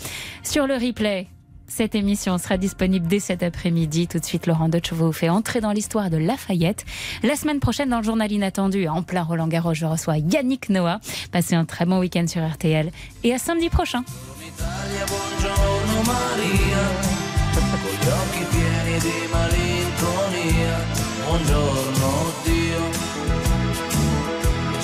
Sur 0.43 0.67
le 0.67 0.75
replay, 0.75 1.27
cette 1.67 1.95
émission 1.95 2.37
sera 2.37 2.57
disponible 2.57 3.07
dès 3.07 3.19
cet 3.19 3.41
après-midi. 3.41 4.07
Tout 4.07 4.19
de 4.19 4.25
suite, 4.25 4.45
Laurent 4.45 4.69
Deutsch 4.69 4.93
vous 4.93 5.11
fait 5.11 5.29
entrer 5.29 5.61
dans 5.61 5.71
l'histoire 5.71 6.09
de 6.09 6.17
Lafayette. 6.17 6.85
La 7.23 7.35
semaine 7.35 7.59
prochaine, 7.59 7.89
dans 7.89 7.97
le 7.97 8.03
journal 8.03 8.31
inattendu, 8.31 8.87
en 8.87 9.01
plein 9.01 9.23
Roland 9.23 9.47
Garros, 9.47 9.73
je 9.73 9.85
reçois 9.85 10.17
Yannick 10.17 10.69
Noah. 10.69 10.99
Passez 11.31 11.55
un 11.55 11.65
très 11.65 11.85
bon 11.85 11.99
week-end 11.99 12.25
sur 12.27 12.47
RTL 12.47 12.91
et 13.23 13.33
à 13.33 13.37
samedi 13.39 13.69
prochain. 13.69 14.03